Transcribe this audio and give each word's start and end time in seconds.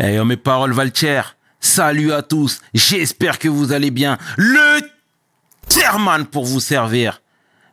Eh, 0.00 0.20
oh, 0.20 0.24
mes 0.24 0.36
paroles 0.36 0.72
Valtier. 0.72 1.22
Salut 1.58 2.12
à 2.12 2.22
tous. 2.22 2.60
J'espère 2.72 3.38
que 3.38 3.48
vous 3.48 3.72
allez 3.72 3.90
bien. 3.90 4.16
Le 4.36 4.80
Tierman 5.66 6.24
pour 6.24 6.44
vous 6.44 6.60
servir. 6.60 7.20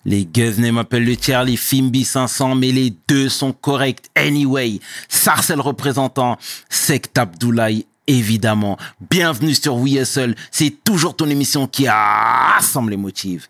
Les 0.06 0.26
Guzney 0.26 0.72
m'appellent 0.72 1.06
le 1.06 1.18
tiers, 1.18 1.44
les 1.44 1.58
Fimbi 1.58 2.04
500, 2.04 2.56
mais 2.56 2.72
les 2.72 2.96
deux 3.08 3.30
sont 3.30 3.52
corrects 3.54 4.10
anyway. 4.16 4.80
Sarcel 5.08 5.60
représentant, 5.60 6.38
Sect 6.70 7.16
Abdoulaye 7.18 7.86
évidemment. 8.08 8.78
Bienvenue 9.10 9.56
sur 9.56 9.78
WeSL, 9.78 10.36
c'est 10.52 10.84
toujours 10.84 11.16
ton 11.16 11.28
émission 11.30 11.68
qui 11.68 11.88
rassemble 11.88 12.92
les 12.92 12.98
motifs. 12.98 13.50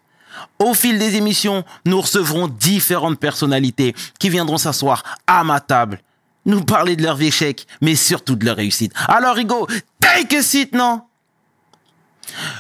Au 0.60 0.74
fil 0.74 0.98
des 0.98 1.16
émissions, 1.16 1.64
nous 1.86 2.00
recevrons 2.00 2.48
différentes 2.48 3.20
personnalités 3.20 3.94
qui 4.20 4.30
viendront 4.30 4.58
s'asseoir 4.58 5.04
à 5.28 5.44
ma 5.44 5.60
table, 5.60 6.00
nous 6.46 6.64
parler 6.64 6.96
de 6.96 7.04
leurs 7.04 7.22
échecs, 7.22 7.68
mais 7.82 7.96
surtout 7.96 8.36
de 8.36 8.46
leur 8.46 8.58
réussite. 8.58 8.94
Alors, 9.08 9.36
Rigo, 9.36 9.68
take 10.00 10.38
a 10.38 10.44
seat, 10.44 10.74
non? 10.74 11.02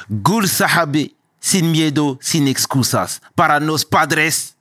Gul 0.09 0.47
Sahabe, 0.47 1.11
sin 1.39 1.71
miedo, 1.71 2.17
sin 2.21 2.47
excusas. 2.47 3.21
Para 3.35 3.59
nos 3.59 3.85
padres, 3.85 4.55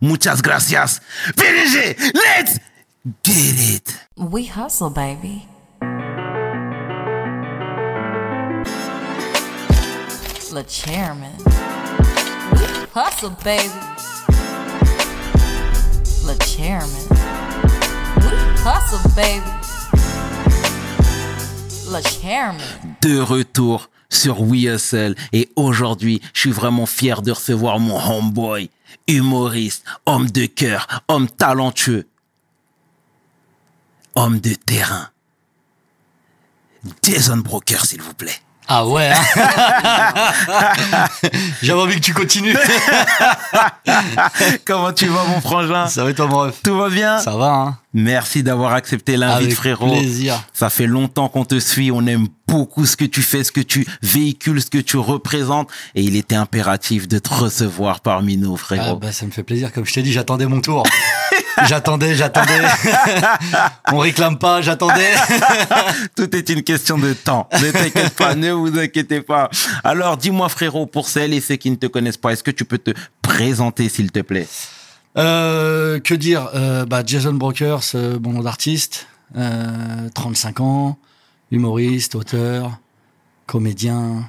muchas 0.00 0.42
gracias. 0.42 1.00
PDG, 1.36 1.96
let's 2.14 2.58
get 3.22 3.58
it. 3.58 3.94
We 4.16 4.46
hustle, 4.46 4.90
baby. 4.90 5.46
Le 10.52 10.62
chairman. 10.68 11.32
Hustle, 12.94 13.30
baby. 13.42 13.70
Le 16.26 16.36
chairman. 16.44 17.21
De 23.00 23.18
retour 23.18 23.90
sur 24.08 24.40
We 24.40 24.66
Hustle 24.66 25.16
et 25.32 25.50
aujourd'hui, 25.56 26.20
je 26.32 26.40
suis 26.40 26.52
vraiment 26.52 26.86
fier 26.86 27.22
de 27.22 27.32
recevoir 27.32 27.80
mon 27.80 27.98
homeboy, 28.00 28.70
humoriste, 29.08 29.84
homme 30.06 30.30
de 30.30 30.46
cœur, 30.46 30.86
homme 31.08 31.28
talentueux, 31.28 32.06
homme 34.14 34.38
de 34.38 34.54
terrain. 34.54 35.08
Jason 37.02 37.38
Broker, 37.38 37.84
s'il 37.84 38.00
vous 38.00 38.14
plaît. 38.14 38.40
Ah 38.74 38.86
ouais 38.86 39.10
hein 39.12 39.20
J'avais 41.62 41.78
envie 41.80 41.96
que 41.96 42.00
tu 42.00 42.14
continues. 42.14 42.56
Comment 44.64 44.92
tu 44.94 45.06
vas, 45.08 45.24
mon 45.24 45.40
frangin? 45.42 45.88
Ça 45.88 46.04
va 46.04 46.12
toi, 46.14 46.26
mon 46.26 46.38
ref? 46.38 46.62
Tout 46.62 46.74
va 46.76 46.88
bien? 46.88 47.18
Ça 47.18 47.36
va, 47.36 47.50
hein 47.52 47.78
Merci 47.94 48.42
d'avoir 48.42 48.72
accepté 48.72 49.18
l'invite, 49.18 49.52
frérot. 49.52 49.90
plaisir. 49.90 50.42
Ça 50.54 50.70
fait 50.70 50.86
longtemps 50.86 51.28
qu'on 51.28 51.44
te 51.44 51.60
suit. 51.60 51.90
On 51.90 52.06
aime 52.06 52.28
beaucoup 52.48 52.86
ce 52.86 52.96
que 52.96 53.04
tu 53.04 53.20
fais, 53.20 53.44
ce 53.44 53.52
que 53.52 53.60
tu 53.60 53.86
véhicules, 54.02 54.62
ce 54.62 54.70
que 54.70 54.78
tu 54.78 54.96
représentes. 54.96 55.68
Et 55.94 56.02
il 56.02 56.16
était 56.16 56.34
impératif 56.36 57.06
de 57.08 57.18
te 57.18 57.28
recevoir 57.32 58.00
parmi 58.00 58.38
nous, 58.38 58.54
Ah 58.54 58.58
frérot. 58.58 58.96
bah, 58.96 59.12
Ça 59.12 59.26
me 59.26 59.30
fait 59.30 59.42
plaisir. 59.42 59.70
Comme 59.70 59.84
je 59.84 59.92
t'ai 59.92 60.00
dit, 60.02 60.12
j'attendais 60.12 60.46
mon 60.46 60.62
tour. 60.62 60.84
j'attendais, 61.66 62.14
j'attendais. 62.14 62.60
On 63.92 63.98
réclame 63.98 64.38
pas, 64.38 64.62
j'attendais. 64.62 65.12
Tout 66.16 66.34
est 66.34 66.48
une 66.48 66.62
question 66.62 66.98
de 66.98 67.12
temps. 67.12 67.48
Ne 67.60 67.70
t'inquiète 67.70 68.14
pas, 68.14 68.34
ne 68.34 68.52
vous 68.52 68.78
inquiétez 68.78 69.20
pas. 69.20 69.50
Alors, 69.84 70.16
dis-moi, 70.16 70.48
frérot, 70.48 70.86
pour 70.86 71.08
celles 71.08 71.34
et 71.34 71.40
ceux 71.40 71.56
qui 71.56 71.70
ne 71.70 71.76
te 71.76 71.86
connaissent 71.86 72.16
pas, 72.16 72.32
est-ce 72.32 72.42
que 72.42 72.50
tu 72.50 72.64
peux 72.64 72.78
te 72.78 72.92
présenter, 73.22 73.88
s'il 73.88 74.10
te 74.10 74.20
plaît? 74.20 74.48
Euh, 75.18 76.00
que 76.00 76.14
dire 76.14 76.48
euh, 76.54 76.86
bah, 76.86 77.02
Jason 77.04 77.34
Brokers, 77.34 77.82
euh, 77.94 78.18
bon 78.18 78.32
nom 78.32 78.42
d'artiste, 78.42 79.06
euh, 79.36 80.08
35 80.14 80.60
ans, 80.60 80.98
humoriste, 81.50 82.14
auteur, 82.14 82.78
comédien, 83.46 84.24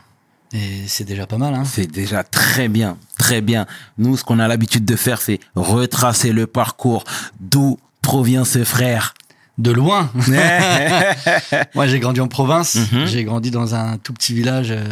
et 0.54 0.84
c'est 0.88 1.04
déjà 1.04 1.26
pas 1.26 1.38
mal. 1.38 1.54
Hein 1.56 1.64
C'est 1.66 1.88
déjà 1.92 2.24
très 2.24 2.68
bien, 2.68 2.98
très 3.18 3.42
bien. 3.42 3.66
Nous, 3.98 4.18
ce 4.18 4.24
qu'on 4.24 4.40
a 4.40 4.48
l'habitude 4.48 4.86
de 4.86 4.96
faire, 4.96 5.22
c'est 5.22 5.40
retracer 5.56 6.32
le 6.32 6.48
parcours 6.48 7.04
d'où 7.40 7.80
provient 8.02 8.46
ce 8.46 8.64
frère? 8.64 9.14
De 9.60 9.70
loin. 9.72 10.10
Moi, 11.76 11.86
j'ai 11.88 12.00
grandi 12.00 12.20
en 12.20 12.28
province. 12.28 12.76
Mhm. 12.92 13.06
J'ai 13.06 13.24
grandi 13.24 13.52
dans 13.52 13.76
un 13.76 13.98
tout 13.98 14.12
petit 14.14 14.34
village. 14.34 14.72
euh, 14.72 14.84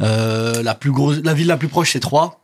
euh, 0.00 0.62
la 0.62 0.74
plus 0.74 0.90
grosse, 0.92 1.18
la 1.24 1.34
ville 1.34 1.46
la 1.48 1.56
plus 1.56 1.68
proche, 1.68 1.92
c'est 1.92 2.00
Troyes, 2.00 2.38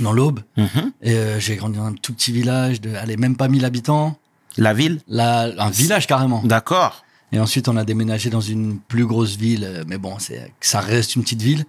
dans 0.00 0.12
l'Aube. 0.12 0.40
Mhm. 0.56 0.92
Et 1.02 1.14
euh, 1.14 1.40
j'ai 1.40 1.56
grandi 1.56 1.78
dans 1.78 1.84
un 1.86 1.92
tout 1.94 2.12
petit 2.14 2.32
village 2.32 2.80
de, 2.80 2.94
allez, 2.94 3.16
même 3.16 3.36
pas 3.36 3.48
1000 3.48 3.64
habitants. 3.64 4.18
La 4.58 4.72
ville? 4.72 5.00
Là, 5.08 5.50
un 5.58 5.70
village 5.70 6.06
carrément. 6.06 6.42
D'accord. 6.44 7.04
Et 7.32 7.40
ensuite, 7.40 7.68
on 7.68 7.76
a 7.76 7.84
déménagé 7.84 8.30
dans 8.30 8.40
une 8.40 8.78
plus 8.78 9.04
grosse 9.06 9.36
ville. 9.36 9.64
euh, 9.64 9.84
Mais 9.88 9.98
bon, 9.98 10.18
c'est, 10.18 10.52
ça 10.60 10.80
reste 10.80 11.16
une 11.16 11.22
petite 11.22 11.42
ville. 11.42 11.64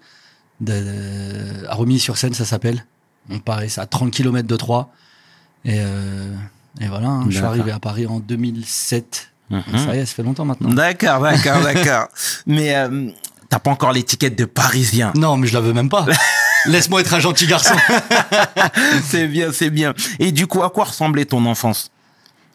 De, 0.61 0.71
de- 0.73 1.67
à 1.67 1.73
Romilly-sur-Seine, 1.75 2.33
ça 2.33 2.45
s'appelle. 2.45 2.85
On 3.29 3.39
paraît, 3.39 3.67
c'est 3.69 3.81
à 3.81 3.85
30 3.85 4.11
km 4.11 4.47
de 4.47 4.55
Troyes. 4.55 4.89
Et, 5.65 5.75
euh, 5.79 6.31
et 6.79 6.87
voilà, 6.87 7.07
hein, 7.07 7.25
je 7.29 7.35
suis 7.37 7.45
arrivé 7.45 7.71
à 7.71 7.79
Paris 7.79 8.05
en 8.07 8.19
2007. 8.19 9.31
Mhm. 9.49 9.63
Ça 9.85 9.95
y 9.95 9.99
est, 9.99 10.05
ça 10.05 10.13
fait 10.15 10.23
longtemps 10.23 10.45
maintenant. 10.45 10.69
D'accord, 10.69 11.21
d'accord, 11.21 11.61
d'accord. 11.63 12.07
Mais 12.45 12.75
euh, 12.75 13.09
t'as 13.49 13.59
pas 13.59 13.71
encore 13.71 13.91
l'étiquette 13.93 14.37
de 14.37 14.45
parisien. 14.45 15.11
Non, 15.15 15.37
mais 15.37 15.47
je 15.47 15.53
la 15.53 15.61
veux 15.61 15.73
même 15.73 15.89
pas. 15.89 16.05
Laisse-moi 16.65 17.01
être 17.01 17.13
un 17.13 17.19
gentil 17.19 17.47
garçon. 17.47 17.75
c'est 19.03 19.27
bien, 19.27 19.51
c'est 19.51 19.69
bien. 19.69 19.93
Et 20.19 20.31
du 20.31 20.47
coup, 20.47 20.63
à 20.63 20.69
quoi 20.69 20.85
ressemblait 20.85 21.25
ton 21.25 21.45
enfance? 21.45 21.91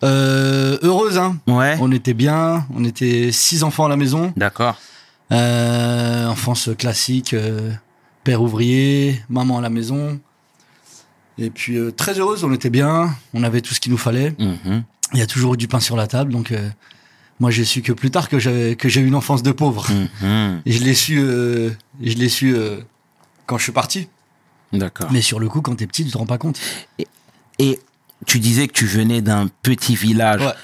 Euh, 0.04 0.78
heureuse, 0.82 1.18
hein. 1.18 1.38
Ouais. 1.46 1.76
On 1.80 1.92
était 1.92 2.14
bien. 2.14 2.66
On 2.74 2.84
était 2.84 3.30
six 3.32 3.62
enfants 3.62 3.86
à 3.86 3.88
la 3.88 3.96
maison. 3.96 4.32
D'accord. 4.36 4.76
Euh, 5.30 6.26
enfance 6.26 6.70
classique. 6.78 7.34
euh, 7.34 7.72
père 8.24 8.42
ouvrier, 8.42 9.20
maman 9.28 9.58
à 9.58 9.60
la 9.60 9.70
maison. 9.70 10.20
Et 11.38 11.50
puis 11.50 11.76
euh, 11.76 11.91
très 11.91 12.18
heureuse, 12.18 12.44
on 12.44 12.52
était 12.52 12.70
bien. 12.70 13.14
On 13.34 13.42
avait 13.42 13.60
tout 13.60 13.74
ce 13.74 13.80
qu'il 13.80 13.91
nous 13.92 13.98
fallait. 13.98 14.34
Mhm. 14.38 14.84
Il 15.14 15.18
y 15.18 15.22
a 15.22 15.26
toujours 15.26 15.54
eu 15.54 15.56
du 15.56 15.68
pain 15.68 15.80
sur 15.80 15.96
la 15.96 16.06
table. 16.06 16.32
Donc 16.32 16.54
moi, 17.38 17.50
j'ai 17.50 17.64
su 17.64 17.82
que 17.82 17.92
plus 17.92 18.10
tard 18.10 18.28
que 18.28 18.38
j'avais 18.38 18.76
que 18.76 18.88
j'ai 18.88 19.00
eu 19.00 19.06
une 19.06 19.14
enfance 19.14 19.42
de 19.42 19.52
pauvre. 19.52 19.86
Mhm. 20.22 20.62
Et 20.64 20.72
je 20.72 20.82
l'ai 20.84 20.94
su. 20.94 21.16
je 21.16 22.14
l'ai 22.14 22.28
su 22.28 22.56
quand 23.46 23.58
je 23.58 23.62
suis 23.64 23.72
parti. 23.72 24.08
D'accord. 24.72 25.12
Mais 25.12 25.20
sur 25.20 25.38
le 25.38 25.48
coup, 25.48 25.60
quand 25.60 25.74
t'es 25.74 25.86
petit, 25.86 26.04
tu 26.04 26.10
te 26.10 26.16
rends 26.16 26.26
pas 26.26 26.38
compte. 26.38 26.58
Et 27.58 27.78
tu 28.27 28.38
disais 28.38 28.69
que 28.69 28.72
tu 28.72 28.87
venais 28.87 29.21
d'un 29.21 29.49
petit 29.62 29.94
village. 29.97 30.41
Ouais. 30.43 30.55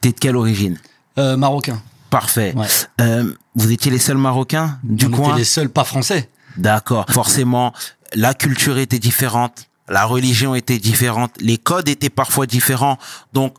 T'es 0.00 0.12
de 0.12 0.18
quelle 0.18 0.36
origine 0.36 0.78
Euh, 1.18 1.36
marocain. 1.36 1.80
Parfait. 2.10 2.52
Ouais. 2.56 2.66
Euh, 3.00 3.32
vous 3.54 3.70
étiez 3.70 3.90
les 3.90 3.98
seuls 3.98 4.16
Marocains 4.16 4.78
du 4.82 5.06
on 5.06 5.10
coin 5.10 5.28
était 5.30 5.38
les 5.38 5.44
seuls 5.44 5.68
pas 5.68 5.84
français. 5.84 6.28
D'accord. 6.56 7.06
Forcément, 7.10 7.72
la 8.14 8.34
culture 8.34 8.78
était 8.78 8.98
différente, 8.98 9.68
la 9.88 10.04
religion 10.04 10.54
était 10.54 10.78
différente, 10.78 11.32
les 11.40 11.58
codes 11.58 11.88
étaient 11.88 12.10
parfois 12.10 12.46
différents. 12.46 12.98
Donc, 13.32 13.54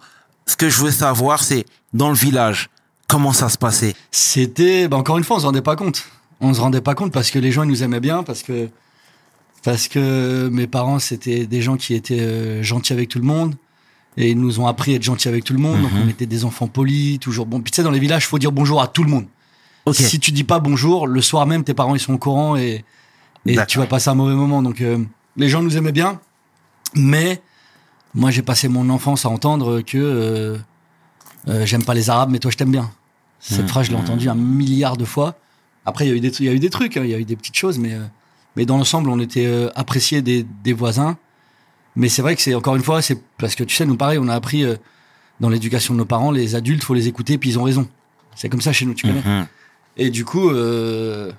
ce 0.46 0.56
que 0.58 0.70
je 0.70 0.82
veux 0.82 0.92
savoir, 0.92 1.44
c'est 1.44 1.66
dans 1.94 2.10
le 2.10 2.16
village, 2.16 2.70
comment 3.08 3.32
ça 3.34 3.48
se 3.50 3.58
passait? 3.58 3.96
C'était, 4.12 4.88
bah, 4.88 4.98
encore 4.98 5.18
une 5.18 5.24
fois, 5.24 5.38
on 5.38 5.40
se 5.40 5.46
rendait 5.46 5.62
pas 5.62 5.76
compte. 5.76 6.04
On 6.42 6.54
se 6.54 6.60
rendait 6.60 6.82
pas 6.82 6.96
compte 6.96 7.14
parce 7.14 7.30
que 7.32 7.40
les 7.40 7.52
gens 7.52 7.64
ils 7.64 7.70
nous 7.70 7.84
aimaient 7.84 8.00
bien, 8.00 8.24
parce 8.24 8.42
que 8.44 8.68
parce 9.64 9.88
que 9.88 10.50
mes 10.52 10.68
parents 10.68 11.00
c'était 11.00 11.46
des 11.46 11.62
gens 11.62 11.78
qui 11.78 11.94
étaient 11.94 12.20
euh, 12.20 12.64
gentils 12.64 12.94
avec 12.94 13.10
tout 13.10 13.20
le 13.20 13.26
monde 13.26 13.56
et 14.18 14.32
ils 14.32 14.40
nous 14.40 14.60
ont 14.60 14.68
appris 14.68 14.94
à 14.94 14.96
être 14.96 15.04
gentils 15.04 15.28
avec 15.28 15.44
tout 15.44 15.54
le 15.54 15.60
monde. 15.60 15.82
Donc 15.82 15.92
Mhm. 15.94 16.02
on 16.06 16.10
était 16.10 16.26
des 16.26 16.44
enfants 16.46 16.68
polis, 16.68 17.20
toujours 17.20 17.46
bon. 17.46 17.62
Puis 17.62 17.72
tu 17.72 17.78
sais 17.78 17.84
dans 17.84 17.92
les 17.92 18.00
villages, 18.00 18.26
faut 18.28 18.40
dire 18.40 18.52
bonjour 18.52 18.82
à 18.82 18.88
tout 18.88 19.04
le 19.04 19.10
monde. 19.10 19.26
Si 19.94 20.20
tu 20.20 20.32
dis 20.32 20.44
pas 20.44 20.60
bonjour, 20.60 21.08
le 21.08 21.22
soir 21.22 21.46
même 21.48 21.64
tes 21.64 21.74
parents 21.74 21.96
ils 21.96 22.00
sont 22.00 22.14
au 22.14 22.18
courant 22.18 22.56
et 22.56 22.84
tu 23.66 23.80
vas 23.80 23.88
passer 23.88 24.10
un 24.10 24.16
mauvais 24.16 24.36
moment. 24.36 24.62
Donc 24.62 24.82
euh, 24.82 24.98
les 25.38 25.50
gens 25.50 25.62
nous 25.64 25.78
aimaient 25.78 25.92
bien, 25.92 26.20
mais 26.96 27.42
moi 28.14 28.30
j'ai 28.32 28.42
passé 28.42 28.68
mon 28.68 28.90
enfance 28.90 29.26
à 29.26 29.30
entendre 29.30 29.82
que 29.82 29.98
euh, 29.98 30.58
euh, 31.48 31.66
j'aime 31.66 31.84
pas 31.84 31.94
les 31.94 32.10
Arabes, 32.10 32.30
mais 32.32 32.40
toi 32.40 32.52
je 32.52 32.58
t'aime 32.58 32.72
bien. 32.72 32.92
Cette 33.40 33.62
Mhm. 33.62 33.68
phrase, 33.70 33.86
je 33.88 33.92
l'ai 33.92 33.98
entendue 33.98 34.30
un 34.30 34.36
milliard 34.36 34.98
de 34.98 35.06
fois. 35.06 35.36
Après, 35.84 36.06
il 36.06 36.10
y 36.10 36.12
a 36.12 36.16
eu 36.16 36.20
des, 36.20 36.30
il 36.40 36.46
y 36.46 36.50
a 36.50 36.54
eu 36.54 36.60
des 36.60 36.70
trucs, 36.70 36.96
hein, 36.98 37.02
il 37.04 37.10
y 37.10 37.16
a 37.16 37.18
eu 37.20 37.26
des 37.26 37.36
petites 37.36 37.56
choses, 37.56 37.80
mais, 37.80 37.94
euh, 37.94 38.02
mais 38.56 38.66
dans 38.66 38.78
l'ensemble, 38.78 39.10
on 39.10 39.20
était 39.20 39.46
euh, 39.46 39.70
appréciés 39.76 40.22
des, 40.22 40.46
des 40.64 40.74
voisins. 40.74 41.18
Mais 41.96 42.10
c'est 42.10 42.22
vrai 42.22 42.36
que 42.36 42.42
c'est 42.42 42.56
encore 42.56 42.76
une 42.76 42.84
fois, 42.84 43.02
c'est 43.02 43.22
parce 43.38 43.56
que 43.56 43.64
tu 43.64 43.76
sais, 43.76 43.86
nous 43.86 43.98
pareil, 43.98 44.18
on 44.18 44.28
a 44.28 44.36
appris 44.36 44.64
euh, 44.64 44.76
dans 45.40 45.50
l'éducation 45.50 45.94
de 45.94 46.00
nos 46.00 46.06
parents, 46.06 46.32
les 46.32 46.56
adultes, 46.56 46.84
faut 46.84 46.94
les 46.94 47.08
écouter, 47.08 47.38
puis 47.38 47.50
ils 47.50 47.60
ont 47.60 47.64
raison. 47.64 47.88
C'est 48.36 48.50
comme 48.50 48.62
ça 48.62 48.72
chez 48.72 48.86
nous, 48.86 48.94
tu 48.94 49.08
connais. 49.08 49.22
Mhm. 49.22 49.48
Et 49.98 50.10
du 50.10 50.24
coup, 50.24 50.50
euh, 50.50 51.32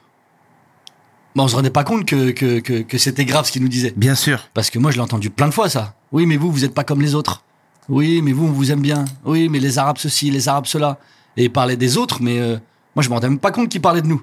bah, 1.34 1.44
on 1.44 1.48
se 1.48 1.56
rendait 1.56 1.70
pas 1.70 1.84
compte 1.84 2.04
que, 2.04 2.30
que, 2.30 2.60
que, 2.60 2.82
que 2.82 2.98
c'était 2.98 3.24
grave 3.24 3.46
ce 3.46 3.52
qu'ils 3.52 3.62
nous 3.62 3.68
disaient. 3.68 3.94
Bien 3.96 4.14
sûr. 4.14 4.48
Parce 4.52 4.68
que 4.68 4.78
moi, 4.78 4.90
je 4.90 4.96
l'ai 4.96 5.02
entendu 5.02 5.30
plein 5.30 5.48
de 5.48 5.54
fois, 5.54 5.68
ça. 5.70 5.94
Oui, 6.12 6.26
mais 6.26 6.36
vous, 6.36 6.50
vous 6.50 6.64
êtes 6.64 6.74
pas 6.74 6.84
comme 6.84 7.00
les 7.00 7.14
autres. 7.14 7.44
Oui, 7.88 8.20
mais 8.22 8.32
vous, 8.32 8.46
on 8.46 8.52
vous 8.52 8.70
aime 8.70 8.82
bien. 8.82 9.04
Oui, 9.24 9.48
mais 9.48 9.58
les 9.58 9.78
Arabes 9.78 9.96
ceci, 9.98 10.30
les 10.30 10.48
Arabes 10.48 10.66
cela. 10.66 10.98
Et 11.36 11.44
ils 11.44 11.52
parlaient 11.52 11.76
des 11.76 11.96
autres, 11.96 12.18
mais 12.20 12.38
euh, 12.38 12.58
moi, 12.94 13.02
je 13.02 13.08
me 13.08 13.14
rendais 13.14 13.28
même 13.28 13.38
pas 13.38 13.50
compte 13.50 13.70
qu'ils 13.70 13.80
parlaient 13.80 14.02
de 14.02 14.08
nous. 14.08 14.22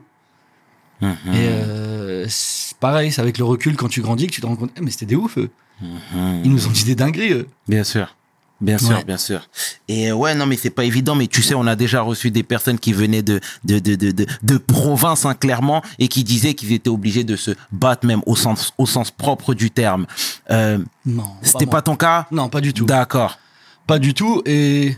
Mhm. 1.01 1.09
Et 1.33 1.47
euh, 1.49 2.08
c'est 2.27 2.75
pareil, 2.77 3.11
c'est 3.11 3.21
avec 3.21 3.37
le 3.37 3.45
recul, 3.45 3.75
quand 3.75 3.87
tu 3.89 4.01
grandis, 4.01 4.27
que 4.27 4.31
tu 4.33 4.41
te 4.41 4.45
rends 4.47 4.55
compte, 4.55 4.71
Eh, 4.77 4.81
mais 4.81 4.91
c'était 4.91 5.05
des 5.05 5.15
ouf, 5.15 5.37
eux. 5.37 5.49
Mhm. 5.81 6.41
Ils 6.43 6.51
nous 6.51 6.67
ont 6.67 6.71
dit 6.71 6.83
des 6.83 6.95
dingueries, 6.95 7.31
eux. 7.33 7.47
Bien 7.67 7.83
sûr. 7.83 8.15
Bien 8.61 8.77
sûr, 8.77 8.97
Ouais. 8.97 9.05
bien 9.05 9.17
sûr. 9.17 9.47
Et 9.87 10.11
euh, 10.11 10.15
ouais, 10.15 10.35
non, 10.35 10.45
mais 10.45 10.57
c'est 10.57 10.69
pas 10.69 10.83
évident. 10.83 11.15
Mais 11.15 11.27
tu 11.27 11.41
sais, 11.41 11.53
on 11.55 11.65
a 11.65 11.77
déjà 11.77 12.01
reçu 12.01 12.29
des 12.29 12.43
personnes 12.43 12.77
qui 12.77 12.91
venaient 12.91 13.21
de 13.21 13.39
de 13.63 13.79
de 13.79 13.95
de 13.95 14.11
de, 14.11 14.25
de 14.43 14.57
province, 14.57 15.25
hein, 15.25 15.33
clairement, 15.33 15.81
et 15.97 16.09
qui 16.09 16.25
disaient 16.25 16.53
qu'ils 16.55 16.73
étaient 16.73 16.89
obligés 16.89 17.23
de 17.23 17.37
se 17.37 17.51
battre 17.71 18.05
même 18.05 18.21
au 18.25 18.35
sens 18.35 18.73
au 18.77 18.85
sens 18.85 19.11
propre 19.11 19.53
du 19.53 19.71
terme. 19.71 20.07
Euh, 20.51 20.77
Non. 21.05 21.23
C'était 21.41 21.67
pas 21.67 21.81
ton 21.81 21.95
cas? 21.95 22.27
Non, 22.31 22.49
pas 22.49 22.59
du 22.59 22.73
tout. 22.73 22.83
D'accord. 22.83 23.39
Pas 23.87 23.97
du 23.97 24.13
tout. 24.13 24.41
Et, 24.45 24.97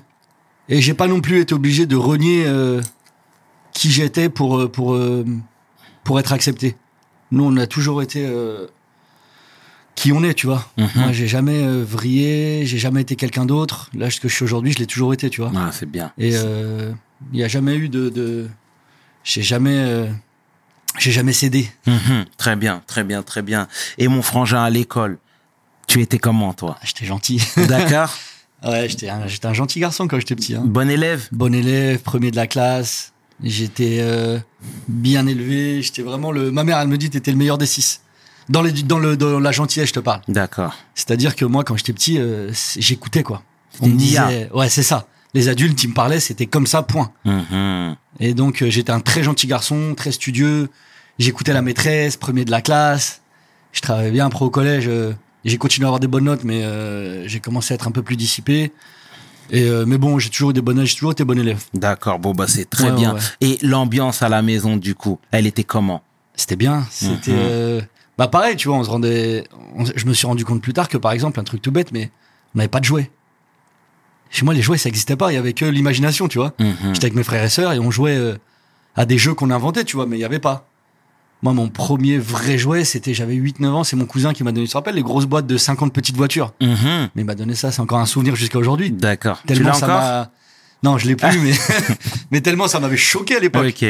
et 0.67 0.81
j'ai 0.81 0.95
pas 0.95 1.05
non 1.07 1.21
plus 1.21 1.39
été 1.39 1.53
obligé 1.53 1.85
de 1.85 1.95
renier 1.95 2.45
euh, 2.47 2.81
qui 3.73 3.91
j'étais 3.91 4.27
pour, 4.29 4.57
euh, 4.57 4.67
pour, 4.71 4.95
euh, 4.95 5.23
pour 6.03 6.19
être 6.19 6.33
accepté. 6.33 6.75
Nous, 7.31 7.43
on 7.43 7.55
a 7.57 7.67
toujours 7.67 8.01
été 8.01 8.25
euh, 8.25 8.67
qui 9.95 10.11
on 10.11 10.23
est, 10.23 10.33
tu 10.33 10.47
vois. 10.47 10.65
Mhm. 10.77 10.89
Moi, 10.95 11.11
j'ai 11.11 11.27
jamais 11.27 11.63
euh, 11.63 11.83
vrillé, 11.83 12.65
j'ai 12.65 12.77
jamais 12.77 13.01
été 13.01 13.15
quelqu'un 13.15 13.45
d'autre. 13.45 13.89
Là, 13.93 14.09
ce 14.09 14.19
que 14.19 14.27
je 14.27 14.35
suis 14.35 14.43
aujourd'hui, 14.43 14.71
je 14.73 14.79
l'ai 14.79 14.87
toujours 14.87 15.13
été, 15.13 15.29
tu 15.29 15.41
vois. 15.41 15.51
Ah, 15.55 15.69
c'est 15.71 15.89
bien. 15.89 16.11
Et 16.17 16.31
euh, 16.35 16.91
il 17.31 17.37
n'y 17.37 17.43
a 17.43 17.47
jamais 17.47 17.75
eu 17.75 17.89
de. 17.89 18.09
de 18.09 18.47
j'ai 19.23 19.43
jamais. 19.43 20.09
j'ai 20.99 21.11
jamais 21.11 21.33
cédé. 21.33 21.69
Mhm. 21.87 22.25
Très 22.37 22.55
bien, 22.55 22.81
très 22.87 23.03
bien, 23.03 23.21
très 23.23 23.41
bien. 23.41 23.67
Et 23.97 24.07
mon 24.07 24.21
frangin 24.21 24.63
à 24.63 24.69
l'école, 24.69 25.17
tu 25.87 26.01
étais 26.01 26.19
comment, 26.19 26.53
toi? 26.53 26.77
Ah, 26.79 26.83
J'étais 26.85 27.05
gentil. 27.05 27.41
D'accord. 27.67 28.13
ouais, 28.63 28.87
j'étais 28.89 29.09
un, 29.09 29.27
j'étais 29.27 29.45
un 29.45 29.53
gentil 29.53 29.79
garçon 29.79 30.07
quand 30.07 30.19
j'étais 30.19 30.35
petit. 30.35 30.55
Hein. 30.55 30.63
bon 30.65 30.89
élève? 30.89 31.27
bon 31.31 31.53
élève, 31.53 31.99
premier 31.99 32.31
de 32.31 32.35
la 32.35 32.47
classe. 32.47 33.10
J'étais 33.43 33.97
euh, 34.01 34.39
bien 34.87 35.25
élevé. 35.27 35.81
J'étais 35.81 36.01
vraiment 36.01 36.31
le. 36.31 36.51
Ma 36.51 36.63
mère, 36.63 36.79
elle 36.79 36.87
me 36.87 36.97
dit, 36.97 37.09
t'étais 37.09 37.31
le 37.31 37.37
meilleur 37.37 37.57
des 37.57 37.65
six. 37.65 38.01
Dans, 38.49 38.61
les, 38.61 38.71
dans, 38.71 38.99
le, 38.99 39.17
dans 39.17 39.39
la 39.39 39.51
gentillesse, 39.51 39.89
je 39.89 39.93
te 39.93 39.99
parle. 39.99 40.21
D'accord. 40.27 40.75
C'est-à-dire 40.95 41.35
que 41.35 41.45
moi, 41.45 41.63
quand 41.63 41.77
j'étais 41.77 41.93
petit, 41.93 42.17
euh, 42.19 42.51
j'écoutais 42.77 43.23
quoi. 43.23 43.43
On 43.79 43.87
me 43.87 43.95
disait, 43.95 44.49
ouais, 44.53 44.69
c'est 44.69 44.83
ça. 44.83 45.07
Les 45.33 45.47
adultes, 45.47 45.81
ils 45.83 45.89
me 45.89 45.93
parlaient, 45.93 46.19
c'était 46.19 46.45
comme 46.45 46.67
ça, 46.67 46.83
point. 46.83 47.11
Mhm. 47.23 47.95
Et 48.19 48.33
donc, 48.33 48.61
euh, 48.61 48.69
j'étais 48.69 48.91
un 48.91 48.99
très 48.99 49.23
gentil 49.23 49.47
garçon, 49.47 49.93
très 49.95 50.11
studieux. 50.11 50.69
J'écoutais 51.19 51.53
la 51.53 51.61
maîtresse, 51.61 52.17
premier 52.17 52.43
de 52.43 52.51
la 52.51 52.61
classe. 52.61 53.21
Je 53.71 53.79
travaillais 53.79 54.11
bien 54.11 54.25
après 54.25 54.43
au 54.43 54.49
collège. 54.49 54.89
j'ai 55.45 55.57
continué 55.57 55.85
à 55.85 55.87
avoir 55.87 56.01
des 56.01 56.07
bonnes 56.07 56.25
notes, 56.25 56.43
mais 56.43 56.63
euh, 56.63 57.25
j'ai 57.27 57.39
commencé 57.39 57.73
à 57.73 57.75
être 57.75 57.87
un 57.87 57.91
peu 57.91 58.01
plus 58.01 58.17
dissipé. 58.17 58.73
Et 59.53 59.63
euh, 59.67 59.85
mais 59.85 59.97
bon, 59.97 60.17
j'ai 60.17 60.29
toujours 60.29 60.51
eu 60.51 60.53
des 60.53 60.61
bonnes 60.61 60.83
j'ai 60.85 60.95
toujours 60.95 61.11
été 61.11 61.23
bon 61.25 61.37
élève. 61.37 61.61
D'accord. 61.73 62.17
Bon, 62.19 62.33
bah, 62.33 62.45
c'est 62.47 62.69
très 62.69 62.85
Ouais, 62.89 62.95
bien. 62.95 63.13
ouais. 63.15 63.19
Et 63.41 63.57
l'ambiance 63.61 64.21
à 64.21 64.29
la 64.29 64.41
maison, 64.41 64.77
du 64.77 64.95
coup, 64.95 65.19
elle 65.31 65.45
était 65.45 65.65
comment? 65.65 66.01
C'était 66.35 66.55
bien. 66.55 66.87
C'était. 66.89 67.31
Mhm. 67.31 67.37
euh, 67.39 67.81
bah 68.17 68.27
pareil, 68.29 68.55
tu 68.55 68.69
vois, 68.69 68.77
on 68.77 68.83
se 68.83 68.89
rendait. 68.89 69.43
on- 69.75 69.83
je 69.85 70.05
me 70.05 70.13
suis 70.13 70.25
rendu 70.25 70.45
compte 70.45 70.61
plus 70.61 70.73
tard 70.73 70.87
que 70.87 70.97
par 70.97 71.11
exemple, 71.11 71.39
un 71.39 71.43
truc 71.43 71.61
tout 71.61 71.71
bête, 71.71 71.91
mais 71.91 72.09
on 72.55 72.59
n'avait 72.59 72.69
pas 72.69 72.79
de 72.79 72.85
jouets. 72.85 73.11
Chez 74.29 74.45
moi, 74.45 74.53
les 74.53 74.61
jouets, 74.61 74.77
ça 74.77 74.87
n'existait 74.87 75.17
pas. 75.17 75.31
Il 75.31 75.35
y 75.35 75.37
avait 75.37 75.53
que 75.53 75.65
l'imagination, 75.65 76.27
tu 76.29 76.37
vois. 76.37 76.53
Mhm. 76.59 76.75
J'étais 76.93 77.05
avec 77.05 77.15
mes 77.15 77.23
frères 77.23 77.43
et 77.43 77.49
sœurs 77.49 77.73
et 77.73 77.79
on 77.79 77.91
jouait 77.91 78.15
euh, 78.15 78.37
à 78.95 79.05
des 79.05 79.17
jeux 79.17 79.33
qu'on 79.33 79.49
inventait, 79.51 79.83
tu 79.83 79.97
vois, 79.97 80.05
mais 80.05 80.17
il 80.17 80.21
y 80.21 80.25
avait 80.25 80.39
pas. 80.39 80.67
Moi, 81.43 81.53
mon 81.53 81.69
premier 81.69 82.17
vrai 82.19 82.57
jouet, 82.59 82.83
c'était, 82.83 83.13
j'avais 83.15 83.35
8-9 83.35 83.65
ans, 83.67 83.83
c'est 83.83 83.95
mon 83.95 84.05
cousin 84.05 84.31
qui 84.33 84.43
m'a 84.43 84.51
donné, 84.51 84.67
tu 84.67 84.71
te 84.73 84.77
rappelles, 84.77 84.93
les 84.95 85.01
grosses 85.01 85.25
boîtes 85.25 85.47
de 85.47 85.57
50 85.57 85.91
petites 85.91 86.15
voitures. 86.15 86.53
Mhm. 86.61 87.09
Mais 87.15 87.21
il 87.23 87.25
m'a 87.25 87.33
donné 87.35 87.55
ça, 87.55 87.71
c'est 87.71 87.81
encore 87.81 87.97
un 87.99 88.05
souvenir 88.05 88.35
jusqu'à 88.35 88.59
aujourd'hui. 88.59 88.91
D'accord. 88.91 89.41
Tellement 89.47 89.73
ça 89.73 89.85
encore 89.87 89.97
m'a. 89.99 90.31
Non, 90.83 90.97
je 90.99 91.07
l'ai 91.07 91.15
plus, 91.15 91.39
mais, 91.43 91.53
mais 92.31 92.41
tellement 92.41 92.67
ça 92.67 92.79
m'avait 92.79 92.97
choqué 92.97 93.35
à 93.35 93.39
l'époque. 93.39 93.83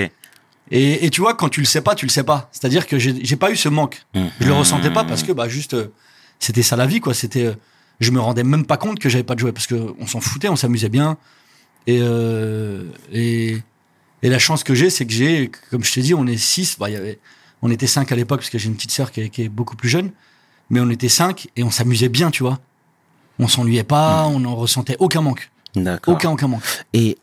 Et, 0.74 1.06
et 1.06 1.10
tu 1.10 1.20
vois, 1.20 1.34
quand 1.34 1.50
tu 1.50 1.60
le 1.60 1.66
sais 1.66 1.82
pas, 1.82 1.96
tu 1.96 2.06
le 2.06 2.12
sais 2.12 2.24
pas. 2.24 2.50
C'est-à-dire 2.54 2.88
que 2.88 2.98
j'ai 2.98 3.36
pas 3.36 3.52
eu 3.52 3.58
ce 3.58 3.68
manque. 3.70 4.06
Je 4.14 4.20
Mhm. 4.22 4.30
le 4.40 4.54
ressentais 4.54 4.90
pas 4.92 5.04
parce 5.04 5.24
que 5.24 5.34
bah 5.34 5.50
juste 5.50 5.74
euh, 5.74 5.88
c'était 6.40 6.64
ça 6.64 6.78
la 6.78 6.86
vie 6.86 7.02
quoi. 7.02 7.14
C'était 7.14 7.46
euh, 7.48 7.54
je 8.00 8.12
me 8.12 8.20
rendais 8.22 8.44
même 8.44 8.66
pas 8.66 8.78
compte 8.78 8.98
que 9.00 9.10
j'avais 9.10 9.24
pas 9.26 9.36
de 9.36 9.40
jouets 9.40 9.52
parce 9.52 9.68
que 9.68 9.94
on 10.00 10.08
s'en 10.08 10.22
foutait, 10.22 10.48
on 10.48 10.56
s'amusait 10.56 10.88
bien. 10.88 11.18
Et 11.88 12.00
euh, 12.02 12.86
et 13.12 13.58
et 14.24 14.30
la 14.30 14.40
chance 14.40 14.64
que 14.64 14.74
j'ai, 14.74 14.90
c'est 14.90 15.06
que 15.06 15.12
j'ai, 15.12 15.52
comme 15.72 15.84
je 15.84 15.92
t'ai 15.92 16.02
dit, 16.02 16.14
on 16.14 16.26
est 16.28 16.38
six. 16.38 16.78
Bah, 16.80 16.90
il 16.90 16.94
y 16.94 16.96
avait, 16.96 17.20
on 17.62 17.70
était 17.72 17.88
cinq 17.88 18.12
à 18.12 18.16
l'époque 18.16 18.40
parce 18.40 18.50
que 18.50 18.58
j'ai 18.58 18.68
une 18.68 18.76
petite 18.76 18.92
sœur 18.92 19.12
qui 19.12 19.22
est, 19.22 19.30
qui 19.30 19.44
est 19.44 19.50
beaucoup 19.50 19.76
plus 19.76 19.90
jeune. 19.90 20.12
Mais 20.70 20.80
on 20.80 20.90
était 20.90 21.10
cinq 21.10 21.50
et 21.58 21.64
on 21.64 21.72
s'amusait 21.72 22.10
bien, 22.10 22.32
tu 22.32 22.44
vois. 22.44 22.60
On 23.40 23.48
s'ennuyait 23.48 23.84
pas, 23.84 24.26
on 24.28 24.40
n'en 24.40 24.56
ressentait 24.56 24.96
aucun 25.00 25.22
manque, 25.22 25.52
D'accord. 25.76 26.14
aucun 26.14 26.30
aucun 26.32 26.48
manque. 26.48 26.62
Et 26.94 27.18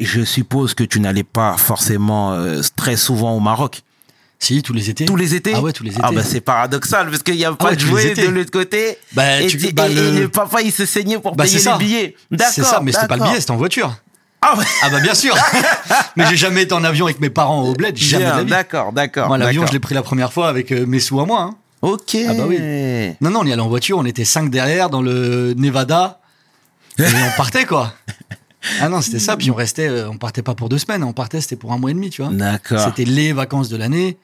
je 0.00 0.22
suppose 0.24 0.74
que 0.74 0.84
tu 0.84 1.00
n'allais 1.00 1.24
pas 1.24 1.56
forcément 1.56 2.32
euh, 2.32 2.60
très 2.76 2.96
souvent 2.96 3.34
au 3.36 3.40
Maroc. 3.40 3.82
Si 4.40 4.62
tous 4.62 4.72
les 4.72 4.88
étés. 4.88 5.04
Tous 5.04 5.16
les 5.16 5.34
étés 5.34 5.52
Ah 5.54 5.60
ouais, 5.60 5.72
tous 5.72 5.82
les 5.82 5.90
étés. 5.90 6.00
Ah 6.02 6.12
bah 6.12 6.22
c'est 6.22 6.40
paradoxal 6.40 7.10
parce 7.10 7.24
qu'il 7.24 7.34
n'y 7.34 7.44
a 7.44 7.52
pas 7.52 7.70
ouais, 7.70 7.74
de 7.76 7.80
jouets 7.80 8.14
de 8.14 8.28
l'autre 8.28 8.52
côté. 8.52 8.96
Bah, 9.12 9.40
et, 9.40 9.48
tu- 9.48 9.58
tu- 9.58 9.72
bah, 9.72 9.88
et- 9.88 9.94
le- 9.94 10.14
et 10.14 10.20
le 10.20 10.28
papa 10.28 10.62
il 10.62 10.70
se 10.70 10.86
saignait 10.86 11.18
pour 11.18 11.34
Bah, 11.34 11.42
payer 11.44 11.58
les 11.58 11.78
billets. 11.78 12.16
D'accord. 12.30 12.52
C'est 12.54 12.62
ça, 12.62 12.80
mais 12.80 12.92
c'était 12.92 13.08
pas 13.08 13.16
le 13.16 13.24
billet, 13.24 13.40
c'était 13.40 13.50
en 13.50 13.56
voiture. 13.56 13.96
Ah 14.40 14.56
ouais. 14.56 14.64
Ah 14.82 14.90
bah 14.90 15.00
bien 15.00 15.14
sûr. 15.14 15.34
mais 16.16 16.24
j'ai 16.30 16.36
jamais 16.36 16.62
été 16.62 16.72
en 16.72 16.84
avion 16.84 17.06
avec 17.06 17.20
mes 17.20 17.30
parents 17.30 17.62
au 17.62 17.72
bled, 17.74 17.96
jamais. 17.96 18.44
D'accord, 18.44 18.92
d'accord. 18.92 19.28
Moi, 19.28 19.38
l'avion, 19.38 19.66
je 19.66 19.72
l'ai 19.72 19.80
pris 19.80 19.94
la 19.94 20.02
première 20.02 20.32
fois 20.32 20.48
avec 20.48 20.70
euh, 20.72 20.86
mes 20.86 21.00
sous 21.00 21.18
à 21.20 21.26
moi. 21.26 21.40
hein. 21.42 21.54
Ok. 21.82 22.16
Ah 22.28 22.34
bah 22.34 22.44
oui. 22.48 22.58
Non, 23.20 23.30
non, 23.30 23.40
on 23.40 23.46
y 23.46 23.52
allait 23.52 23.62
en 23.62 23.68
voiture, 23.68 23.98
on 23.98 24.04
était 24.04 24.24
cinq 24.24 24.50
derrière 24.50 24.90
dans 24.90 25.02
le 25.02 25.54
Nevada. 25.56 26.20
Et 26.98 27.02
on 27.04 27.36
partait, 27.36 27.64
quoi. 27.64 27.92
Ah 28.80 28.88
non, 28.88 29.00
c'était 29.00 29.20
ça. 29.20 29.36
Puis 29.36 29.52
on 29.52 29.54
restait, 29.54 29.86
euh, 29.88 30.10
on 30.10 30.16
partait 30.18 30.42
pas 30.42 30.54
pour 30.56 30.68
deux 30.68 30.78
semaines, 30.78 31.04
on 31.04 31.12
partait, 31.12 31.40
c'était 31.40 31.54
pour 31.54 31.72
un 31.72 31.78
mois 31.78 31.92
et 31.92 31.94
demi, 31.94 32.10
tu 32.10 32.22
vois. 32.22 32.32
D'accord. 32.32 32.80
C'était 32.80 33.04
les 33.04 33.32
vacances 33.32 33.68
de 33.68 33.76
l'année. 33.76 34.18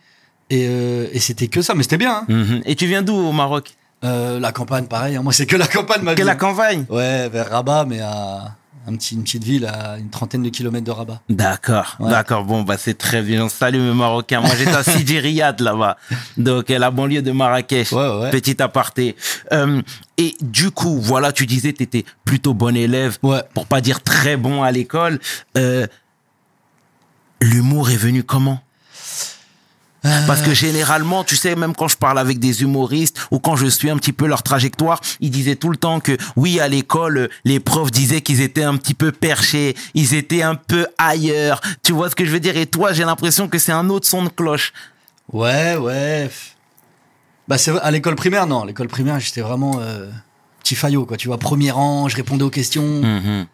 Et, 0.51 0.67
euh, 0.69 1.07
et 1.13 1.21
c'était 1.21 1.47
que 1.47 1.63
ça, 1.63 1.75
mais 1.77 1.85
c'était 1.85 1.99
bien. 1.99 2.17
hein. 2.17 2.25
Mhm. 2.29 2.63
Et 2.67 2.75
tu 2.75 2.87
viens 2.87 3.03
d'où 3.03 3.15
au 3.15 3.31
Maroc? 3.33 3.71
Euh, 4.05 4.41
la 4.41 4.51
campagne, 4.51 4.87
pareil. 4.87 5.15
hein. 5.15 5.23
Moi, 5.23 5.33
c'est 5.33 5.47
que 5.47 5.55
la 5.55 5.69
campagne, 5.69 6.03
ma 6.03 6.15
Que 6.17 6.23
vie. 6.23 6.27
la 6.27 6.35
campagne? 6.35 6.85
Ouais, 6.91 7.29
vers 7.29 7.49
Rabat, 7.49 7.85
mais 7.89 8.01
à 8.01 8.57
un 8.87 8.97
petit, 8.97 9.15
une 9.15 9.23
petite 9.25 9.45
ville 9.45 9.67
à 9.67 9.97
une 9.99 10.11
trentaine 10.11 10.43
de 10.43 10.49
kilomètres 10.51 10.85
de 10.85 10.91
Rabat. 10.91 11.21
D'accord, 11.29 11.97
Ouais. 12.01 12.11
d'accord. 12.11 12.45
Bon, 12.45 12.63
bah 12.63 12.77
c'est 12.79 12.99
très 12.99 13.23
bien. 13.23 13.49
Salut 13.49 13.79
mes 13.79 13.95
Marocains. 13.95 14.41
Moi 14.41 14.51
j'étais 14.57 14.75
à 14.75 14.83
Sidi 14.85 15.19
Riyad 15.19 15.59
là-bas, 15.61 15.97
donc 16.37 16.71
euh, 16.71 16.79
la 16.79 16.91
banlieue 16.91 17.23
de 17.23 17.33
Marrakech. 17.33 17.93
Ouais, 17.93 18.19
ouais. 18.21 18.31
Petit 18.31 18.61
aparté. 18.63 19.17
Euh, 19.53 19.81
et 20.19 20.35
du 20.41 20.71
coup, 20.71 21.01
voilà, 21.01 21.33
tu 21.33 21.47
disais 21.47 21.73
tu 21.73 21.83
étais 21.83 22.05
plutôt 22.25 22.55
bon 22.55 22.77
élève, 22.77 23.19
Ouais. 23.23 23.43
pour 23.55 23.67
pas 23.67 23.81
dire 23.81 24.03
très 24.03 24.37
bon 24.37 24.63
à 24.63 24.71
l'école. 24.71 25.19
Euh, 25.57 25.87
L'humour 27.41 27.91
est 27.91 27.97
venu 27.97 28.23
comment? 28.23 28.61
Parce 30.27 30.43
que 30.43 30.53
généralement, 30.53 31.25
tu 31.25 31.35
sais, 31.35 31.56
même 31.56 31.75
quand 31.75 31.89
je 31.89 31.97
parle 31.97 32.19
avec 32.19 32.39
des 32.39 32.62
humoristes 32.62 33.19
ou 33.31 33.39
quand 33.39 33.56
je 33.56 33.67
suis 33.67 33.89
un 33.89 33.97
petit 33.97 34.12
peu 34.12 34.27
leur 34.27 34.43
trajectoire, 34.43 35.01
ils 35.21 35.31
disaient 35.31 35.56
tout 35.56 35.71
le 35.71 35.79
temps 35.79 35.99
que 36.01 36.17
oui, 36.37 36.61
à 36.61 36.69
l'école, 36.69 37.31
les 37.45 37.59
profs 37.59 37.91
disaient 37.91 38.21
qu'ils 38.21 38.43
étaient 38.43 38.65
un 38.65 38.77
petit 38.77 38.93
peu 38.95 39.12
perchés, 39.12 39.75
ils 39.95 40.12
étaient 40.15 40.43
un 40.43 40.56
peu 40.56 40.87
ailleurs. 40.99 41.61
Tu 41.83 41.93
vois 41.93 42.11
ce 42.11 42.15
que 42.15 42.25
je 42.27 42.31
veux 42.31 42.41
dire? 42.41 42.56
Et 42.56 42.67
toi, 42.67 42.93
j'ai 42.93 43.05
l'impression 43.05 43.49
que 43.49 43.59
c'est 43.59 43.73
un 43.73 43.89
autre 43.89 44.06
son 44.06 44.23
de 44.25 44.29
cloche. 44.29 44.73
Ouais, 45.32 45.77
ouais. 45.77 46.31
Bah, 47.49 47.56
c'est 47.58 47.73
à 47.79 47.91
l'école 47.91 48.15
primaire, 48.15 48.46
non. 48.46 48.63
À 48.63 48.67
l'école 48.67 48.89
primaire, 48.89 49.19
j'étais 49.20 49.41
vraiment 49.41 49.79
euh, 49.81 50.11
petit 50.63 50.75
faillot, 50.75 51.06
quoi. 51.06 51.17
Tu 51.17 51.29
vois, 51.29 51.39
premier 51.39 51.70
rang, 51.70 52.08
je 52.08 52.17
répondais 52.17 52.44
aux 52.44 52.51
questions. 52.51 53.01
Mhm. 53.03 53.46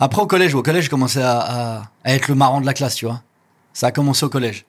Après, 0.00 0.22
au 0.22 0.26
collège, 0.26 0.54
au 0.54 0.62
collège, 0.62 0.84
je 0.86 0.90
commençais 0.90 1.22
à, 1.22 1.38
à- 1.40 1.82
à 2.04 2.14
être 2.14 2.28
le 2.28 2.34
marrant 2.34 2.60
de 2.62 2.66
la 2.66 2.74
classe, 2.74 2.94
tu 2.94 3.04
vois. 3.04 3.22
Ça 3.74 3.88
a 3.88 3.90
commencé 3.92 4.24
au 4.24 4.28
collège. 4.28 4.64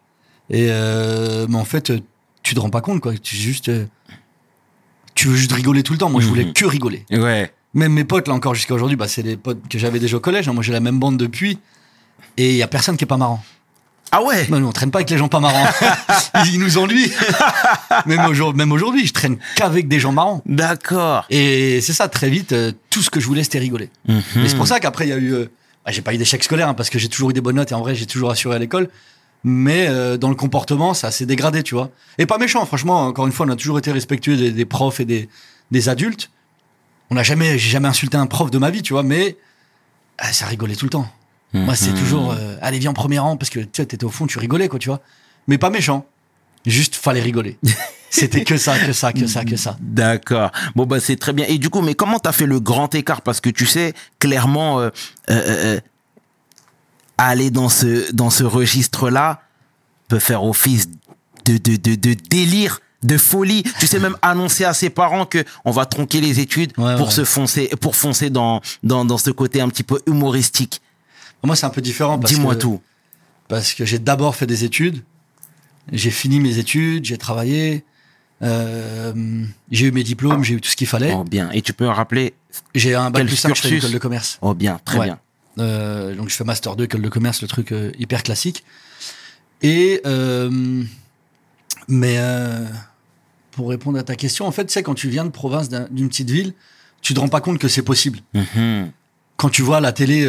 Et 0.49 0.67
euh, 0.69 1.45
mais 1.49 1.57
en 1.57 1.65
fait, 1.65 1.89
euh, 1.89 1.99
tu 2.43 2.53
te 2.55 2.59
rends 2.59 2.69
pas 2.69 2.81
compte, 2.81 2.99
quoi. 3.01 3.13
Tu 3.17 3.35
juste, 3.35 3.69
euh, 3.69 3.85
tu 5.15 5.27
veux 5.27 5.35
juste 5.35 5.51
rigoler 5.53 5.83
tout 5.83 5.93
le 5.93 5.99
temps. 5.99 6.09
Moi, 6.09 6.21
je 6.21 6.27
voulais 6.27 6.45
Mhm. 6.45 6.53
que 6.53 6.65
rigoler. 6.65 7.05
Ouais. 7.11 7.51
Même 7.73 7.93
mes 7.93 8.03
potes, 8.03 8.27
là 8.27 8.33
encore 8.33 8.53
jusqu'à 8.53 8.73
aujourd'hui, 8.73 8.97
bah, 8.97 9.07
c'est 9.07 9.23
des 9.23 9.37
potes 9.37 9.67
que 9.69 9.79
j'avais 9.79 9.99
déjà 9.99 10.17
au 10.17 10.19
collège. 10.19 10.47
hein. 10.47 10.53
Moi, 10.53 10.63
j'ai 10.63 10.73
la 10.73 10.79
même 10.79 10.99
bande 10.99 11.17
depuis. 11.17 11.57
Et 12.37 12.51
il 12.51 12.55
y 12.57 12.63
a 12.63 12.67
personne 12.67 12.97
qui 12.97 13.03
est 13.03 13.07
pas 13.07 13.17
marrant. 13.17 13.43
Ah 14.11 14.21
ouais? 14.21 14.45
Non, 14.49 14.59
nous, 14.59 14.67
on 14.67 14.71
traîne 14.71 14.91
pas 14.91 14.99
avec 14.99 15.09
les 15.09 15.17
gens 15.17 15.27
pas 15.27 15.39
marrants. 15.39 15.65
Ils 16.51 16.59
nous 16.59 16.77
ennuient. 16.77 17.11
même 18.05 18.71
aujourd'hui, 18.71 19.07
je 19.07 19.13
traîne 19.13 19.37
qu'avec 19.55 19.87
des 19.87 19.99
gens 19.99 20.11
marrants. 20.11 20.41
D'accord. 20.45 21.25
Et 21.29 21.81
c'est 21.81 21.93
ça, 21.93 22.07
très 22.09 22.29
vite, 22.29 22.51
euh, 22.51 22.71
tout 22.91 23.01
ce 23.01 23.09
que 23.09 23.19
je 23.19 23.25
voulais, 23.25 23.43
c'était 23.43 23.59
rigoler. 23.59 23.89
Mhm. 24.07 24.21
Mais 24.35 24.49
c'est 24.49 24.55
pour 24.57 24.67
ça 24.67 24.79
qu'après, 24.79 25.05
il 25.07 25.09
y 25.09 25.13
a 25.13 25.17
eu. 25.17 25.33
euh, 25.33 25.45
bah, 25.85 25.91
j'ai 25.91 26.01
pas 26.01 26.13
eu 26.13 26.17
d'échec 26.17 26.43
scolaire, 26.43 26.69
hein, 26.69 26.73
parce 26.75 26.89
que 26.89 26.99
j'ai 26.99 27.09
toujours 27.09 27.31
eu 27.31 27.33
des 27.33 27.41
bonnes 27.41 27.55
notes 27.55 27.71
et 27.71 27.75
en 27.75 27.81
vrai, 27.81 27.95
j'ai 27.95 28.05
toujours 28.05 28.29
assuré 28.31 28.55
à 28.55 28.59
l'école. 28.59 28.89
Mais 29.43 29.87
euh, 29.89 30.17
dans 30.17 30.29
le 30.29 30.35
comportement, 30.35 30.93
ça 30.93 31.11
s'est 31.11 31.25
dégradé, 31.25 31.63
tu 31.63 31.75
vois. 31.75 31.89
Et 32.17 32.25
pas 32.25 32.37
méchant, 32.37 32.65
franchement. 32.65 33.05
Encore 33.07 33.25
une 33.27 33.33
fois, 33.33 33.45
on 33.45 33.49
a 33.49 33.55
toujours 33.55 33.77
été 33.77 33.91
respectueux 33.91 34.37
des, 34.37 34.51
des 34.51 34.65
profs 34.65 34.99
et 34.99 35.05
des, 35.05 35.27
des 35.71 35.89
adultes. 35.89 36.29
On 37.09 37.15
n'a 37.15 37.23
jamais, 37.23 37.57
j'ai 37.57 37.69
jamais 37.69 37.89
insulté 37.89 38.15
un 38.17 38.25
prof 38.27 38.49
de 38.51 38.57
ma 38.57 38.69
vie, 38.71 38.81
tu 38.81 38.93
vois. 38.93 39.03
Mais 39.03 39.35
ah, 40.17 40.31
ça 40.31 40.45
rigolait 40.45 40.75
tout 40.75 40.85
le 40.85 40.91
temps. 40.91 41.07
Moi, 41.53 41.75
c'est 41.75 41.91
Mhm. 41.91 41.99
toujours, 41.99 42.31
euh, 42.31 42.55
allez, 42.61 42.79
viens 42.79 42.91
en 42.91 42.93
premier 42.95 43.19
rang, 43.19 43.37
parce 43.37 43.51
que 43.51 43.59
tu 43.59 43.69
sais, 43.73 43.85
t'étais 43.85 44.05
au 44.05 44.09
fond, 44.09 44.25
tu 44.25 44.39
rigolais, 44.39 44.69
quoi, 44.69 44.79
tu 44.79 44.89
vois. 44.89 45.01
Mais 45.47 45.57
pas 45.59 45.69
méchant. 45.69 46.05
Juste, 46.65 46.95
fallait 46.95 47.19
rigoler. 47.21 47.59
C'était 48.09 48.43
que 48.43 48.57
ça, 48.57 48.79
que 48.79 48.93
ça, 48.93 49.11
que 49.11 49.27
ça, 49.27 49.43
que 49.43 49.55
ça. 49.57 49.75
D'accord. 49.81 50.51
Bon 50.75 50.85
bah 50.85 50.99
c'est 50.99 51.15
très 51.15 51.33
bien. 51.33 51.45
Et 51.49 51.57
du 51.57 51.69
coup, 51.71 51.81
mais 51.81 51.95
comment 51.95 52.19
t'as 52.19 52.31
fait 52.31 52.45
le 52.45 52.59
grand 52.59 52.93
écart? 52.95 53.21
Parce 53.23 53.41
que 53.41 53.49
tu 53.49 53.65
sais 53.65 53.93
clairement 54.19 54.79
euh, 54.79 54.89
euh, 55.31 55.41
euh, 55.47 55.79
aller 57.17 57.49
dans 57.51 57.69
ce 57.69 58.11
dans 58.11 58.29
ce 58.29 58.43
registre-là 58.43 59.41
peut 60.07 60.19
faire 60.19 60.43
office 60.43 60.87
de 61.45 61.57
de 61.57 61.75
de, 61.75 61.95
de 61.95 62.13
délire 62.13 62.79
de 63.03 63.17
folie. 63.17 63.63
Tu 63.79 63.87
sais 63.87 63.99
même 63.99 64.15
annoncer 64.21 64.63
à 64.63 64.73
ses 64.73 64.89
parents 64.89 65.25
que 65.25 65.43
on 65.65 65.71
va 65.71 65.85
tronquer 65.85 66.21
les 66.21 66.39
études 66.39 66.71
Ouais, 66.77 66.95
pour 66.95 67.07
ouais. 67.07 67.13
se 67.13 67.25
foncer, 67.25 67.67
pour 67.81 67.95
foncer 67.97 68.29
dans, 68.29 68.61
dans, 68.81 69.03
dans 69.03 69.17
ce 69.17 69.29
côté 69.29 69.59
un 69.59 69.67
petit 69.67 69.83
peu 69.83 69.99
humoristique. 70.07 70.81
Moi, 71.43 71.57
c'est 71.57 71.65
un 71.65 71.69
peu 71.69 71.81
différent. 71.81 72.17
Dis-moi 72.17 72.55
tout. 72.55 72.79
Parce 73.49 73.73
que 73.73 73.83
j'ai 73.83 73.99
d'abord 73.99 74.37
fait 74.37 74.45
des 74.47 74.63
études. 74.63 75.03
J'ai 75.91 76.11
fini 76.11 76.39
mes 76.39 76.59
études, 76.59 77.03
j'ai 77.03 77.17
travaillé. 77.17 77.83
euh, 78.41 79.43
j'ai 79.69 79.87
eu 79.87 79.91
mes 79.91 80.03
diplômes, 80.03 80.43
j'ai 80.45 80.53
eu 80.53 80.61
tout 80.61 80.69
ce 80.69 80.77
qu'il 80.77 80.87
fallait. 80.87 81.13
Oh, 81.13 81.25
bien. 81.25 81.51
Et 81.51 81.61
tu 81.61 81.73
peux 81.73 81.83
me 81.85 81.89
rappeler 81.89 82.33
J'ai 82.73 82.95
un 82.95 83.11
bac 83.11 83.25
plus 83.27 83.35
5, 83.35 83.53
je 83.55 83.61
fais 83.61 83.79
de 83.89 83.97
commerce. 83.97 84.37
Oh, 84.41 84.53
bien, 84.53 84.79
très 84.85 84.99
Ouais. 84.99 85.05
bien. 85.07 85.19
Euh, 85.59 86.15
donc 86.15 86.29
je 86.29 86.35
fais 86.35 86.43
master 86.43 86.75
2 86.75 86.85
école 86.85 87.01
de 87.01 87.09
commerce, 87.09 87.41
le 87.41 87.47
truc 87.47 87.71
euh, 87.71 87.91
hyper 87.99 88.23
classique. 88.23 88.63
Et 89.61 90.01
euh, 90.05 90.83
mais 91.87 92.17
pour 93.51 93.69
répondre 93.69 93.97
à 93.99 94.03
ta 94.03 94.15
question, 94.15 94.45
en 94.47 94.51
fait, 94.51 94.65
tu 94.65 94.73
sais 94.73 94.83
quand 94.83 94.95
tu 94.95 95.09
viens 95.09 95.25
de 95.25 95.29
province 95.29 95.69
d'un- 95.69 95.87
d'une 95.91 96.09
petite 96.09 96.29
ville, 96.29 96.53
tu 97.01 97.13
te 97.13 97.19
rends 97.19 97.27
pas 97.29 97.41
compte 97.41 97.59
que 97.59 97.67
c'est 97.67 97.81
possible. 97.83 98.19
Mhm. 98.33 98.91
Quand 99.37 99.49
tu 99.49 99.61
vois 99.61 99.77
à 99.77 99.81
la 99.81 99.91
télé, 99.91 100.25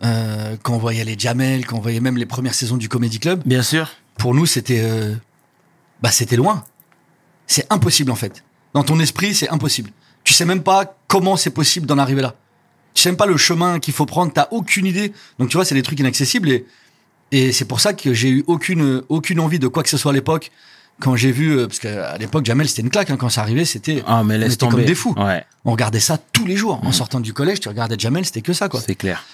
quand 0.00 0.74
on 0.74 0.78
voyait 0.78 1.04
les 1.04 1.18
Jamel, 1.18 1.66
quand 1.66 1.76
on 1.78 1.80
voyait 1.80 2.00
même 2.00 2.16
les 2.16 2.26
premières 2.26 2.54
saisons 2.54 2.76
du 2.76 2.88
Comedy 2.88 3.18
Club, 3.18 3.42
Bien 3.46 3.62
sûr. 3.62 3.90
pour 4.18 4.34
nous 4.34 4.46
c'était 4.46 4.84
bah 6.02 6.10
c'était 6.10 6.36
loin. 6.36 6.64
C'est 7.46 7.66
impossible 7.70 8.10
en 8.10 8.14
fait. 8.16 8.42
Dans 8.72 8.82
ton 8.84 8.98
esprit, 9.00 9.34
c'est 9.34 9.48
impossible. 9.50 9.90
Tu 10.24 10.32
sais 10.32 10.44
même 10.46 10.62
pas 10.62 10.96
comment 11.06 11.36
c'est 11.36 11.50
possible 11.50 11.86
d'en 11.86 11.98
arriver 11.98 12.22
là. 12.22 12.34
Tu 12.94 13.02
sais 13.02 13.08
même 13.10 13.16
pas 13.16 13.26
le 13.26 13.36
chemin 13.36 13.80
qu'il 13.80 13.92
faut 13.92 14.06
prendre, 14.06 14.32
t'as 14.32 14.48
aucune 14.50 14.86
idée. 14.86 15.12
Donc 15.38 15.48
tu 15.50 15.56
vois, 15.56 15.64
c'est 15.64 15.74
des 15.74 15.82
trucs 15.82 16.00
inaccessibles 16.00 16.50
et 16.50 16.64
et 17.32 17.52
c'est 17.52 17.64
pour 17.64 17.80
ça 17.80 17.94
que 17.94 18.12
j'ai 18.14 18.28
eu 18.28 18.44
aucune 18.46 19.02
aucune 19.08 19.40
envie 19.40 19.58
de 19.58 19.66
quoi 19.66 19.82
que 19.82 19.88
ce 19.88 19.96
soit 19.96 20.12
à 20.12 20.14
l'époque 20.14 20.52
quand 21.00 21.16
j'ai 21.16 21.32
vu 21.32 21.50
euh, 21.58 21.66
parce 21.66 21.80
qu'à 21.80 22.16
l'époque 22.18 22.44
Jamel 22.44 22.68
c'était 22.68 22.82
une 22.82 22.90
claque 22.90 23.10
hein, 23.10 23.16
quand 23.16 23.28
ça 23.30 23.40
arrivait, 23.40 23.64
c'était 23.64 24.04
Ah, 24.06 24.22
mais 24.22 24.36
on 24.36 24.38
laisse 24.38 24.48
était 24.54 24.58
tomber. 24.58 24.76
comme 24.76 24.84
des 24.84 24.94
fous. 24.94 25.14
Ouais, 25.16 25.44
on 25.64 25.72
regardait 25.72 25.98
ça 26.00 26.18
tous 26.32 26.46
les 26.46 26.54
jours 26.56 26.80
en 26.84 26.92
sortant 26.92 27.18
du 27.18 27.32
collège, 27.32 27.58
tu 27.60 27.68
regardais 27.68 27.96
Jamel, 27.98 28.24
c'était 28.24 28.42
que 28.42 28.52
ça 28.52 28.68
quoi. 28.68 28.80
c'est 28.80 28.94
clair. 28.94 29.24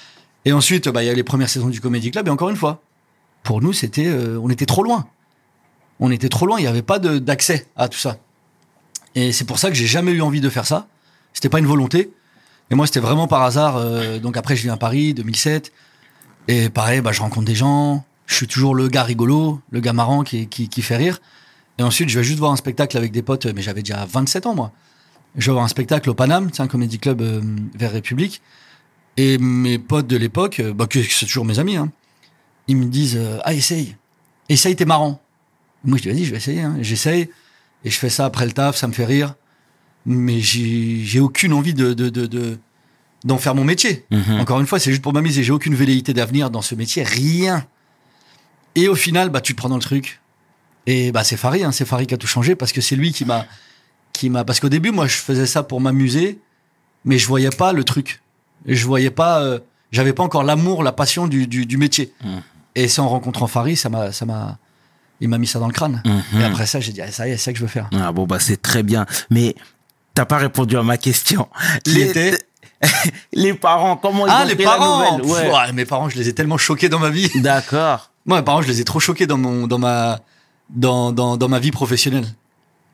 Et 0.46 0.52
ensuite, 0.54 0.88
bah, 0.88 1.02
il 1.02 1.06
y 1.06 1.10
a 1.10 1.14
les 1.14 1.22
premières 1.24 1.50
saisons 1.50 1.68
du 1.68 1.82
Comedy 1.82 2.10
Club. 2.10 2.26
Et 2.28 2.30
encore 2.30 2.48
une 2.48 2.56
fois, 2.56 2.80
pour 3.42 3.60
nous, 3.60 3.74
c'était, 3.74 4.06
euh, 4.06 4.40
on 4.42 4.48
était 4.48 4.64
trop 4.64 4.82
loin. 4.82 5.06
On 5.98 6.10
était 6.10 6.30
trop 6.30 6.46
loin. 6.46 6.58
Il 6.58 6.62
n'y 6.62 6.66
avait 6.68 6.80
pas 6.80 6.98
d'accès 6.98 7.66
à 7.76 7.88
tout 7.88 7.98
ça. 7.98 8.16
Et 9.14 9.32
c'est 9.32 9.44
pour 9.44 9.58
ça 9.58 9.68
que 9.68 9.74
j'ai 9.76 9.86
jamais 9.86 10.12
eu 10.12 10.22
envie 10.22 10.40
de 10.40 10.48
faire 10.48 10.64
ça. 10.64 10.86
C'était 11.34 11.50
pas 11.50 11.58
une 11.58 11.66
volonté. 11.66 12.10
Et 12.70 12.74
moi, 12.74 12.86
c'était 12.86 13.00
vraiment 13.00 13.26
par 13.26 13.42
hasard. 13.42 13.76
euh, 13.76 14.18
donc 14.18 14.36
après, 14.36 14.56
je 14.56 14.62
viens 14.62 14.74
à 14.74 14.76
Paris, 14.76 15.14
2007. 15.14 15.72
Et 16.48 16.68
pareil, 16.70 17.00
bah, 17.00 17.12
je 17.12 17.20
rencontre 17.20 17.46
des 17.46 17.54
gens. 17.54 18.04
Je 18.26 18.34
suis 18.34 18.46
toujours 18.46 18.74
le 18.74 18.88
gars 18.88 19.02
rigolo, 19.02 19.60
le 19.70 19.80
gars 19.80 19.92
marrant 19.92 20.22
qui, 20.22 20.46
qui, 20.46 20.82
fait 20.82 20.96
rire. 20.96 21.20
Et 21.78 21.82
ensuite, 21.82 22.08
je 22.08 22.18
vais 22.18 22.24
juste 22.24 22.38
voir 22.38 22.52
un 22.52 22.56
spectacle 22.56 22.96
avec 22.96 23.10
des 23.12 23.22
potes. 23.22 23.46
Mais 23.46 23.62
j'avais 23.62 23.82
déjà 23.82 24.04
27 24.04 24.46
ans, 24.46 24.54
moi. 24.54 24.72
Je 25.36 25.46
vais 25.46 25.52
voir 25.52 25.64
un 25.64 25.68
spectacle 25.68 26.10
au 26.10 26.14
Paname, 26.14 26.50
c'est 26.52 26.62
un 26.62 26.66
comédie 26.68 26.98
club 26.98 27.20
euh, 27.22 27.40
vers 27.74 27.92
République. 27.92 28.42
Et 29.16 29.38
mes 29.38 29.78
potes 29.78 30.06
de 30.06 30.16
l'époque, 30.16 30.60
euh, 30.60 30.72
bah, 30.72 30.86
c'est 30.90 31.26
toujours 31.26 31.44
mes 31.44 31.58
amis, 31.58 31.76
hein, 31.76 31.90
ils 32.68 32.76
me 32.76 32.86
disent 32.86 33.16
euh, 33.16 33.38
Ah, 33.44 33.52
essaye. 33.54 33.96
Essaye, 34.48 34.74
t'es 34.76 34.84
marrant. 34.84 35.20
Moi, 35.84 35.98
je 35.98 36.02
dis 36.02 36.08
Vas-y, 36.10 36.24
je 36.24 36.30
vais 36.32 36.36
essayer. 36.38 36.62
hein. 36.62 36.76
J'essaye. 36.80 37.30
Et 37.84 37.90
je 37.90 37.98
fais 37.98 38.10
ça 38.10 38.24
après 38.26 38.44
le 38.44 38.52
taf, 38.52 38.76
ça 38.76 38.86
me 38.88 38.92
fait 38.92 39.04
rire. 39.04 39.34
Mais 40.06 40.40
j'ai 40.40 41.20
aucune 41.20 41.52
envie 41.52 41.74
de, 41.74 41.92
de, 41.92 42.08
de, 42.08 42.26
de- 42.26 42.58
d'en 43.24 43.36
faire 43.38 43.54
mon 43.54 43.64
métier. 43.64 44.06
Mhm. 44.10 44.40
Encore 44.40 44.60
une 44.60 44.66
fois, 44.66 44.78
c'est 44.78 44.90
juste 44.90 45.02
pour 45.02 45.12
m'amuser. 45.12 45.42
J'ai 45.42 45.52
aucune 45.52 45.74
velléité 45.74 46.14
d'avenir 46.14 46.50
dans 46.50 46.62
ce 46.62 46.74
métier, 46.74 47.02
rien. 47.02 47.66
Et 48.74 48.88
au 48.88 48.94
final, 48.94 49.28
bah, 49.30 49.40
tu 49.40 49.52
te 49.52 49.58
prends 49.58 49.68
dans 49.68 49.76
le 49.76 49.82
truc. 49.82 50.20
Et 50.86 51.12
bah, 51.12 51.22
c'est 51.24 51.36
Farid, 51.36 51.62
hein, 51.64 51.72
c'est 51.72 51.84
Farid 51.84 52.08
qui 52.08 52.14
a 52.14 52.16
tout 52.16 52.26
changé 52.26 52.54
parce 52.54 52.72
que 52.72 52.80
c'est 52.80 52.96
lui 52.96 53.12
qui 53.12 53.24
m'a, 53.26 53.44
qui 54.14 54.30
m'a. 54.30 54.44
Parce 54.44 54.58
qu'au 54.60 54.70
début, 54.70 54.90
moi, 54.90 55.06
je 55.06 55.16
faisais 55.16 55.46
ça 55.46 55.62
pour 55.62 55.80
m'amuser, 55.80 56.38
mais 57.04 57.18
je 57.18 57.26
voyais 57.26 57.50
pas 57.50 57.72
le 57.74 57.84
truc. 57.84 58.22
Je 58.66 58.86
voyais 58.86 59.10
pas, 59.10 59.42
euh, 59.42 59.58
j'avais 59.92 60.12
pas 60.14 60.22
encore 60.22 60.42
l'amour, 60.42 60.82
la 60.82 60.92
passion 60.92 61.26
du, 61.28 61.46
du, 61.46 61.66
du 61.66 61.76
métier. 61.76 62.12
Mhm. 62.24 62.42
Et 62.76 62.88
c'est 62.88 63.00
en 63.00 63.08
rencontrant 63.08 63.46
Farid, 63.48 63.76
ça 63.76 63.90
m'a, 63.90 64.12
ça 64.12 64.24
m'a, 64.24 64.58
il 65.20 65.28
m'a 65.28 65.36
mis 65.36 65.46
ça 65.46 65.58
dans 65.58 65.66
le 65.66 65.72
crâne. 65.74 66.02
Mhm. 66.06 66.40
Et 66.40 66.44
après 66.44 66.64
ça, 66.66 66.80
j'ai 66.80 66.92
dit, 66.92 67.02
ah, 67.02 67.10
ça 67.10 67.28
y 67.28 67.32
est, 67.32 67.36
c'est 67.36 67.44
ça 67.44 67.52
que 67.52 67.58
je 67.58 67.64
veux 67.64 67.68
faire. 67.68 67.90
Ah 67.92 68.12
bon, 68.12 68.26
bah 68.26 68.40
c'est 68.40 68.62
très 68.62 68.82
bien. 68.82 69.04
Mais 69.28 69.54
t'as 70.14 70.24
pas 70.24 70.38
répondu 70.38 70.76
à 70.76 70.82
ma 70.82 70.96
question. 70.96 71.48
Les 73.32 73.54
parents, 73.54 73.96
comment 73.96 74.26
ils 74.26 74.32
ah, 74.32 74.42
ont 74.42 74.48
les 74.48 74.54
pris 74.54 74.64
la 74.64 74.70
parents 74.70 75.18
nouvelle 75.18 75.30
Ouais. 75.30 75.42
Pff, 75.42 75.52
ouais, 75.52 75.72
Mes 75.72 75.84
parents, 75.84 76.08
je 76.08 76.16
les 76.16 76.28
ai 76.28 76.34
tellement 76.34 76.56
choqués 76.56 76.88
dans 76.88 76.98
ma 76.98 77.10
vie. 77.10 77.30
D'accord. 77.42 78.10
Moi, 78.26 78.38
mes 78.38 78.44
parents, 78.44 78.62
je 78.62 78.68
les 78.68 78.80
ai 78.80 78.84
trop 78.84 79.00
choqués 79.00 79.26
dans 79.26 79.36
mon, 79.36 79.66
dans 79.66 79.78
ma, 79.78 80.20
dans, 80.70 81.12
dans, 81.12 81.36
dans 81.36 81.48
ma 81.48 81.58
vie 81.58 81.70
professionnelle. 81.70 82.26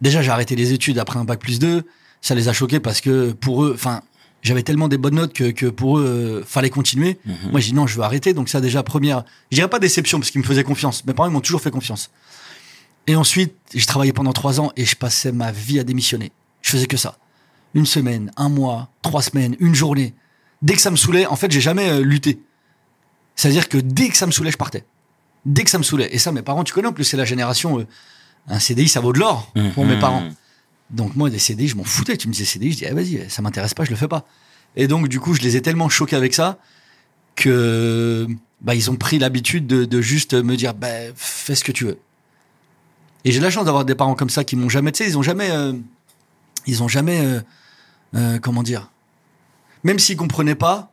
Déjà, 0.01 0.23
j'ai 0.23 0.31
arrêté 0.31 0.57
les 0.57 0.73
études 0.73 0.99
après 0.99 1.19
un 1.19 1.25
bac 1.25 1.39
plus 1.39 1.59
2. 1.59 1.85
Ça 2.21 2.35
les 2.35 2.49
a 2.49 2.53
choqués 2.53 2.81
parce 2.81 3.01
que 3.01 3.33
pour 3.33 3.65
eux, 3.65 3.73
enfin, 3.75 4.03
j'avais 4.43 4.63
tellement 4.63 4.89
des 4.89 4.99
bonnes 4.99 5.15
notes 5.15 5.33
que, 5.33 5.51
que 5.51 5.67
pour 5.67 5.99
eux, 5.99 6.05
euh, 6.05 6.45
fallait 6.45 6.71
continuer. 6.71 7.19
Mhm. 7.25 7.51
Moi, 7.53 7.61
j'ai 7.61 7.69
dit 7.69 7.75
non, 7.75 7.87
je 7.87 7.97
veux 7.97 8.03
arrêter. 8.03 8.35
Donc 8.35 8.49
ça, 8.49 8.61
déjà, 8.61 8.83
première, 8.83 9.25
je 9.51 9.57
dirais 9.57 9.69
pas 9.69 9.79
déception 9.79 10.19
parce 10.19 10.31
qu'ils 10.31 10.41
me 10.41 10.47
faisaient 10.47 10.65
confiance. 10.65 11.05
Mes 11.07 11.15
parents, 11.15 11.29
ils 11.29 11.33
m'ont 11.33 11.41
toujours 11.41 11.61
fait 11.61 11.71
confiance. 11.71 12.11
Et 13.07 13.15
ensuite, 13.15 13.55
j'ai 13.73 13.87
travaillé 13.87 14.13
pendant 14.13 14.33
trois 14.33 14.61
ans 14.61 14.73
et 14.77 14.85
je 14.85 14.97
passais 14.97 15.31
ma 15.31 15.53
vie 15.53 15.79
à 15.79 15.85
démissionner. 15.85 16.33
Je 16.67 16.73
faisais 16.73 16.87
que 16.89 16.97
ça. 16.97 17.17
Une 17.75 17.87
semaine, 17.87 18.33
un 18.37 18.49
mois, 18.49 18.89
trois 19.03 19.23
semaines, 19.23 19.55
une 19.61 19.75
journée. 19.77 20.15
Dès 20.63 20.75
que 20.75 20.81
ça 20.81 20.91
me 20.91 20.97
saoulait, 20.97 21.25
en 21.27 21.37
fait, 21.37 21.49
j'ai 21.53 21.61
jamais 21.61 21.89
euh, 21.89 22.01
lutté. 22.03 22.41
C'est-à-dire 23.37 23.69
que 23.69 23.79
dès 23.79 24.09
que 24.09 24.17
ça 24.17 24.27
me 24.27 24.33
saoulait, 24.33 24.51
je 24.51 24.57
partais. 24.57 24.85
Dès 25.45 25.63
que 25.63 25.71
ça 25.71 25.79
me 25.79 25.85
saoulait. 25.85 26.09
Et 26.13 26.19
ça, 26.19 26.33
mes 26.33 26.43
parents, 26.43 26.65
tu 26.65 26.73
connais, 26.73 26.89
en 26.89 26.93
plus, 26.93 27.05
c'est 27.05 27.17
la 27.17 27.25
génération. 27.25 27.79
euh, 27.79 27.87
un 28.49 28.59
CDI, 28.59 28.89
ça 28.89 28.99
vaut 29.01 29.13
de 29.13 29.21
l'or 29.21 29.53
pour 29.75 29.85
mes 29.85 29.95
Mhm. 29.95 30.01
parents. 30.01 30.29
Donc 30.91 31.15
moi, 31.15 31.31
des 31.31 31.39
CDI, 31.39 31.69
je 31.69 31.77
m'en 31.77 31.85
foutais. 31.85 32.17
Tu 32.17 32.27
me 32.27 32.33
disais 32.33 32.45
CDI, 32.45 32.73
je 32.73 32.77
dis, 32.79 32.87
ah, 32.87 32.95
vas-y, 32.95 33.27
ça 33.29 33.43
m'intéresse 33.43 33.75
pas, 33.75 33.85
je 33.85 33.91
le 33.91 33.97
fais 33.97 34.09
pas. 34.09 34.27
Et 34.75 34.89
donc, 34.89 35.07
du 35.09 35.21
coup, 35.21 35.35
je 35.35 35.43
les 35.43 35.55
ai 35.57 35.63
tellement 35.63 35.89
choqués 35.89 36.17
avec 36.17 36.35
ça 36.35 36.59
que 37.35 38.27
bah, 38.61 38.75
ils 38.75 38.91
ont 38.91 38.97
pris 38.97 39.19
l'habitude 39.19 39.67
de, 39.67 39.85
de 39.85 40.01
juste 40.01 40.35
me 40.35 40.57
dire, 40.57 40.75
bah, 40.75 40.89
fais 41.15 41.55
ce 41.55 41.63
que 41.65 41.73
tu 41.73 41.85
veux. 41.85 41.99
Et 43.25 43.33
j'ai 43.33 43.41
la 43.41 43.51
chance 43.51 43.65
d'avoir 43.67 43.85
des 43.85 43.95
parents 43.95 44.15
comme 44.15 44.31
ça 44.31 44.45
qui 44.45 44.57
m'ont 44.57 44.69
jamais, 44.69 44.93
tu 44.93 45.05
sais, 45.05 45.11
ils 45.11 45.19
ont 45.19 45.23
jamais, 45.23 45.51
euh, 45.51 45.73
ils 46.67 46.83
ont 46.83 46.89
jamais, 46.89 47.25
euh, 47.25 47.41
euh, 48.15 48.39
comment 48.39 48.63
dire, 48.63 48.91
même 49.85 49.99
s'ils 49.99 50.17
comprenaient 50.17 50.55
pas, 50.55 50.93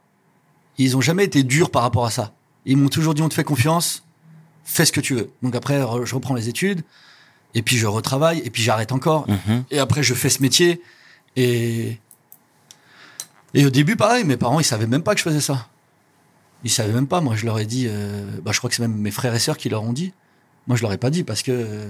ils 0.77 0.95
ont 0.97 1.01
jamais 1.01 1.23
été 1.23 1.43
durs 1.43 1.71
par 1.71 1.81
rapport 1.81 2.05
à 2.05 2.11
ça. 2.11 2.33
Ils 2.65 2.77
m'ont 2.77 2.89
toujours 2.89 3.13
dit, 3.13 3.21
on 3.21 3.29
te 3.29 3.33
fait 3.33 3.43
confiance, 3.43 4.03
fais 4.63 4.85
ce 4.85 4.91
que 4.91 5.01
tu 5.01 5.15
veux. 5.15 5.31
Donc 5.41 5.55
après, 5.55 5.79
je 6.03 6.15
reprends 6.15 6.35
les 6.35 6.49
études, 6.49 6.83
et 7.53 7.61
puis 7.61 7.77
je 7.77 7.87
retravaille, 7.87 8.39
et 8.39 8.49
puis 8.49 8.63
j'arrête 8.63 8.91
encore. 8.91 9.29
Mhm. 9.29 9.65
Et 9.71 9.79
après, 9.79 10.03
je 10.03 10.13
fais 10.13 10.29
ce 10.29 10.41
métier. 10.41 10.81
Et, 11.35 11.99
et 13.53 13.65
au 13.65 13.69
début, 13.69 13.95
pareil, 13.95 14.23
mes 14.23 14.37
parents, 14.37 14.59
ils 14.59 14.65
savaient 14.65 14.87
même 14.87 15.03
pas 15.03 15.13
que 15.13 15.19
je 15.19 15.23
faisais 15.23 15.41
ça. 15.41 15.67
Ils 16.63 16.71
savaient 16.71 16.93
même 16.93 17.07
pas. 17.07 17.21
Moi, 17.21 17.35
je 17.35 17.45
leur 17.45 17.59
ai 17.59 17.65
dit, 17.65 17.87
euh, 17.87 18.25
bah, 18.41 18.51
je 18.51 18.57
crois 18.57 18.69
que 18.69 18.75
c'est 18.75 18.81
même 18.81 18.95
mes 18.95 19.11
frères 19.11 19.35
et 19.35 19.39
sœurs 19.39 19.57
qui 19.57 19.69
leur 19.69 19.83
ont 19.83 19.93
dit. 19.93 20.13
Moi, 20.67 20.77
je 20.77 20.81
leur 20.81 20.93
ai 20.93 20.97
pas 20.97 21.09
dit 21.09 21.23
parce 21.23 21.43
que 21.43 21.87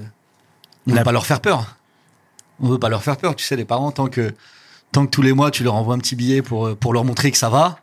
on 0.87 0.93
veut 0.93 1.03
pas 1.03 1.11
leur 1.11 1.25
faire 1.25 1.41
peur. 1.41 1.77
On 2.61 2.69
veut 2.69 2.79
pas 2.79 2.89
leur 2.89 3.03
faire 3.03 3.17
peur. 3.17 3.35
Tu 3.35 3.43
sais, 3.45 3.55
les 3.55 3.65
parents, 3.65 3.91
tant 3.91 4.07
que, 4.07 4.33
tant 4.91 5.05
que 5.05 5.11
tous 5.11 5.21
les 5.21 5.33
mois, 5.33 5.51
tu 5.51 5.63
leur 5.63 5.73
envoies 5.75 5.95
un 5.95 5.99
petit 5.99 6.15
billet 6.15 6.41
pour, 6.41 6.67
euh, 6.67 6.75
pour 6.75 6.93
leur 6.93 7.03
montrer 7.03 7.31
que 7.31 7.37
ça 7.37 7.49
va. 7.49 7.79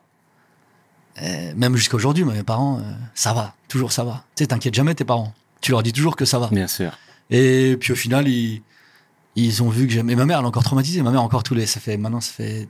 euh, 1.23 1.53
même 1.57 1.77
jusqu'à 1.77 1.97
aujourd'hui, 1.97 2.25
mes 2.25 2.43
parents, 2.43 2.79
euh, 2.79 2.93
ça 3.15 3.33
va. 3.33 3.55
Toujours 3.69 3.93
ça 3.93 4.05
va. 4.05 4.25
Tu 4.37 4.43
sais, 4.45 4.47
t'inquiète 4.49 4.75
jamais 4.75 4.95
tes 4.95 5.05
parents. 5.05 5.33
Tu 5.61 5.73
leur 5.73 5.83
dis 5.83 5.93
toujours 5.93 6.17
que 6.17 6.25
ça 6.25 6.39
va. 6.39 6.49
Bien 6.49 6.67
sûr. 6.69 6.93
Et 7.31 7.77
puis 7.79 7.93
au 7.93 7.97
final, 7.97 8.27
ils, 8.29 8.63
ils 9.37 9.63
ont 9.63 9.69
vu 9.69 9.87
que 9.87 9.93
j'aime. 9.93 10.09
Et 10.11 10.17
ma 10.17 10.25
mère, 10.25 10.39
elle 10.39 10.45
est 10.45 10.49
encore 10.49 10.65
traumatisée. 10.65 11.03
Ma 11.03 11.11
mère, 11.11 11.23
encore 11.23 11.43
tous 11.43 11.55
les. 11.55 11.67
Ça 11.67 11.81
fait 11.81 11.97
maintenant, 11.97 12.21
ça 12.21 12.33
fait 12.33 12.69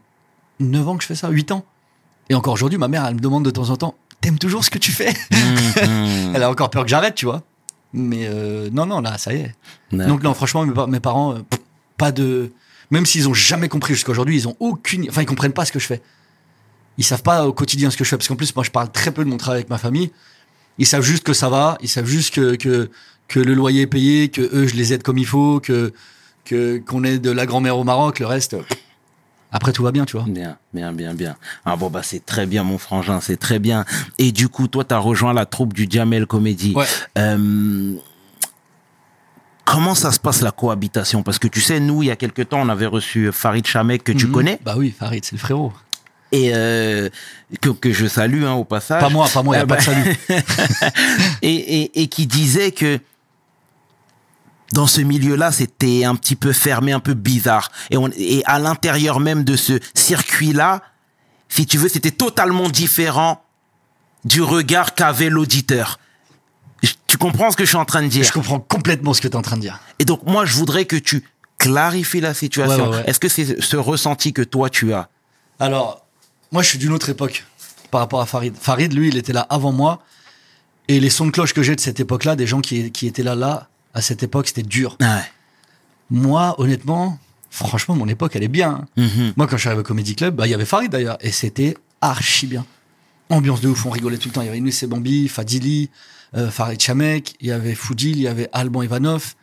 9 0.58 0.88
ans 0.88 0.96
que 0.96 1.02
je 1.02 1.06
fais 1.08 1.14
ça, 1.14 1.28
8 1.28 1.52
ans. 1.52 1.64
Et 2.28 2.34
encore 2.34 2.54
aujourd'hui, 2.54 2.78
ma 2.78 2.88
mère, 2.88 3.04
elle 3.06 3.14
me 3.14 3.20
demande 3.20 3.44
de 3.44 3.50
temps 3.50 3.70
en 3.70 3.76
temps 3.76 3.94
T'aimes 4.20 4.38
toujours 4.38 4.62
ce 4.64 4.70
que 4.70 4.78
tu 4.78 4.92
fais? 4.92 5.14
Mhm. 5.32 6.32
Elle 6.34 6.42
a 6.42 6.50
encore 6.50 6.68
peur 6.68 6.82
que 6.82 6.90
j'arrête, 6.90 7.14
tu 7.14 7.24
vois. 7.24 7.42
Mais 7.94 8.26
euh, 8.28 8.68
non, 8.70 8.84
non, 8.84 9.00
là, 9.00 9.16
ça 9.16 9.32
y 9.32 9.38
est. 9.38 9.54
Donc, 10.06 10.22
non, 10.22 10.34
franchement, 10.34 10.66
mes, 10.66 10.74
pa- 10.74 10.86
mes 10.86 11.00
parents, 11.00 11.36
pff, 11.36 11.59
pas 12.00 12.12
de. 12.12 12.50
Même 12.90 13.06
s'ils 13.06 13.28
ont 13.28 13.34
jamais 13.34 13.68
compris 13.68 13.94
jusqu'à 13.94 14.10
aujourd'hui, 14.10 14.36
ils 14.36 14.48
ont 14.48 14.56
aucune. 14.58 15.06
Enfin, 15.08 15.22
ils 15.22 15.26
comprennent 15.26 15.52
pas 15.52 15.64
ce 15.64 15.72
que 15.72 15.78
je 15.78 15.86
fais. 15.86 16.00
Ils 16.98 17.04
savent 17.04 17.22
pas 17.22 17.46
au 17.46 17.52
quotidien 17.52 17.90
ce 17.90 17.96
que 17.96 18.04
je 18.04 18.08
fais. 18.08 18.16
Parce 18.16 18.28
qu'en 18.28 18.36
plus, 18.36 18.54
moi, 18.56 18.64
je 18.64 18.70
parle 18.70 18.90
très 18.90 19.12
peu 19.12 19.24
de 19.24 19.28
mon 19.28 19.36
travail 19.36 19.58
avec 19.58 19.70
ma 19.70 19.78
famille. 19.78 20.10
Ils 20.78 20.86
savent 20.86 21.04
juste 21.04 21.24
que 21.24 21.34
ça 21.34 21.48
va. 21.48 21.78
Ils 21.82 21.88
savent 21.88 22.06
juste 22.06 22.34
que, 22.34 22.56
que, 22.56 22.90
que 23.28 23.38
le 23.38 23.54
loyer 23.54 23.82
est 23.82 23.86
payé, 23.86 24.28
que 24.28 24.40
eux, 24.40 24.66
je 24.66 24.74
les 24.74 24.92
aide 24.92 25.02
comme 25.02 25.18
il 25.18 25.26
faut, 25.26 25.60
que 25.60 25.92
que 26.44 26.78
qu'on 26.78 27.04
est 27.04 27.18
de 27.18 27.30
la 27.30 27.46
grand-mère 27.46 27.76
au 27.78 27.84
Maroc. 27.84 28.18
Le 28.18 28.26
reste, 28.26 28.56
après, 29.52 29.72
tout 29.72 29.82
va 29.82 29.92
bien, 29.92 30.04
tu 30.04 30.16
vois. 30.16 30.26
Bien, 30.28 30.56
bien, 30.72 30.92
bien, 30.92 31.14
bien. 31.14 31.36
Ah 31.64 31.76
bon, 31.76 31.90
bah 31.90 32.02
c'est 32.02 32.24
très 32.24 32.46
bien, 32.46 32.62
mon 32.62 32.78
frangin, 32.78 33.20
c'est 33.20 33.36
très 33.36 33.58
bien. 33.58 33.84
Et 34.18 34.32
du 34.32 34.48
coup, 34.48 34.68
toi, 34.68 34.84
tu 34.84 34.94
as 34.94 34.98
rejoint 34.98 35.32
la 35.32 35.46
troupe 35.46 35.72
du 35.72 35.86
Jamel 35.90 36.26
Comedy. 36.26 36.72
Ouais. 36.74 36.86
Euh, 37.18 37.94
comment 39.70 39.94
ça 39.94 40.12
se 40.12 40.18
passe 40.20 40.40
la 40.42 40.50
cohabitation? 40.50 41.22
Parce 41.22 41.38
que 41.38 41.48
tu 41.48 41.60
sais, 41.60 41.80
nous, 41.80 42.02
il 42.02 42.06
y 42.06 42.10
a 42.10 42.16
quelque 42.16 42.42
temps, 42.42 42.60
on 42.60 42.68
avait 42.68 42.86
reçu 42.86 43.30
Farid 43.32 43.66
Chamek, 43.66 44.02
que 44.04 44.12
tu 44.12 44.26
Mhm. 44.26 44.32
connais, 44.32 44.58
Bah 44.64 44.74
oui, 44.76 44.94
Farid, 44.96 45.24
c'est 45.24 45.32
le 45.32 45.38
frérot. 45.38 45.72
et 46.32 46.52
euh, 46.54 47.08
que, 47.60 47.70
que 47.70 47.92
je 47.92 48.06
salue 48.06 48.44
hein, 48.44 48.52
au 48.52 48.64
passage. 48.64 49.00
Pas 49.00 49.08
moi, 49.08 49.28
pas 49.32 49.42
moi, 49.42 49.56
y 49.56 49.58
a 49.60 49.62
Eh 49.64 49.66
pas 49.66 49.76
de 49.76 49.82
salut. 49.82 50.16
et, 51.42 51.82
et, 51.82 52.02
et 52.02 52.06
qui 52.08 52.26
disait 52.26 52.70
que 52.72 52.98
dans 54.72 54.86
ce 54.86 55.00
milieu-là, 55.00 55.50
c'était 55.50 56.04
un 56.04 56.14
petit 56.14 56.36
peu 56.36 56.52
fermé, 56.52 56.92
un 56.92 57.00
peu 57.00 57.14
bizarre. 57.14 57.70
Et, 57.90 57.96
on, 57.96 58.08
et 58.16 58.42
à 58.46 58.58
l'intérieur 58.60 59.18
même 59.18 59.42
de 59.42 59.56
ce 59.56 59.80
circuit-là, 59.94 60.82
si 61.48 61.66
tu 61.66 61.76
veux, 61.78 61.88
c'était 61.88 62.12
totalement 62.12 62.68
différent 62.68 63.42
du 64.24 64.42
regard 64.42 64.94
qu'avait 64.94 65.30
l'auditeur. 65.30 65.98
Tu 67.10 67.18
comprends 67.18 67.50
ce 67.50 67.56
que 67.56 67.64
je 67.64 67.70
suis 67.70 67.76
en 67.76 67.84
train 67.84 68.02
de 68.02 68.06
dire 68.06 68.22
Je 68.22 68.30
comprends 68.30 68.60
complètement 68.60 69.14
ce 69.14 69.20
que 69.20 69.26
tu 69.26 69.32
es 69.32 69.36
en 69.36 69.42
train 69.42 69.56
de 69.56 69.62
dire. 69.62 69.80
Et 69.98 70.04
donc, 70.04 70.24
moi, 70.26 70.44
je 70.44 70.54
voudrais 70.54 70.84
que 70.84 70.94
tu 70.94 71.24
clarifies 71.58 72.20
la 72.20 72.34
situation. 72.34 72.84
Ouais, 72.84 72.90
ouais, 72.90 72.96
ouais. 72.98 73.10
Est-ce 73.10 73.18
que 73.18 73.28
c'est 73.28 73.60
ce 73.60 73.76
ressenti 73.76 74.32
que 74.32 74.42
toi, 74.42 74.70
tu 74.70 74.92
as 74.92 75.08
Alors, 75.58 76.06
moi, 76.52 76.62
je 76.62 76.68
suis 76.68 76.78
d'une 76.78 76.92
autre 76.92 77.08
époque 77.08 77.44
par 77.90 78.00
rapport 78.00 78.20
à 78.20 78.26
Farid. 78.26 78.54
Farid, 78.56 78.92
lui, 78.92 79.08
il 79.08 79.16
était 79.16 79.32
là 79.32 79.40
avant 79.50 79.72
moi. 79.72 80.04
Et 80.86 81.00
les 81.00 81.10
sons 81.10 81.26
de 81.26 81.32
cloche 81.32 81.52
que 81.52 81.64
j'ai 81.64 81.74
de 81.74 81.80
cette 81.80 81.98
époque-là, 81.98 82.36
des 82.36 82.46
gens 82.46 82.60
qui, 82.60 82.92
qui 82.92 83.08
étaient 83.08 83.24
là, 83.24 83.34
là, 83.34 83.68
à 83.92 84.02
cette 84.02 84.22
époque, 84.22 84.46
c'était 84.46 84.62
dur. 84.62 84.96
Moi, 86.10 86.54
honnêtement, 86.58 87.18
franchement, 87.50 87.96
mon 87.96 88.06
époque, 88.06 88.36
elle 88.36 88.44
est 88.44 88.48
bien. 88.48 88.86
hein. 88.96 89.02
Mhm. 89.02 89.32
Moi, 89.36 89.48
quand 89.48 89.56
je 89.56 89.62
suis 89.62 89.68
arrivé 89.68 89.80
au 89.80 89.84
Comedy 89.84 90.14
Club, 90.14 90.36
bah, 90.36 90.46
il 90.46 90.50
y 90.50 90.54
avait 90.54 90.64
Farid 90.64 90.92
d'ailleurs. 90.92 91.18
Et 91.22 91.32
c'était 91.32 91.76
archi 92.00 92.46
bien. 92.46 92.64
Ambiance 93.30 93.60
de 93.60 93.68
ouf, 93.68 93.84
on 93.84 93.90
rigolait 93.90 94.16
tout 94.18 94.28
le 94.28 94.32
temps. 94.34 94.42
Il 94.42 94.46
y 94.46 94.48
avait 94.48 94.58
Inouïs 94.58 94.84
Bambi, 94.84 95.26
Fadili, 95.26 95.90
Farid 96.50 96.80
Chamek, 96.80 97.34
il 97.40 97.48
y 97.48 97.52
avait 97.52 97.74
Foudil, 97.74 98.16
il 98.16 98.22
y 98.22 98.28
avait 98.28 98.48
Alban 98.52 98.82
Ivanov, 98.82 99.34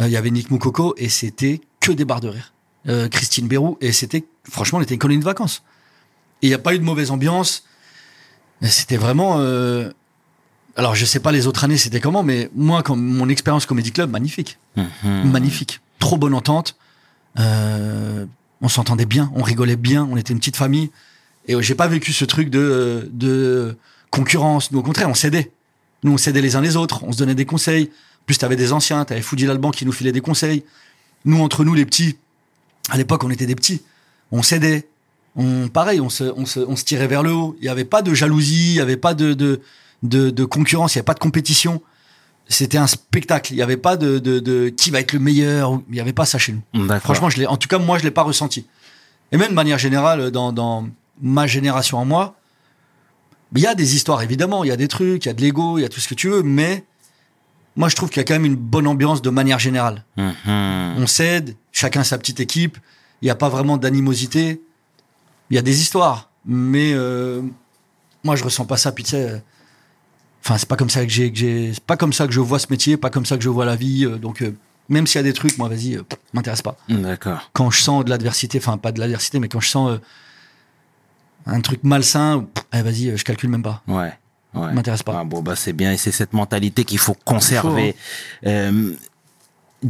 euh, 0.00 0.06
il 0.06 0.12
y 0.12 0.16
avait 0.16 0.30
Nick 0.30 0.50
Moukoko. 0.50 0.94
Et 0.96 1.08
c'était 1.08 1.60
que 1.80 1.92
des 1.92 2.04
barres 2.04 2.20
de 2.20 2.28
rire. 2.28 2.52
Euh, 2.88 3.08
Christine 3.08 3.48
Bérou. 3.48 3.76
Et 3.80 3.92
c'était, 3.92 4.24
franchement, 4.48 4.78
on 4.78 4.82
était 4.82 4.94
une 4.94 5.00
colonie 5.00 5.20
de 5.20 5.24
vacances. 5.24 5.62
Et 6.42 6.46
il 6.46 6.50
n'y 6.50 6.54
a 6.54 6.58
pas 6.58 6.74
eu 6.74 6.78
de 6.78 6.84
mauvaise 6.84 7.10
ambiance. 7.10 7.64
C'était 8.62 8.96
vraiment. 8.96 9.36
euh, 9.38 9.90
Alors, 10.76 10.94
je 10.94 11.04
sais 11.04 11.20
pas 11.20 11.32
les 11.32 11.46
autres 11.46 11.64
années, 11.64 11.76
c'était 11.78 12.00
comment, 12.00 12.22
mais 12.22 12.50
moi, 12.54 12.82
quand 12.82 12.96
mon 12.96 13.28
expérience 13.28 13.66
Comedy 13.66 13.92
Club, 13.92 14.10
magnifique. 14.10 14.58
Mhm. 14.76 15.30
Magnifique. 15.30 15.80
Trop 15.98 16.16
bonne 16.16 16.34
entente. 16.34 16.76
Euh, 17.38 18.26
on 18.60 18.68
s'entendait 18.68 19.06
bien, 19.06 19.30
on 19.34 19.42
rigolait 19.42 19.76
bien, 19.76 20.08
on 20.10 20.16
était 20.16 20.32
une 20.32 20.38
petite 20.38 20.56
famille. 20.56 20.90
Et 21.46 21.54
euh, 21.54 21.62
j'ai 21.62 21.74
pas 21.74 21.88
vécu 21.88 22.12
ce 22.12 22.24
truc 22.24 22.50
de, 22.50 23.08
de 23.12 23.76
concurrence. 24.10 24.70
Nous, 24.72 24.78
au 24.78 24.82
contraire, 24.82 25.08
on 25.08 25.14
s'aidait. 25.14 25.52
Nous, 26.02 26.12
on 26.12 26.16
s'aidait 26.16 26.40
les 26.40 26.56
uns 26.56 26.60
les 26.60 26.76
autres, 26.76 27.04
on 27.04 27.12
se 27.12 27.18
donnait 27.18 27.34
des 27.34 27.44
conseils. 27.46 27.90
En 28.20 28.24
plus, 28.26 28.38
t'avais 28.38 28.56
des 28.56 28.72
anciens, 28.72 29.04
t'avais 29.04 29.22
Foudil 29.22 29.50
Alban 29.50 29.70
qui 29.70 29.84
nous 29.86 29.92
filait 29.92 30.12
des 30.12 30.20
conseils. 30.20 30.64
Nous, 31.24 31.40
entre 31.42 31.64
nous, 31.64 31.74
les 31.74 31.84
petits, 31.86 32.16
à 32.90 32.96
l'époque, 32.96 33.24
on 33.24 33.30
était 33.30 33.46
des 33.46 33.56
petits. 33.56 33.82
On 34.30 34.42
s'aidait. 34.42 34.88
On, 35.36 35.68
pareil, 35.68 36.00
on 36.00 36.08
se, 36.08 36.24
on, 36.36 36.46
se, 36.46 36.60
on 36.60 36.76
se 36.76 36.84
tirait 36.84 37.06
vers 37.06 37.22
le 37.22 37.32
haut. 37.32 37.56
Il 37.60 37.62
n'y 37.62 37.68
avait 37.68 37.84
pas 37.84 38.02
de 38.02 38.14
jalousie, 38.14 38.70
il 38.70 38.74
n'y 38.74 38.80
avait 38.80 38.96
pas 38.96 39.14
de, 39.14 39.34
de, 39.34 39.60
de, 40.02 40.30
de 40.30 40.44
concurrence, 40.44 40.94
il 40.94 40.98
n'y 40.98 41.00
avait 41.00 41.04
pas 41.06 41.14
de 41.14 41.20
compétition. 41.20 41.82
C'était 42.48 42.78
un 42.78 42.86
spectacle. 42.86 43.52
Il 43.52 43.56
n'y 43.56 43.62
avait 43.62 43.76
pas 43.76 43.96
de, 43.96 44.18
de, 44.18 44.40
de 44.40 44.68
qui 44.70 44.90
va 44.90 45.00
être 45.00 45.12
le 45.12 45.18
meilleur. 45.18 45.80
Il 45.88 45.94
n'y 45.94 46.00
avait 46.00 46.14
pas 46.14 46.24
ça 46.24 46.38
chez 46.38 46.52
nous. 46.52 46.88
Franchement, 47.00 47.28
je 47.30 47.38
l'ai, 47.38 47.46
en 47.46 47.56
tout 47.56 47.68
cas, 47.68 47.78
moi, 47.78 47.98
je 47.98 48.04
l'ai 48.04 48.10
pas 48.10 48.22
ressenti. 48.22 48.66
Et 49.32 49.36
même 49.36 49.50
de 49.50 49.54
manière 49.54 49.78
générale, 49.78 50.30
dans, 50.30 50.52
dans 50.52 50.88
ma 51.20 51.46
génération 51.46 51.98
en 51.98 52.04
moi, 52.06 52.36
il 53.54 53.62
y 53.62 53.66
a 53.66 53.74
des 53.74 53.94
histoires, 53.96 54.22
évidemment. 54.22 54.64
Il 54.64 54.68
y 54.68 54.72
a 54.72 54.76
des 54.76 54.88
trucs, 54.88 55.24
il 55.24 55.28
y 55.28 55.30
a 55.30 55.34
de 55.34 55.40
l'ego, 55.40 55.78
il 55.78 55.82
y 55.82 55.84
a 55.84 55.88
tout 55.88 56.00
ce 56.00 56.08
que 56.08 56.14
tu 56.14 56.28
veux. 56.28 56.42
Mais 56.42 56.84
moi, 57.76 57.88
je 57.88 57.96
trouve 57.96 58.08
qu'il 58.10 58.18
y 58.18 58.20
a 58.20 58.24
quand 58.24 58.34
même 58.34 58.44
une 58.44 58.56
bonne 58.56 58.86
ambiance 58.86 59.22
de 59.22 59.30
manière 59.30 59.58
générale. 59.58 60.04
Mhm. 60.16 60.96
On 60.98 61.06
s'aide, 61.06 61.56
chacun 61.72 62.04
sa 62.04 62.18
petite 62.18 62.40
équipe. 62.40 62.76
Il 63.22 63.24
n'y 63.26 63.30
a 63.30 63.34
pas 63.34 63.48
vraiment 63.48 63.76
d'animosité. 63.76 64.60
Il 65.50 65.56
y 65.56 65.58
a 65.58 65.62
des 65.62 65.80
histoires. 65.80 66.30
Mais 66.44 66.92
euh, 66.94 67.42
moi, 68.24 68.36
je 68.36 68.44
ressens 68.44 68.64
pas 68.66 68.76
ça. 68.76 68.92
Puis 68.92 69.04
tu 69.04 69.10
sais, 69.10 69.30
euh, 69.30 69.38
enfin, 70.44 70.58
c'est 70.58 70.68
pas 70.68 70.76
comme 70.76 70.90
ça 70.90 71.04
que 71.04 71.10
j'ai, 71.10 71.72
c'est 71.72 71.84
pas 71.84 71.96
comme 71.96 72.12
ça 72.12 72.26
que 72.26 72.32
je 72.32 72.40
vois 72.40 72.58
ce 72.58 72.66
métier, 72.70 72.96
pas 72.96 73.10
comme 73.10 73.26
ça 73.26 73.36
que 73.36 73.42
je 73.42 73.48
vois 73.48 73.64
la 73.64 73.76
vie. 73.76 74.04
euh, 74.04 74.18
donc, 74.18 74.42
euh, 74.42 74.54
même 74.88 75.06
s'il 75.06 75.18
y 75.18 75.20
a 75.20 75.22
des 75.22 75.32
trucs, 75.34 75.58
moi, 75.58 75.68
vas-y, 75.68 75.98
m'intéresse 76.32 76.62
pas 76.62 76.76
D'accord. 76.88 77.50
quand 77.52 77.70
je 77.70 77.82
sens 77.82 78.04
de 78.04 78.10
l'adversité, 78.10 78.56
enfin 78.58 78.78
pas 78.78 78.90
de 78.90 79.00
l'adversité, 79.00 79.38
mais 79.38 79.48
quand 79.48 79.60
je 79.60 79.68
sens 79.68 79.98
un 81.48 81.60
truc 81.60 81.82
malsain, 81.82 82.46
pff, 82.54 82.64
eh, 82.72 82.82
vas-y, 82.82 83.16
je 83.16 83.24
calcule 83.24 83.50
même 83.50 83.62
pas. 83.62 83.82
Ouais. 83.88 84.12
Ouais. 84.54 84.72
M'intéresse 84.72 85.02
pas. 85.02 85.20
Ah, 85.20 85.24
bon, 85.24 85.42
bah, 85.42 85.56
c'est 85.56 85.72
bien. 85.72 85.92
Et 85.92 85.96
c'est 85.96 86.12
cette 86.12 86.32
mentalité 86.32 86.84
qu'il 86.84 86.98
faut 86.98 87.16
conserver. 87.24 87.96
Euh, 88.46 88.94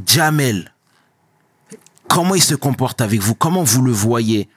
Jamel, 0.06 0.72
comment 2.08 2.34
il 2.34 2.42
se 2.42 2.54
comporte 2.54 3.00
avec 3.00 3.20
vous? 3.20 3.34
Comment 3.34 3.62
vous 3.62 3.82
le 3.82 3.92
voyez? 3.92 4.48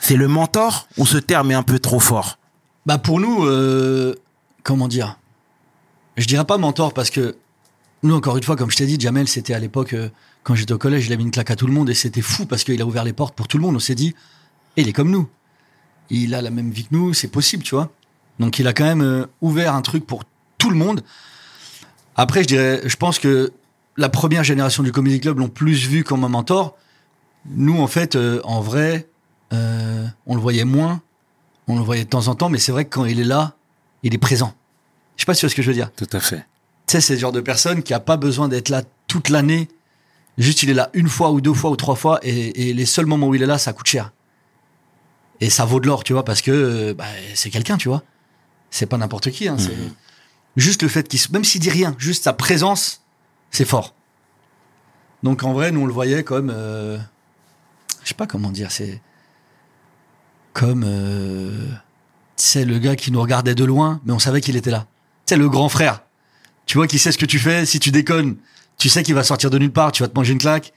C'est 0.00 0.16
le 0.16 0.28
mentor 0.28 0.88
ou 0.96 1.06
ce 1.06 1.18
terme 1.18 1.50
est 1.50 1.54
un 1.54 1.62
peu 1.62 1.78
trop 1.78 2.00
fort? 2.00 2.38
Bah 2.86 2.98
pour 2.98 3.20
nous, 3.20 3.44
euh, 3.44 4.14
comment 4.62 4.88
dire? 4.88 5.18
Je 6.16 6.26
dirais 6.26 6.44
pas 6.44 6.58
mentor 6.58 6.92
parce 6.92 7.10
que 7.10 7.36
nous, 8.02 8.14
encore 8.14 8.36
une 8.36 8.42
fois, 8.42 8.56
comme 8.56 8.70
je 8.70 8.76
t'ai 8.76 8.86
dit, 8.86 8.98
Jamel, 8.98 9.28
c'était 9.28 9.54
à 9.54 9.58
l'époque, 9.58 9.92
euh, 9.92 10.08
quand 10.42 10.54
j'étais 10.54 10.72
au 10.72 10.78
collège, 10.78 11.06
il 11.06 11.12
a 11.12 11.16
mis 11.16 11.24
une 11.24 11.30
claque 11.30 11.50
à 11.50 11.56
tout 11.56 11.66
le 11.66 11.72
monde 11.72 11.90
et 11.90 11.94
c'était 11.94 12.22
fou 12.22 12.46
parce 12.46 12.64
qu'il 12.64 12.80
a 12.80 12.86
ouvert 12.86 13.04
les 13.04 13.12
portes 13.12 13.34
pour 13.34 13.46
tout 13.46 13.58
le 13.58 13.62
monde. 13.62 13.76
On 13.76 13.80
s'est 13.80 13.94
dit, 13.94 14.14
il 14.76 14.88
est 14.88 14.92
comme 14.92 15.10
nous. 15.10 15.28
Il 16.10 16.34
a 16.34 16.42
la 16.42 16.50
même 16.50 16.70
vie 16.70 16.84
que 16.84 16.94
nous, 16.94 17.14
c'est 17.14 17.28
possible, 17.28 17.62
tu 17.62 17.74
vois. 17.74 17.90
Donc 18.38 18.58
il 18.58 18.66
a 18.66 18.72
quand 18.72 18.84
même 18.84 19.02
euh, 19.02 19.26
ouvert 19.40 19.74
un 19.74 19.82
truc 19.82 20.06
pour 20.06 20.24
tout 20.58 20.70
le 20.70 20.76
monde. 20.76 21.02
Après, 22.16 22.42
je 22.42 22.48
dirais, 22.48 22.82
je 22.84 22.96
pense 22.96 23.18
que 23.18 23.52
la 23.96 24.08
première 24.08 24.44
génération 24.44 24.82
du 24.82 24.92
Comedy 24.92 25.20
Club 25.20 25.38
l'ont 25.38 25.48
plus 25.48 25.86
vu 25.86 26.04
comme 26.04 26.24
un 26.24 26.28
mentor. 26.28 26.76
Nous, 27.46 27.80
en 27.80 27.86
fait, 27.86 28.16
euh, 28.16 28.40
en 28.44 28.60
vrai, 28.60 29.08
euh, 29.52 30.06
on 30.26 30.34
le 30.34 30.40
voyait 30.40 30.64
moins. 30.64 31.00
On 31.68 31.76
le 31.76 31.84
voyait 31.84 32.04
de 32.04 32.08
temps 32.08 32.28
en 32.28 32.34
temps, 32.34 32.48
mais 32.48 32.58
c'est 32.58 32.72
vrai 32.72 32.84
que 32.84 32.90
quand 32.90 33.04
il 33.04 33.20
est 33.20 33.24
là, 33.24 33.54
il 34.02 34.14
est 34.14 34.18
présent. 34.18 34.54
Je 35.16 35.22
sais 35.22 35.26
pas 35.26 35.34
si 35.34 35.40
tu 35.40 35.46
vois 35.46 35.50
ce 35.50 35.54
que 35.54 35.62
je 35.62 35.68
veux 35.68 35.74
dire. 35.74 35.92
Tout 35.92 36.08
à 36.12 36.20
fait. 36.20 36.46
Tu 36.86 36.92
sais, 36.92 37.00
c'est 37.00 37.14
le 37.14 37.20
genre 37.20 37.32
de 37.32 37.40
personne 37.40 37.82
qui 37.82 37.94
a 37.94 38.00
pas 38.00 38.16
besoin 38.16 38.48
d'être 38.48 38.70
là 38.70 38.82
toute 39.06 39.28
l'année. 39.28 39.68
Juste, 40.38 40.62
il 40.62 40.70
est 40.70 40.74
là 40.74 40.90
une 40.94 41.08
fois 41.08 41.30
ou 41.30 41.40
deux 41.40 41.54
fois 41.54 41.70
ou 41.70 41.76
trois 41.76 41.94
fois, 41.94 42.18
et, 42.22 42.70
et 42.70 42.74
les 42.74 42.86
seuls 42.86 43.06
moments 43.06 43.28
où 43.28 43.34
il 43.34 43.42
est 43.42 43.46
là, 43.46 43.58
ça 43.58 43.72
coûte 43.72 43.86
cher. 43.86 44.12
Et 45.40 45.50
ça 45.50 45.64
vaut 45.64 45.80
de 45.80 45.86
l'or, 45.86 46.04
tu 46.04 46.12
vois, 46.12 46.24
parce 46.24 46.42
que 46.42 46.50
euh, 46.50 46.94
bah, 46.94 47.06
c'est 47.34 47.50
quelqu'un, 47.50 47.76
tu 47.76 47.88
vois. 47.88 48.02
C'est 48.70 48.86
pas 48.86 48.98
n'importe 48.98 49.30
qui. 49.30 49.48
Hein, 49.48 49.56
c'est 49.58 49.76
juste 50.56 50.82
le 50.82 50.88
fait 50.88 51.08
qu'il, 51.08 51.20
même 51.32 51.44
s'il 51.44 51.60
dit 51.60 51.70
rien, 51.70 51.94
juste 51.98 52.24
sa 52.24 52.32
présence, 52.32 53.02
c'est 53.50 53.64
fort. 53.64 53.94
Donc 55.22 55.42
en 55.42 55.52
vrai, 55.52 55.72
nous 55.72 55.80
on 55.82 55.86
le 55.86 55.92
voyait 55.92 56.24
comme, 56.24 56.50
euh, 56.50 56.98
je 58.02 58.08
sais 58.08 58.14
pas 58.14 58.26
comment 58.26 58.50
dire, 58.50 58.70
c'est 58.70 59.00
comme, 60.52 60.84
euh, 60.86 61.68
c'est 62.36 62.64
le 62.64 62.78
gars 62.78 62.96
qui 62.96 63.12
nous 63.12 63.20
regardait 63.20 63.54
de 63.54 63.64
loin, 63.64 64.00
mais 64.04 64.12
on 64.12 64.18
savait 64.18 64.40
qu'il 64.40 64.56
était 64.56 64.70
là. 64.70 64.86
C'est 65.26 65.36
le 65.36 65.48
grand 65.48 65.68
frère. 65.68 66.02
Tu 66.66 66.76
vois 66.76 66.86
qu'il 66.86 66.98
sait 66.98 67.12
ce 67.12 67.18
que 67.18 67.26
tu 67.26 67.38
fais. 67.38 67.66
Si 67.66 67.80
tu 67.80 67.90
déconnes, 67.90 68.36
tu 68.78 68.88
sais 68.88 69.02
qu'il 69.02 69.14
va 69.14 69.22
sortir 69.22 69.50
de 69.50 69.58
nulle 69.58 69.72
part. 69.72 69.92
Tu 69.92 70.02
vas 70.02 70.08
te 70.08 70.14
manger 70.14 70.32
une 70.32 70.38
claque. 70.38 70.72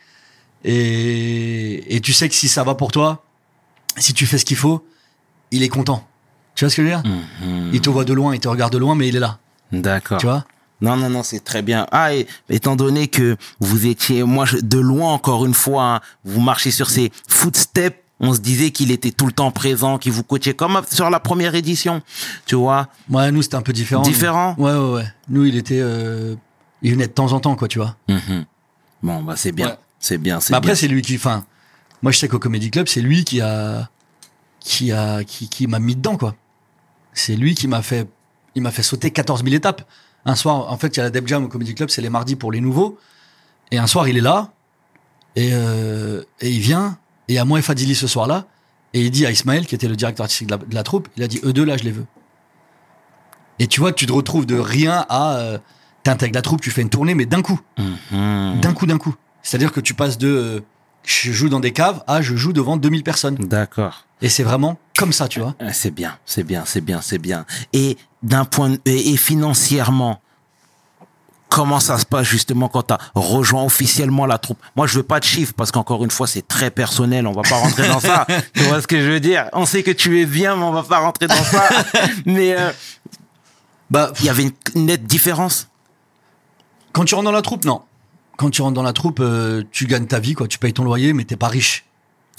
Et, 0.63 1.95
et 1.95 2.02
tu 2.02 2.13
sais 2.13 2.30
que 2.30 2.36
si 2.36 2.47
ça 2.47 2.63
va 2.63 2.76
pour 2.76 2.91
toi, 2.91 3.23
si 3.97 4.13
tu 4.13 4.25
fais 4.25 4.38
ce 4.38 4.45
qu'il 4.45 4.58
faut, 4.58 4.86
il 5.51 5.63
est 5.63 5.69
content. 5.69 6.06
Tu 6.56 6.65
vois 6.65 6.69
ce 6.69 6.75
que 6.77 6.84
je 6.84 6.88
veux 6.88 6.93
dire 7.01 7.03
Mhm. 7.06 7.71
Il 7.73 7.82
te 7.82 7.89
voit 7.89 8.06
de 8.06 8.13
loin, 8.13 8.34
il 8.34 8.39
te 8.39 8.47
regarde 8.47 8.73
de 8.73 8.77
loin, 8.77 8.95
mais 8.95 9.08
il 9.08 9.15
est 9.15 9.19
là. 9.19 9.39
D'accord. 9.71 10.19
Tu 10.19 10.25
vois 10.27 10.45
Non, 10.82 10.97
non, 10.97 11.10
non, 11.10 11.23
c'est 11.23 11.39
très 11.43 11.62
bien. 11.62 11.88
Ah, 11.91 12.13
et 12.13 12.27
étant 12.49 12.75
donné 12.75 13.08
que 13.08 13.38
vous 13.60 13.88
étiez, 13.88 14.23
moi, 14.23 14.45
je- 14.45 14.58
de 14.58 14.77
loin, 14.79 15.13
encore 15.13 15.45
une 15.45 15.53
fois, 15.53 15.84
hein, 15.95 16.01
vous 16.25 16.41
marchez 16.41 16.71
sur 16.71 16.89
ses 16.89 17.12
footsteps, 17.27 17.97
on 18.19 18.34
se 18.34 18.39
disait 18.39 18.71
qu'il 18.71 18.91
était 18.91 19.12
tout 19.12 19.25
le 19.25 19.32
temps 19.32 19.51
présent, 19.51 19.97
qu'il 19.97 20.12
vous 20.12 20.23
coachait 20.23 20.53
comme 20.53 20.82
sur 20.89 21.10
la 21.10 21.19
première 21.19 21.56
édition, 21.56 22.01
tu 22.45 22.56
vois. 22.56 22.88
Ouais, 23.10 23.32
nous 23.32 23.41
c'était 23.41 23.56
un 23.56 23.62
peu 23.62 23.73
différent. 23.73 24.01
Différent? 24.03 24.56
Ouais, 24.58 24.71
ouais, 24.73 24.91
ouais. 24.93 25.06
Nous, 25.29 25.45
il 25.45 25.58
était, 25.58 25.79
euh, 25.82 26.36
il 26.82 26.91
venait 26.91 27.08
de 27.08 27.12
temps 27.13 27.32
en 27.34 27.39
temps, 27.39 27.56
quoi, 27.56 27.67
tu 27.67 27.79
vois. 27.79 27.95
Mhm. 28.08 28.45
Bon, 29.01 29.23
bah, 29.23 29.36
c'est 29.36 29.51
bien. 29.51 29.67
Ouais. 29.69 29.77
C'est 29.99 30.17
bien, 30.17 30.39
c'est 30.41 30.53
après, 30.53 30.75
c'est 30.75 30.88
lui 30.89 31.01
qui, 31.01 31.15
enfin, 31.15 31.45
moi 32.04 32.12
je 32.12 32.20
sais 32.20 32.28
qu'au 32.28 32.38
Comedy 32.38 32.70
Club, 32.70 32.88
c'est 32.88 33.02
lui 33.02 33.24
qui 33.24 33.42
a, 33.42 33.89
qui 34.60 34.92
a, 34.92 35.24
qui, 35.24 35.50
qui 35.50 35.66
m'a 35.66 35.80
mis 35.80 35.96
dedans, 35.96 36.18
quoi. 36.18 36.36
C'est 37.13 37.36
lui 37.36 37.56
qui 37.56 37.68
m'a 37.68 37.82
fait, 37.82 38.08
il 38.56 38.62
m'a 38.62 38.72
fait 38.72 38.84
sauter 38.84 39.10
14 39.10 39.44
000 39.44 39.56
étapes. 39.56 39.88
Un 40.26 40.36
soir, 40.36 40.72
en 40.72 40.78
fait, 40.78 40.96
il 40.96 40.98
y 40.98 41.00
a 41.00 41.04
la 41.04 41.10
Deb 41.10 41.28
Jam 41.28 41.46
au 41.46 41.48
Comedy 41.48 41.74
Club, 41.76 41.89
c'est 41.89 42.02
les 42.02 42.10
mardis 42.10 42.36
pour 42.36 42.52
les 42.52 42.62
nouveaux. 42.62 42.98
Et 43.72 43.78
un 43.78 43.88
soir, 43.88 44.08
il 44.08 44.18
est 44.18 44.22
là, 44.22 44.52
et, 45.36 45.50
euh, 45.54 46.24
et 46.42 46.52
il 46.52 46.60
vient, 46.60 46.98
et 47.28 47.39
à 47.39 47.46
moi 47.46 47.60
et 47.60 47.62
Fadili 47.62 47.96
ce 47.96 48.08
soir-là, 48.08 48.48
et 48.94 49.02
il 49.02 49.10
dit 49.10 49.26
à 49.26 49.32
Ismaël, 49.32 49.66
qui 49.66 49.74
était 49.74 49.88
le 49.88 49.96
directeur 49.96 50.26
artistique 50.26 50.48
de 50.48 50.52
la, 50.52 50.58
de 50.58 50.76
la 50.76 50.84
troupe, 50.84 51.08
il 51.18 51.24
a 51.24 51.28
dit, 51.28 51.39
eux 51.44 51.54
deux 51.54 51.66
là, 51.66 51.78
je 51.78 51.84
les 51.84 51.92
veux. 51.92 52.06
Et 53.60 53.68
tu 53.68 53.80
vois, 53.80 53.94
tu 53.94 54.06
te 54.06 54.12
retrouves 54.12 54.46
de 54.46 54.58
rien 54.58 55.06
à, 55.10 55.38
euh, 55.38 55.58
t'intègres 56.04 56.36
la 56.36 56.42
troupe, 56.42 56.62
tu 56.62 56.70
fais 56.72 56.82
une 56.82 56.89
tournée, 56.89 57.16
mais 57.16 57.26
d'un 57.26 57.42
coup. 57.42 57.60
Mhm. 57.78 58.60
D'un 58.60 58.74
coup, 58.74 58.86
d'un 58.86 58.98
coup. 58.98 59.16
C'est-à-dire 59.42 59.72
que 59.72 59.80
tu 59.80 59.94
passes 59.94 60.18
de 60.18 60.28
euh, 60.28 60.60
je 61.06 61.32
joue 61.32 61.50
dans 61.50 61.60
des 61.60 61.72
caves 61.74 62.04
à 62.08 62.22
je 62.22 62.36
joue 62.36 62.54
devant 62.54 62.78
2000 62.78 63.04
personnes. 63.04 63.36
D'accord. 63.36 64.06
Et 64.22 64.30
c'est 64.30 64.44
vraiment 64.44 64.78
comme 64.98 65.12
ça, 65.13 65.28
tu 65.28 65.39
vois. 65.42 65.54
Ah, 65.60 65.74
C'est 65.74 65.92
bien, 65.92 66.18
c'est 66.26 66.44
bien, 66.44 66.63
c'est 66.66 66.82
bien, 66.82 67.02
c'est 67.02 67.18
bien. 67.18 67.46
Et 67.74 67.98
d'un 68.22 68.46
point 68.46 68.70
de- 68.70 68.80
et, 68.86 69.10
et 69.12 69.18
financièrement, 69.18 70.22
comment 71.50 71.80
ça 71.80 71.98
se 72.00 72.06
passe 72.06 72.26
justement 72.26 72.68
quand 72.70 72.84
tu 72.84 72.94
as 72.94 73.00
rejoint 73.16 73.63
officiellement 73.63 74.26
la 74.26 74.38
troupe? 74.38 74.60
Moi, 74.76 74.88
je 74.88 74.96
veux 74.98 75.04
pas 75.04 75.20
de 75.20 75.26
chiffres 75.26 75.54
parce 75.56 75.72
qu'encore 75.72 76.04
une 76.04 76.12
fois, 76.12 76.26
c'est 76.26 76.48
très 76.48 76.72
personnel. 76.72 77.28
On 77.28 77.34
va 77.34 77.42
pas 77.44 77.58
rentrer 77.58 77.88
dans 77.88 78.00
ça. 78.00 78.26
Tu 78.54 78.63
vois 78.63 78.82
ce 78.82 78.88
que 78.88 79.00
je 79.02 79.10
veux 79.10 79.20
dire? 79.20 79.50
On 79.54 79.66
sait 79.66 79.84
que 79.84 79.92
tu 79.92 80.22
es 80.22 80.26
bien, 80.26 80.56
mais 80.56 80.63
on 80.63 80.72
va 80.72 80.84
pas 80.84 81.00
rentrer 81.00 81.28
dans 81.28 81.36
ça. 81.44 81.68
mais 82.26 82.56
euh, 82.58 82.72
Bah, 83.92 84.12
il 84.20 84.26
y 84.26 84.30
avait 84.30 84.44
une 84.76 84.86
nette 84.86 85.06
différence? 85.06 85.68
quand 86.94 87.06
tu 87.06 87.16
rentres 87.16 87.26
dans 87.26 87.32
la 87.32 87.42
troupe, 87.42 87.66
non. 87.66 87.82
Quand 88.38 88.50
tu 88.50 88.62
rentres 88.62 88.74
dans 88.74 88.84
la 88.84 88.93
troupe, 88.93 89.19
euh, 89.19 89.63
tu 89.72 89.86
gagnes 89.88 90.08
ta 90.08 90.19
vie, 90.19 90.34
quoi. 90.34 90.48
Tu 90.48 90.60
payes 90.60 90.74
ton 90.74 90.84
loyer, 90.84 91.13
mais 91.13 91.24
t'es 91.26 91.36
pas 91.38 91.48
riche. 91.48 91.86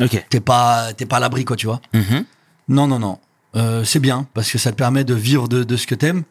Ok. 0.00 0.24
T'es 0.28 0.40
pas, 0.40 0.92
t'es 0.92 1.06
pas 1.06 1.16
à 1.18 1.20
l'abri, 1.20 1.44
quoi, 1.44 1.56
tu 1.56 1.66
vois. 1.66 1.80
Mhm. 1.92 2.24
Non, 2.68 2.86
non, 2.86 2.98
non. 2.98 3.18
Euh, 3.56 3.84
c'est 3.84 4.00
bien 4.00 4.26
parce 4.34 4.50
que 4.50 4.58
ça 4.58 4.72
te 4.72 4.76
permet 4.76 5.04
de 5.04 5.14
vivre 5.14 5.48
de, 5.48 5.62
de 5.64 5.76
ce 5.76 5.86
que 5.86 5.94
t'aimes. 5.94 6.24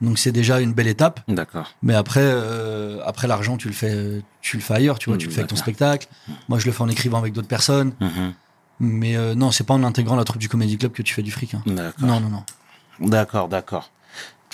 Donc 0.00 0.18
c'est 0.18 0.32
déjà 0.32 0.60
une 0.60 0.72
belle 0.72 0.86
étape. 0.86 1.20
D'accord. 1.28 1.72
Mais 1.82 1.94
après, 1.94 2.20
euh, 2.22 3.00
après 3.04 3.26
l'argent, 3.26 3.56
tu 3.56 3.68
le 3.68 3.74
fais, 3.74 4.22
tu 4.40 4.56
le 4.56 4.62
fais 4.62 4.74
ailleurs, 4.74 4.98
tu 4.98 5.10
vois. 5.10 5.16
Mm, 5.16 5.18
tu 5.18 5.26
le 5.26 5.32
fais 5.32 5.40
avec 5.40 5.50
ton 5.50 5.56
spectacle. 5.56 6.06
Moi, 6.48 6.58
je 6.58 6.66
le 6.66 6.72
fais 6.72 6.82
en 6.82 6.88
écrivant 6.88 7.18
avec 7.18 7.32
d'autres 7.34 7.48
personnes. 7.48 7.92
Mhm. 8.00 8.32
Mais 8.80 9.34
non, 9.34 9.50
c'est 9.50 9.64
pas 9.64 9.74
en 9.74 9.82
intégrant 9.84 10.16
la 10.16 10.24
troupe 10.24 10.40
du 10.40 10.48
Comedy 10.48 10.78
Club 10.78 10.92
que 10.92 11.02
tu 11.02 11.12
fais 11.12 11.22
du 11.22 11.30
fric. 11.32 11.52
hein. 11.54 11.62
Non, 11.66 12.20
non, 12.20 12.30
non. 12.30 12.44
D'accord, 13.00 13.48
d'accord. 13.48 13.90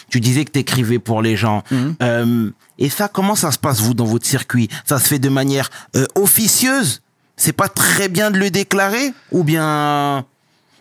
Tu 0.09 0.21
disais 0.21 0.45
que 0.45 0.51
t'écrivais 0.51 0.99
pour 0.99 1.21
les 1.23 1.37
gens. 1.37 1.63
Mhm. 1.71 1.97
Euh, 2.03 2.51
et 2.79 2.89
ça, 2.91 3.09
comment 3.09 3.35
ça 3.35 3.51
se 3.51 3.59
passe, 3.59 3.81
vous, 3.81 3.95
dans 3.95 4.05
votre 4.05 4.27
circuit? 4.27 4.69
Ça 4.85 4.99
se 4.99 5.09
fait 5.09 5.19
de 5.19 5.29
manière 5.29 5.69
euh, 5.97 6.07
officieuse? 6.15 7.03
C'est 7.37 7.53
pas 7.53 7.69
très 7.69 8.09
bien 8.09 8.31
de 8.31 8.39
le 8.39 8.51
déclarer? 8.51 9.13
Ou 9.33 9.43
bien... 9.45 10.25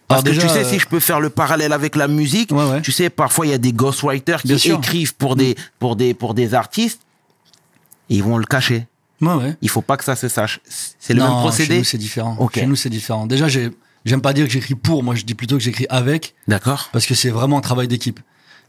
Parce 0.08 0.22
Alors 0.22 0.36
que 0.36 0.40
déjà, 0.40 0.48
tu 0.48 0.54
sais, 0.54 0.66
euh, 0.66 0.70
si 0.70 0.78
je 0.78 0.86
peux 0.88 1.00
faire 1.00 1.20
le 1.20 1.32
parallèle 1.32 1.74
avec 1.74 1.96
la 1.96 2.08
musique, 2.08 2.52
Ouais, 2.52 2.64
ouais. 2.70 2.82
tu 2.84 2.92
sais, 2.92 3.10
parfois, 3.10 3.48
il 3.48 3.50
y 3.50 3.54
a 3.54 3.58
des 3.58 3.74
ghostwriters 3.74 4.42
qui 4.44 4.50
Bien 4.50 4.58
sûr. 4.60 4.78
écrivent 4.78 5.16
pour 5.16 5.36
des, 5.36 5.56
pour, 5.80 5.96
des, 5.96 6.14
pour 6.14 6.36
des 6.36 6.54
artistes 6.54 7.02
et 8.12 8.16
ils 8.18 8.24
vont 8.24 8.38
le 8.38 8.46
cacher. 8.46 8.86
Ouais, 9.22 9.34
ouais. 9.34 9.56
Il 9.64 9.70
faut 9.70 9.82
pas 9.82 9.98
que 9.98 10.04
ça 10.04 10.16
se 10.16 10.28
sache. 10.28 10.60
C'est 11.00 11.14
le 11.16 11.22
non, 11.22 11.26
même 11.30 11.36
Chez 11.38 11.42
procédé 11.42 11.78
nous, 11.80 11.84
c'est 11.84 11.98
différent. 11.98 12.36
Ok. 12.40 12.54
Chez 12.56 12.68
nous, 12.68 12.76
c'est 12.76 12.90
différent. 12.92 13.26
Déjà, 13.26 13.48
j'ai, 13.48 13.72
j'aime 14.06 14.22
pas 14.22 14.34
dire 14.34 14.46
que 14.46 14.52
j'écris 14.52 14.76
pour. 14.76 15.02
Moi, 15.02 15.16
je 15.16 15.24
dis 15.24 15.34
plutôt 15.34 15.58
que 15.58 15.64
j'écris 15.64 15.88
avec 15.90 16.36
D'accord 16.48 16.90
parce 16.94 17.08
que 17.08 17.16
c'est 17.16 17.32
vraiment 17.32 17.58
un 17.58 17.62
travail 17.62 17.88
d'équipe. 17.88 18.20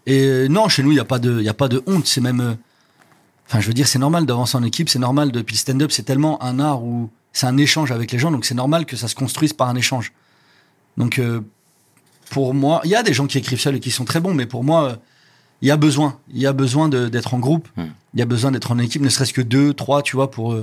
Et 0.06 0.22
euh, 0.24 0.48
non, 0.48 0.68
chez 0.68 0.82
nous, 0.82 0.92
il 0.92 0.96
y 0.96 1.00
a 1.00 1.04
pas 1.04 1.18
de, 1.18 1.40
y 1.42 1.48
a 1.48 1.54
pas 1.54 1.68
de 1.68 1.82
honte. 1.86 2.06
C'est 2.06 2.20
même, 2.20 2.40
euh, 2.40 2.54
enfin, 3.48 3.60
je 3.60 3.66
veux 3.66 3.74
dire, 3.74 3.88
c'est 3.88 3.98
normal 3.98 4.24
d'avancer 4.26 4.56
en 4.56 4.62
équipe. 4.62 4.88
C'est 4.88 4.98
normal. 4.98 5.32
Depuis 5.32 5.54
le 5.54 5.58
stand-up, 5.58 5.90
c'est 5.90 6.04
tellement 6.04 6.42
un 6.42 6.58
art 6.60 6.82
où 6.84 7.10
c'est 7.32 7.46
un 7.46 7.56
échange 7.56 7.90
avec 7.92 8.12
les 8.12 8.18
gens, 8.18 8.30
donc 8.30 8.44
c'est 8.46 8.54
normal 8.54 8.86
que 8.86 8.96
ça 8.96 9.08
se 9.08 9.14
construise 9.14 9.52
par 9.52 9.68
un 9.68 9.74
échange. 9.76 10.12
Donc, 10.96 11.18
euh, 11.18 11.40
pour 12.30 12.54
moi, 12.54 12.80
il 12.84 12.90
y 12.90 12.94
a 12.94 13.02
des 13.02 13.12
gens 13.12 13.26
qui 13.26 13.36
écrivent 13.38 13.60
seuls 13.60 13.76
et 13.76 13.80
qui 13.80 13.90
sont 13.90 14.04
très 14.06 14.20
bons, 14.20 14.32
mais 14.32 14.46
pour 14.46 14.64
moi, 14.64 14.84
euh, 14.84 14.96
il 15.60 15.68
y 15.68 15.70
a 15.70 15.76
besoin. 15.76 16.18
Il 16.32 16.40
y 16.40 16.46
a 16.46 16.52
besoin 16.52 16.88
de- 16.88 17.08
d'être 17.08 17.34
en 17.34 17.38
groupe. 17.38 17.68
Hmm. 17.76 17.86
Il 18.14 18.20
y 18.20 18.22
a 18.22 18.26
besoin 18.26 18.50
d'être 18.52 18.70
en 18.72 18.78
équipe, 18.78 19.02
ne 19.02 19.08
serait-ce 19.10 19.32
que 19.34 19.42
deux, 19.42 19.74
trois, 19.74 20.02
tu 20.02 20.16
vois, 20.16 20.30
pour 20.30 20.56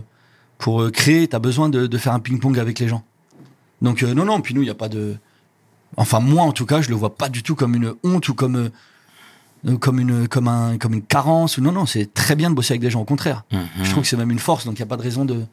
pour 0.57 0.89
créer. 0.91 1.27
T'as 1.27 1.39
besoin 1.39 1.67
de, 1.69 1.87
de 1.87 1.97
faire 1.97 2.13
un 2.13 2.19
ping-pong 2.19 2.57
avec 2.57 2.79
les 2.79 2.87
gens. 2.87 3.03
Donc 3.81 4.01
euh, 4.01 4.13
non, 4.13 4.25
non. 4.25 4.39
Puis 4.41 4.53
nous, 4.55 4.61
il 4.61 4.67
y 4.67 4.71
a 4.71 4.75
pas 4.75 4.89
de. 4.89 5.15
Enfin, 5.97 6.19
moi, 6.19 6.43
en 6.43 6.51
tout 6.53 6.65
cas, 6.65 6.81
je 6.81 6.89
le 6.89 6.95
vois 6.95 7.15
pas 7.15 7.29
du 7.29 7.43
tout 7.43 7.53
comme 7.55 7.75
une 7.75 7.93
honte 8.03 8.27
ou 8.29 8.33
comme 8.33 8.69
comme 9.79 9.99
une 9.99 10.27
comme 10.27 10.47
un 10.47 10.77
comme 10.77 10.93
une 10.93 11.03
carence. 11.03 11.57
Non, 11.57 11.71
non. 11.71 11.85
C'est 11.85 12.13
très 12.13 12.35
bien 12.35 12.49
de 12.49 12.55
bosser 12.55 12.73
avec 12.73 12.81
des 12.81 12.89
gens. 12.89 13.01
Au 13.01 13.05
contraire, 13.05 13.43
Mhm. 13.51 13.59
je 13.83 13.89
trouve 13.91 14.03
que 14.03 14.09
c'est 14.09 14.17
même 14.17 14.31
une 14.31 14.39
force. 14.39 14.65
Donc 14.65 14.75
il 14.75 14.79
y 14.79 14.83
a 14.83 14.87
pas 14.87 14.97
de 14.97 15.03
raison 15.03 15.25
de 15.25 15.45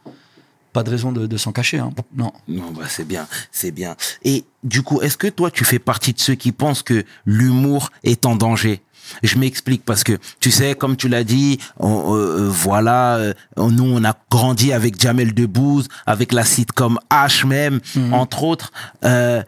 pas 0.72 0.84
de 0.84 0.90
raison 0.90 1.10
de, 1.10 1.26
de 1.26 1.36
s'en 1.36 1.50
cacher. 1.52 1.78
Hein. 1.80 1.90
Non. 2.14 2.32
Non, 2.46 2.70
bah 2.70 2.84
c'est 2.88 3.06
bien, 3.06 3.26
c'est 3.50 3.72
bien. 3.72 3.96
Et 4.22 4.44
du 4.62 4.82
coup, 4.82 5.00
est-ce 5.00 5.16
que 5.16 5.26
toi, 5.26 5.50
tu 5.50 5.64
fais 5.64 5.80
partie 5.80 6.12
de 6.12 6.20
ceux 6.20 6.36
qui 6.36 6.52
pensent 6.52 6.82
que 6.84 7.04
l'humour 7.26 7.90
est 8.04 8.24
en 8.24 8.36
danger? 8.36 8.80
Je 9.24 9.36
m'explique 9.38 9.84
parce 9.84 10.04
que 10.04 10.18
tu 10.38 10.52
sais, 10.52 10.76
comme 10.76 10.96
tu 10.96 11.08
l'as 11.08 11.24
dit, 11.24 11.58
on- 11.80 12.14
euh, 12.14 12.18
euh, 12.42 12.48
voilà, 12.48 13.16
euh, 13.16 13.34
nous 13.56 13.82
on 13.84 14.04
a 14.04 14.14
grandi 14.30 14.72
avec 14.72 15.00
Jamel 15.00 15.34
Debbouze, 15.34 15.88
avec 16.06 16.32
la 16.32 16.44
sitcom 16.44 17.00
H 17.10 17.44
même, 17.46 17.80
entre 18.12 18.44
autres. 18.44 18.70
Euh, 19.04 19.42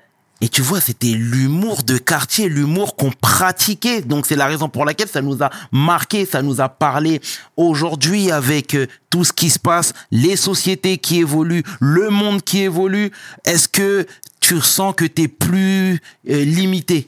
et 0.45 0.49
tu 0.49 0.61
vois, 0.61 0.81
c'était 0.81 1.13
l'humour 1.13 1.85
de 1.85 1.97
quartier, 1.99 2.49
l'humour 2.49 2.97
qu'on 2.97 3.13
pratiquait. 3.13 4.03
Donc 4.03 4.27
c'est 4.27 4.35
la 4.35 4.47
raison 4.47 4.69
pour 4.69 4.85
laquelle 4.85 5.07
ça 5.09 5.23
nous 5.23 5.41
a 5.41 5.51
marqué, 5.71 6.27
ça 6.27 6.43
nous 6.43 6.61
a 6.61 6.69
parlé. 6.69 7.21
Aujourd'hui, 7.57 8.31
avec 8.33 8.75
euh, 8.75 8.89
tout 9.09 9.23
ce 9.23 9.33
qui 9.33 9.51
se 9.51 9.61
passe, 9.61 9.93
les 10.11 10.35
sociétés 10.35 10.99
qui 10.99 11.21
évoluent, 11.21 11.63
le 11.81 12.11
monde 12.11 12.43
qui 12.43 12.59
évolue, 12.63 13.13
est-ce 13.45 13.69
que 13.69 14.05
tu 14.41 14.61
sens 14.61 14.95
que 14.97 15.05
tu 15.05 15.23
es 15.23 15.29
plus 15.29 16.01
euh, 16.29 16.45
limité? 16.45 17.07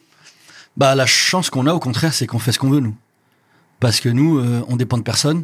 Bah 0.76 0.94
la 0.94 1.06
chance 1.06 1.50
qu'on 1.50 1.66
a, 1.66 1.74
au 1.74 1.80
contraire, 1.80 2.14
c'est 2.14 2.26
qu'on 2.28 2.38
fait 2.38 2.52
ce 2.52 2.60
qu'on 2.60 2.70
veut 2.70 2.80
nous. 2.80 2.94
Parce 3.80 3.98
que 3.98 4.08
nous, 4.08 4.38
euh, 4.38 4.64
on 4.68 4.76
dépend 4.76 4.96
de 4.96 5.02
personne. 5.02 5.42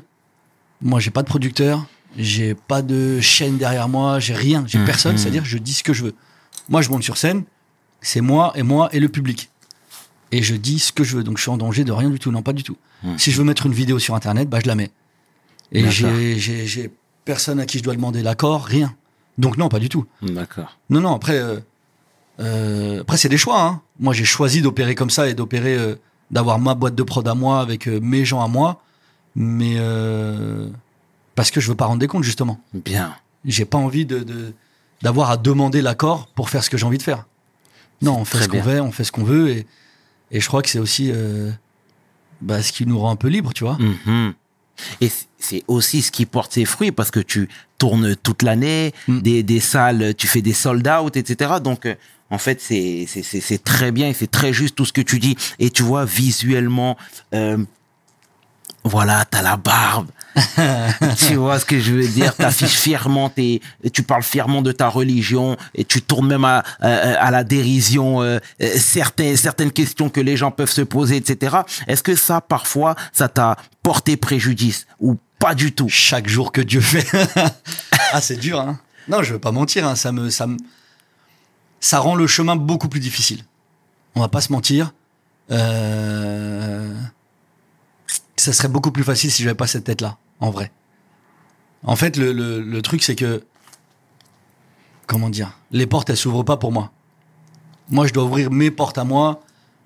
Moi, 0.81 1.01
j'ai 1.01 1.11
pas 1.11 1.23
de 1.23 1.27
producteur, 1.29 1.85
j'ai 2.17 2.55
pas 2.55 2.83
de 2.83 3.21
chaîne 3.21 3.59
derrière 3.59 3.89
moi, 3.89 4.21
j'ai 4.21 4.35
rien, 4.35 4.65
j'ai 4.69 4.79
Mhm. 4.79 4.85
personne. 4.87 5.19
C'est-à-dire, 5.19 5.45
je 5.45 5.59
dis 5.59 5.75
ce 5.75 5.83
que 5.83 5.93
je 5.93 6.05
veux. 6.05 6.15
Moi, 6.69 6.83
je 6.83 6.89
monte 6.91 7.03
sur 7.03 7.17
scène, 7.17 7.43
c'est 8.01 8.21
moi 8.21 8.53
et 8.55 8.63
moi 8.63 8.89
et 8.93 9.01
le 9.01 9.09
public. 9.09 9.51
Et 10.33 10.43
je 10.43 10.55
dis 10.55 10.79
ce 10.79 10.93
que 10.93 11.03
je 11.05 11.17
veux. 11.17 11.25
Donc, 11.25 11.39
je 11.39 11.43
suis 11.43 11.51
en 11.51 11.57
danger 11.57 11.85
de 11.85 11.93
rien 11.93 12.09
du 12.11 12.19
tout. 12.19 12.31
Non, 12.31 12.43
pas 12.43 12.53
du 12.53 12.63
tout. 12.63 12.77
Mhm. 13.03 13.19
Si 13.19 13.31
je 13.33 13.39
veux 13.39 13.45
mettre 13.45 13.67
une 13.67 13.73
vidéo 13.73 13.99
sur 13.99 14.15
Internet, 14.15 14.49
bah, 14.49 14.59
je 14.63 14.69
la 14.69 14.75
mets. 14.77 14.91
Et 15.73 15.89
j'ai, 15.91 16.91
personne 17.25 17.59
à 17.61 17.67
qui 17.67 17.79
je 17.79 17.83
dois 17.83 17.95
demander 17.95 18.23
l'accord, 18.23 18.65
rien. 18.65 18.95
Donc, 19.39 19.57
non, 19.57 19.69
pas 19.69 19.79
du 19.81 19.89
tout. 19.89 20.07
D'accord. 20.23 20.79
Non, 20.89 21.01
non, 21.01 21.15
après, 21.15 21.39
euh, 21.39 21.59
euh, 22.41 23.01
après 23.03 23.17
c'est 23.17 23.29
des 23.29 23.39
choix. 23.39 23.61
Hein. 23.63 23.81
Moi, 23.99 24.13
j'ai 24.15 24.25
choisi 24.25 24.63
d'opérer 24.63 24.95
comme 24.95 25.11
ça 25.11 25.29
et 25.29 25.35
d'opérer, 25.35 25.77
euh, 25.77 25.97
d'avoir 26.31 26.59
ma 26.59 26.75
boîte 26.75 26.95
de 26.95 27.03
prod 27.03 27.27
à 27.27 27.35
moi 27.35 27.61
avec 27.61 27.87
mes 27.87 28.25
gens 28.25 28.43
à 28.43 28.49
moi, 28.49 28.83
mais 29.35 29.75
euh, 29.79 30.69
parce 31.35 31.51
que 31.51 31.61
je 31.61 31.69
veux 31.69 31.75
pas 31.75 31.87
rendre 31.87 32.01
des 32.01 32.07
comptes 32.07 32.25
justement. 32.25 32.61
Bien. 32.75 33.15
J'ai 33.45 33.65
pas 33.65 33.79
envie 33.79 34.07
de- 34.07 34.53
d'avoir 35.03 35.31
à 35.31 35.37
demander 35.37 35.83
l'accord 35.83 36.27
pour 36.29 36.51
faire 36.51 36.63
ce 36.63 36.71
que 36.71 36.77
j'ai 36.77 36.87
envie 36.87 36.99
de 36.99 37.03
faire. 37.03 37.25
Non, 38.03 38.17
on 38.19 38.25
fait 38.25 38.43
ce 38.43 38.49
qu'on 38.49 38.61
veut, 38.63 38.81
on 38.81 38.93
fait 38.93 39.05
ce 39.05 39.13
qu'on 39.13 39.25
veut 39.25 39.51
et 39.51 39.67
et 40.33 40.41
je 40.41 40.47
crois 40.47 40.63
que 40.63 40.69
c'est 40.69 40.79
aussi 40.79 41.11
euh, 41.13 41.51
bah, 42.41 42.63
ce 42.63 42.73
qui 42.73 42.87
nous 42.87 42.99
rend 42.99 43.11
un 43.11 43.17
peu 43.17 43.27
libres, 43.29 43.53
tu 43.53 43.65
vois. 43.65 43.77
Mhm. 43.81 44.33
Et 45.01 45.11
c'est 45.39 45.65
aussi 45.67 46.01
ce 46.03 46.11
qui 46.13 46.25
porte 46.25 46.53
ses 46.53 46.65
fruits 46.65 46.93
parce 46.93 47.11
que 47.11 47.21
tu 47.21 47.49
tournes 47.79 48.15
toute 48.17 48.43
l'année, 48.43 48.95
Mm. 49.09 49.19
des, 49.21 49.43
des 49.43 49.61
salles, 49.61 50.15
tu 50.17 50.27
fais 50.29 50.41
des 50.41 50.53
sold 50.55 50.87
out, 50.89 51.17
etc. 51.17 51.55
Donc, 51.63 51.85
euh, 51.85 51.97
en 52.31 52.39
fait, 52.39 52.61
c'est 52.61 53.07
très 53.65 53.91
bien 53.91 54.09
et 54.09 54.15
c'est 54.15 54.31
très 54.31 54.53
juste 54.53 54.77
tout 54.77 54.85
ce 54.87 54.93
que 54.93 55.01
tu 55.01 55.19
dis. 55.19 55.37
Et 55.59 55.71
tu 55.71 55.83
vois, 55.83 56.05
visuellement, 56.05 56.97
euh, 57.35 57.59
voilà, 58.85 59.25
t'as 59.25 59.43
la 59.43 59.57
barbe. 59.57 60.09
tu 61.17 61.35
vois 61.35 61.59
ce 61.59 61.65
que 61.65 61.81
je 61.81 61.93
veux 61.93 62.07
dire? 62.07 62.35
T'affiches 62.35 62.79
fièrement, 62.79 63.33
tu 63.93 64.03
parles 64.03 64.23
fièrement 64.23 64.63
de 64.63 64.73
ta 64.73 64.89
religion 64.89 65.57
et 65.75 65.85
tu 65.85 66.03
tournes 66.03 66.29
même 66.29 66.45
à, 66.45 66.63
la 66.81 67.45
dérision 67.45 68.23
euh, 68.23 68.39
euh, 68.63 68.77
certaines, 68.79 69.73
questions 69.73 70.09
que 70.09 70.21
les 70.21 70.37
gens 70.37 70.51
peuvent 70.51 70.71
se 70.71 70.83
poser, 70.83 71.17
etc. 71.17 71.59
Est-ce 71.87 72.03
que 72.03 72.15
ça, 72.15 72.41
parfois, 72.41 72.95
ça 73.13 73.29
t'a 73.29 73.57
porté 73.83 74.17
préjudice 74.17 74.87
ou 75.01 75.17
pas 75.39 75.55
du 75.55 75.73
tout? 75.73 75.89
Chaque 75.89 76.29
jour 76.29 76.53
que 76.53 76.61
Dieu 76.61 76.81
fait. 76.81 77.07
ah, 78.13 78.21
c'est 78.21 78.37
dur, 78.37 78.61
hein. 78.61 78.79
Non, 79.09 79.23
je 79.23 79.33
veux 79.33 79.41
pas 79.41 79.53
mentir, 79.53 79.87
hein. 79.87 79.97
ça 79.97 80.13
me, 80.13 80.31
ça 80.31 80.47
me, 80.47 80.57
ça 81.81 81.99
rend 81.99 82.15
le 82.15 82.27
chemin 82.27 82.57
beaucoup 82.57 82.89
plus 82.89 83.01
difficile. 83.01 83.43
On 84.15 84.21
va 84.21 84.29
pas 84.29 84.41
se 84.41 84.53
mentir. 84.53 84.93
Euh... 85.51 86.95
Ça 88.41 88.55
serait 88.55 88.69
beaucoup 88.69 88.91
plus 88.91 89.05
facile 89.05 89.31
si 89.31 89.43
j'avais 89.43 89.55
pas 89.55 89.67
cette 89.67 89.85
tête-là, 89.85 90.17
en 90.41 90.51
vrai. 90.51 90.73
En 91.83 91.95
fait, 91.95 92.17
le, 92.17 92.33
le, 92.33 92.63
le 92.63 92.83
truc, 92.83 93.03
c'est 93.03 93.15
que, 93.15 93.45
comment 95.07 95.29
dire, 95.29 95.59
les 95.73 95.87
portes, 95.87 96.09
elles 96.09 96.17
s'ouvrent 96.17 96.43
pas 96.43 96.57
pour 96.57 96.73
moi. 96.73 96.91
Moi, 97.91 98.07
je 98.07 98.15
dois 98.15 98.25
ouvrir 98.25 98.51
mes 98.51 98.71
portes 98.71 98.97
à 98.97 99.05
moi, 99.05 99.43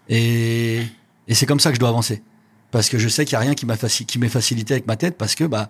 et, 0.09 0.83
et 1.27 1.35
c'est 1.35 1.47
comme 1.47 1.59
ça 1.59 1.71
que 1.71 1.75
je 1.75 1.81
dois 1.81 1.88
avancer. 1.88 2.23
Parce 2.71 2.88
que 2.88 2.97
je 2.97 3.09
sais 3.09 3.25
qu'il 3.25 3.33
y 3.33 3.37
a 3.37 3.40
rien 3.40 3.55
qui 3.55 3.67
m'a 3.67 3.75
faci- 3.75 4.07
qui 4.07 4.21
m'est 4.21 4.29
facilité 4.29 4.75
avec 4.75 4.87
ma 4.87 4.97
tête, 4.97 5.19
parce 5.19 5.35
que, 5.35 5.43
bah, 5.45 5.69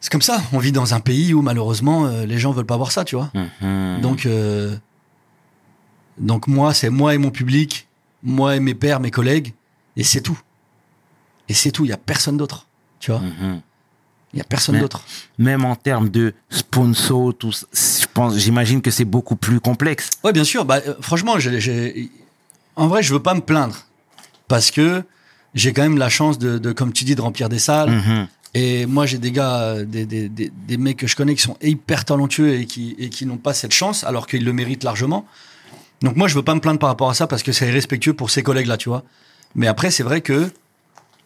c'est 0.00 0.12
comme 0.12 0.22
ça. 0.22 0.40
On 0.52 0.58
vit 0.58 0.70
dans 0.72 0.94
un 0.94 1.00
pays 1.00 1.34
où 1.34 1.42
malheureusement 1.42 2.06
euh, 2.06 2.26
les 2.26 2.38
gens 2.38 2.52
veulent 2.52 2.64
pas 2.66 2.76
voir 2.76 2.92
ça, 2.92 3.04
tu 3.04 3.16
vois. 3.16 3.32
Mhm. 3.60 4.00
Donc, 4.02 4.26
euh, 4.26 4.76
donc 6.18 6.46
moi, 6.46 6.74
c'est 6.74 6.90
moi 6.90 7.12
et 7.14 7.18
mon 7.18 7.30
public, 7.32 7.88
moi 8.22 8.54
et 8.54 8.60
mes 8.60 8.74
pères, 8.74 9.00
mes 9.00 9.10
collègues, 9.10 9.52
et 9.96 10.04
c'est 10.04 10.20
tout. 10.20 10.38
Et 11.48 11.54
c'est 11.54 11.70
tout. 11.70 11.84
Il 11.84 11.90
y 11.90 11.92
a 11.92 11.96
personne 11.96 12.36
d'autre, 12.36 12.66
tu 13.00 13.10
vois. 13.10 13.20
Mhm. 13.20 13.60
Il 14.32 14.38
y 14.38 14.40
a 14.40 14.44
personne 14.44 14.78
d'autre. 14.80 15.04
Même 15.38 15.64
en 15.64 15.76
termes 15.76 16.08
de 16.08 16.34
sponsor, 16.50 17.32
tout 17.38 17.52
je 17.52 18.06
pense, 18.12 18.36
j'imagine 18.36 18.82
que 18.82 18.90
c'est 18.90 19.04
beaucoup 19.04 19.36
plus 19.36 19.60
complexe. 19.60 20.10
Ouais, 20.24 20.32
bien 20.32 20.42
sûr. 20.42 20.64
Bah, 20.64 20.80
euh, 20.86 20.94
franchement, 21.00 21.36
en 22.76 22.88
vrai, 22.88 23.02
je 23.02 23.12
veux 23.12 23.22
pas 23.22 23.34
me 23.34 23.40
plaindre 23.40 23.76
parce 24.48 24.72
que 24.72 25.04
j'ai 25.54 25.72
quand 25.72 25.82
même 25.82 25.98
la 25.98 26.08
chance 26.08 26.38
de, 26.38 26.58
de, 26.58 26.72
comme 26.72 26.92
tu 26.92 27.04
dis, 27.04 27.14
de 27.14 27.20
remplir 27.20 27.48
des 27.48 27.60
salles. 27.60 27.90
Mhm. 27.90 28.26
Et 28.54 28.86
moi, 28.86 29.06
j'ai 29.06 29.18
des 29.18 29.32
gars, 29.32 29.60
euh, 29.60 29.84
des, 29.84 30.06
des, 30.06 30.28
des, 30.28 30.50
des 30.50 30.76
mecs 30.76 30.96
que 30.96 31.06
je 31.06 31.14
connais 31.16 31.34
qui 31.34 31.42
sont 31.42 31.56
hyper 31.60 32.04
talentueux 32.04 32.54
et 32.54 32.66
qui, 32.66 32.94
et 32.98 33.10
qui 33.10 33.26
n'ont 33.26 33.36
pas 33.36 33.54
cette 33.54 33.72
chance, 33.72 34.04
alors 34.04 34.26
qu'ils 34.26 34.44
le 34.44 34.52
méritent 34.52 34.84
largement. 34.84 35.26
Donc 36.02 36.16
moi, 36.16 36.26
je 36.28 36.34
veux 36.34 36.42
pas 36.42 36.54
me 36.54 36.60
plaindre 36.60 36.78
par 36.78 36.88
rapport 36.88 37.10
à 37.10 37.14
ça 37.14 37.26
parce 37.26 37.42
que 37.42 37.52
c'est 37.52 37.68
irrespectueux 37.68 38.14
pour 38.14 38.30
ces 38.30 38.42
collègues-là, 38.42 38.76
tu 38.76 38.88
vois. 38.88 39.04
Mais 39.54 39.68
après, 39.68 39.90
c'est 39.90 40.02
vrai 40.02 40.20
que 40.20 40.50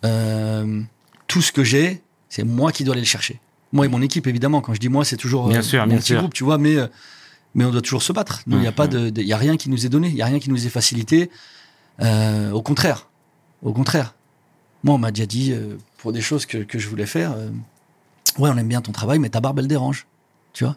euh, 0.05 0.83
tout 1.27 1.43
ce 1.43 1.53
que 1.53 1.65
j'ai, 1.65 2.03
c'est 2.29 2.45
moi 2.45 2.73
qui 2.73 2.85
dois 2.85 2.93
aller 2.95 3.03
le 3.03 3.07
chercher. 3.07 3.41
Moi 3.73 3.87
et 3.87 3.89
mon 3.89 4.01
équipe, 4.03 4.27
évidemment. 4.27 4.61
Quand 4.61 4.75
je 4.75 4.81
dis 4.81 4.89
moi, 4.89 5.05
c'est 5.05 5.17
toujours 5.17 5.49
Bien 5.49 5.59
euh, 5.59 5.63
sûr, 5.63 5.81
mon 5.83 5.89
bien 5.89 5.99
petit 5.99 6.07
sûr. 6.09 6.19
groupe, 6.21 6.35
tu 6.35 6.45
vois. 6.45 6.59
Mais 6.59 6.77
euh, 6.77 6.87
mais 7.55 7.65
on 7.65 7.71
doit 7.71 7.83
toujours 7.83 8.03
se 8.03 8.13
battre. 8.13 8.43
Il 8.47 8.57
n'y 8.59 8.67
a 8.67 8.73
pas 8.73 8.87
de, 8.87 9.11
de- 9.11 9.23
y 9.23 9.33
a 9.33 9.37
rien 9.37 9.57
qui 9.57 9.69
nous 9.71 9.85
est 9.85 9.89
donné, 9.89 10.09
il 10.09 10.15
y 10.17 10.23
a 10.23 10.27
rien 10.27 10.39
qui 10.39 10.51
nous 10.51 10.67
est 10.67 10.71
facilité. 10.71 11.31
Euh, 12.01 12.51
au 12.53 12.63
contraire, 12.63 13.09
au 13.63 13.73
contraire. 13.73 14.15
Moi, 14.85 14.95
on 14.95 14.99
m'a 14.99 15.11
déjà 15.11 15.27
dit 15.27 15.53
pour 15.97 16.13
des 16.13 16.21
choses 16.21 16.47
que, 16.47 16.59
que 16.59 16.79
je 16.79 16.89
voulais 16.89 17.07
faire. 17.07 17.35
Ouais, 18.39 18.49
on 18.53 18.57
aime 18.57 18.69
bien 18.69 18.81
ton 18.81 18.93
travail, 18.93 19.19
mais 19.19 19.29
ta 19.29 19.41
barbe, 19.41 19.59
elle 19.59 19.67
dérange. 19.67 20.07
Tu 20.53 20.63
vois? 20.63 20.77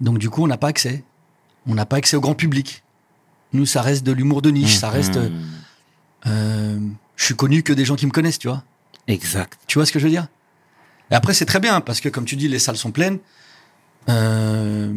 Donc, 0.00 0.18
du 0.18 0.30
coup, 0.30 0.44
on 0.44 0.46
n'a 0.46 0.56
pas 0.56 0.68
accès. 0.68 1.02
On 1.66 1.74
n'a 1.74 1.84
pas 1.84 1.96
accès 1.96 2.16
au 2.16 2.20
grand 2.20 2.34
public. 2.36 2.84
Nous, 3.52 3.66
ça 3.66 3.82
reste 3.82 4.06
de 4.06 4.12
l'humour 4.12 4.40
de 4.40 4.50
niche. 4.50 4.76
Ça 4.76 4.88
reste. 4.88 5.18
Euh, 6.26 6.78
je 7.18 7.24
suis 7.26 7.34
connu 7.36 7.62
que 7.62 7.74
des 7.74 7.84
gens 7.84 7.96
qui 7.96 8.06
me 8.06 8.10
connaissent, 8.10 8.38
tu 8.38 8.48
vois 8.48 8.64
Exact. 9.08 9.58
Tu 9.66 9.78
vois 9.78 9.84
ce 9.84 9.92
que 9.92 9.98
je 9.98 10.04
veux 10.04 10.10
dire? 10.10 10.28
Et 11.10 11.14
après, 11.14 11.34
c'est 11.34 11.44
très 11.46 11.60
bien, 11.60 11.80
parce 11.82 12.00
que, 12.00 12.08
comme 12.08 12.24
tu 12.24 12.36
dis, 12.36 12.48
les 12.48 12.58
salles 12.58 12.76
sont 12.78 12.90
pleines. 12.92 13.18
Euh, 14.08 14.92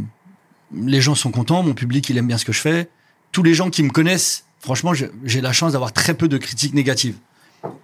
les 0.73 1.01
gens 1.01 1.15
sont 1.15 1.31
contents. 1.31 1.63
Mon 1.63 1.73
public, 1.73 2.09
il 2.09 2.17
aime 2.17 2.27
bien 2.27 2.37
ce 2.37 2.45
que 2.45 2.53
je 2.53 2.61
fais. 2.61 2.89
Tous 3.31 3.43
les 3.43 3.53
gens 3.53 3.69
qui 3.69 3.83
me 3.83 3.89
connaissent, 3.89 4.45
franchement, 4.59 4.93
j'ai 4.93 5.41
la 5.41 5.51
chance 5.53 5.71
d'avoir 5.73 5.93
très 5.93 6.13
peu 6.13 6.27
de 6.27 6.37
critiques 6.37 6.73
négatives. 6.73 7.15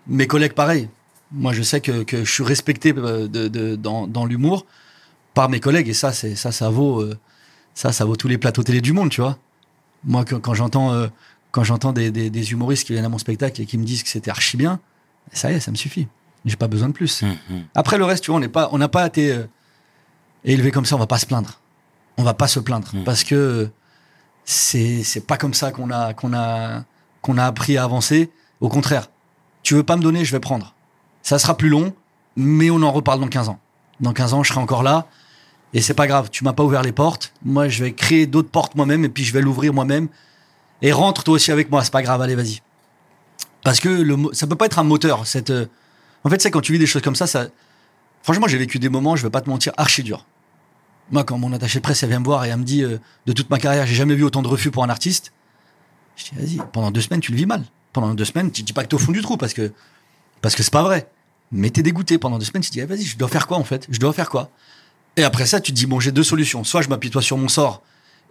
Mes 0.08 0.28
collègues, 0.28 0.54
pareil. 0.54 0.89
Moi, 1.32 1.54
je 1.54 1.62
sais 1.62 1.82
que, 1.82 2.04
que 2.04 2.23
je 2.23 2.32
suis 2.32 2.43
respecté 2.43 2.93
euh, 2.97 3.28
de, 3.28 3.47
de- 3.47 3.76
dans, 3.76 4.08
dans 4.08 4.26
l'humour 4.26 4.65
par 5.34 5.50
mes 5.50 5.60
collègues, 5.60 5.88
et 5.89 5.93
ça, 5.93 6.12
ça, 6.13 6.52
ça 6.52 6.69
vaut, 6.69 7.02
euh, 7.02 7.17
ça, 7.76 7.91
ça 7.91 8.06
vaut 8.06 8.15
tous 8.15 8.28
les 8.28 8.38
plateaux 8.38 8.63
télé 8.63 8.82
du 8.82 8.91
monde, 8.93 9.10
tu 9.10 9.21
vois. 9.21 9.38
Moi, 10.04 10.26
quand, 10.26 10.39
quand 10.39 10.54
j'entends, 10.54 10.93
euh, 10.93 11.08
quand 11.51 11.63
j'entends 11.63 11.93
des, 11.93 12.12
des, 12.12 12.29
des 12.29 12.51
humoristes 12.51 12.86
qui 12.86 12.93
viennent 12.93 13.05
à 13.05 13.10
mon 13.10 13.17
spectacle 13.17 13.62
et 13.62 13.65
qui 13.65 13.77
me 13.77 13.83
disent 13.86 14.03
que 14.03 14.10
c'était 14.10 14.29
archi 14.31 14.57
bien, 14.57 14.79
ça 15.31 15.51
y 15.51 15.55
est, 15.55 15.60
ça 15.60 15.71
me 15.71 15.75
suffit. 15.77 16.07
J'ai 16.45 16.55
pas 16.55 16.67
besoin 16.67 16.88
de 16.89 16.93
plus. 16.93 17.23
Mhm. 17.23 17.65
Après 17.75 17.97
le 17.97 18.05
reste, 18.05 18.23
tu 18.23 18.31
vois, 18.31 18.38
on 18.38 18.41
n'est 18.41 18.47
pas, 18.47 18.69
on 18.71 18.77
n'a 18.77 18.88
pas 18.88 19.05
été 19.07 19.31
euh, 19.31 19.43
élevé 20.45 20.71
comme 20.71 20.86
ça. 20.86 20.95
On 20.95 20.99
va 20.99 21.07
pas 21.07 21.17
se 21.17 21.25
plaindre. 21.25 21.60
On 22.17 22.23
va 22.23 22.33
pas 22.33 22.47
se 22.47 22.60
plaindre 22.60 22.88
Mhm. 22.93 23.03
parce 23.03 23.23
que 23.23 23.69
c'est 24.45 25.03
c'est 25.03 25.25
pas 25.27 25.38
comme 25.38 25.53
ça 25.53 25.71
qu'on 25.71 25.91
a 25.91 26.13
qu'on 26.13 26.33
a 26.33 26.83
qu'on 27.21 27.38
a 27.38 27.45
appris 27.45 27.77
à 27.77 27.83
avancer. 27.83 28.31
Au 28.62 28.69
contraire, 28.69 29.10
tu 29.63 29.73
veux 29.73 29.83
pas 29.83 29.97
me 29.97 30.01
donner, 30.01 30.23
je 30.25 30.31
vais 30.31 30.39
prendre. 30.39 30.73
Ça 31.21 31.38
sera 31.39 31.57
plus 31.57 31.69
long, 31.69 31.93
mais 32.36 32.69
on 32.69 32.81
en 32.81 32.91
reparle 32.91 33.19
dans 33.19 33.27
15 33.27 33.49
ans. 33.49 33.60
Dans 33.99 34.13
15 34.13 34.33
ans, 34.33 34.43
je 34.43 34.49
serai 34.53 34.62
encore 34.62 34.83
là. 34.83 35.07
Et 35.73 35.81
c'est 35.81 35.93
pas 35.93 36.07
grave, 36.07 36.29
tu 36.31 36.43
m'as 36.45 36.53
pas 36.53 36.63
ouvert 36.63 36.81
les 36.81 36.93
portes. 36.93 37.33
Moi, 37.43 37.67
je 37.67 37.83
vais 37.83 37.91
créer 37.91 38.25
d'autres 38.25 38.49
portes 38.49 38.75
moi-même 38.75 39.03
et 39.03 39.10
puis 39.10 39.25
je 39.25 39.33
vais 39.33 39.41
l'ouvrir 39.41 39.73
moi-même. 39.73 40.07
Et 40.82 40.92
rentre 40.92 41.24
toi 41.24 41.36
aussi 41.36 41.52
avec 41.52 41.72
moi, 41.72 41.84
c'est 41.84 41.92
pas 41.92 42.02
grave, 42.02 42.22
allez, 42.22 42.36
vas-y. 42.36 42.62
Parce 43.63 43.80
que 43.80 43.90
le, 43.90 44.16
ça 44.34 44.48
peut 44.48 44.56
pas 44.56 44.66
être 44.68 44.80
un 44.80 44.84
moteur. 44.84 45.24
Euh, 45.50 45.66
En 46.24 46.30
fait, 46.30 46.42
c'est 46.42 46.52
quand 46.52 46.62
tu 46.62 46.72
vis 46.74 46.80
des 46.80 46.86
choses 46.86 47.02
comme 47.02 47.16
ça. 47.16 47.48
Franchement, 48.24 48.48
j'ai 48.48 48.58
vécu 48.58 48.80
des 48.80 48.90
moments, 48.90 49.16
je 49.16 49.24
vais 49.24 49.30
pas 49.30 49.42
te 49.42 49.50
mentir, 49.50 49.74
archi 49.78 50.04
dur. 50.04 50.26
Moi, 51.12 51.24
quand 51.24 51.38
mon 51.38 51.54
attaché 51.54 51.80
de 51.80 51.84
presse 51.84 52.04
elle 52.04 52.10
vient 52.10 52.20
me 52.20 52.26
voir 52.26 52.46
et 52.46 52.50
elle 52.50 52.58
me 52.58 52.63
dit 52.66 52.84
euh, 52.84 52.98
de 53.26 53.34
toute 53.34 53.50
ma 53.50 53.60
carrière, 53.60 53.86
j'ai 53.88 53.96
jamais 53.96 54.16
vu 54.16 54.24
autant 54.24 54.42
de 54.42 54.48
refus 54.48 54.72
pour 54.72 54.84
un 54.84 54.90
artiste. 54.90 55.32
Je 56.18 56.26
dis 56.26 56.32
vas-y, 56.36 56.68
pendant 56.74 56.92
deux 56.92 57.02
semaines, 57.02 57.22
tu 57.22 57.32
le 57.32 57.38
vis 57.38 57.46
mal. 57.46 57.63
Pendant 57.94 58.13
deux 58.13 58.26
semaines, 58.26 58.52
tu 58.52 58.62
dis 58.62 58.74
pas 58.74 58.84
que 58.84 58.90
t'es 58.90 58.96
au 58.96 59.00
fond 59.00 59.12
du 59.12 59.22
trou 59.22 59.38
parce 59.38 59.54
que 59.54 59.72
parce 60.42 60.56
que 60.56 60.70
pas 60.70 60.84
vrai. 60.84 61.10
Mais 61.52 61.70
t'es 61.70 61.82
dégoûté 61.82 62.18
pendant 62.18 62.38
deux 62.38 62.46
semaines, 62.46 62.62
tu 62.62 62.70
te 62.70 62.74
dis 62.74 62.82
ah, 62.82 62.86
vas-y, 62.86 63.04
je 63.04 63.18
dois 63.18 63.30
faire 63.30 63.48
quoi 63.48 63.58
en 63.58 63.63
fait? 63.63 63.88
Je 63.90 64.00
dois 64.00 64.12
faire 64.12 64.30
quoi? 64.30 64.50
Et 65.16 65.24
après 65.24 65.46
ça, 65.46 65.62
tu 65.62 65.72
te 65.72 65.78
dis 65.78 65.86
bon, 65.86 66.00
j'ai 66.00 66.12
deux 66.12 66.24
solutions. 66.24 66.63
Soit 66.63 66.82
je 66.82 66.90
m'apitoie 66.90 67.22
sur 67.22 67.38
mon 67.38 67.48
sort 67.48 67.82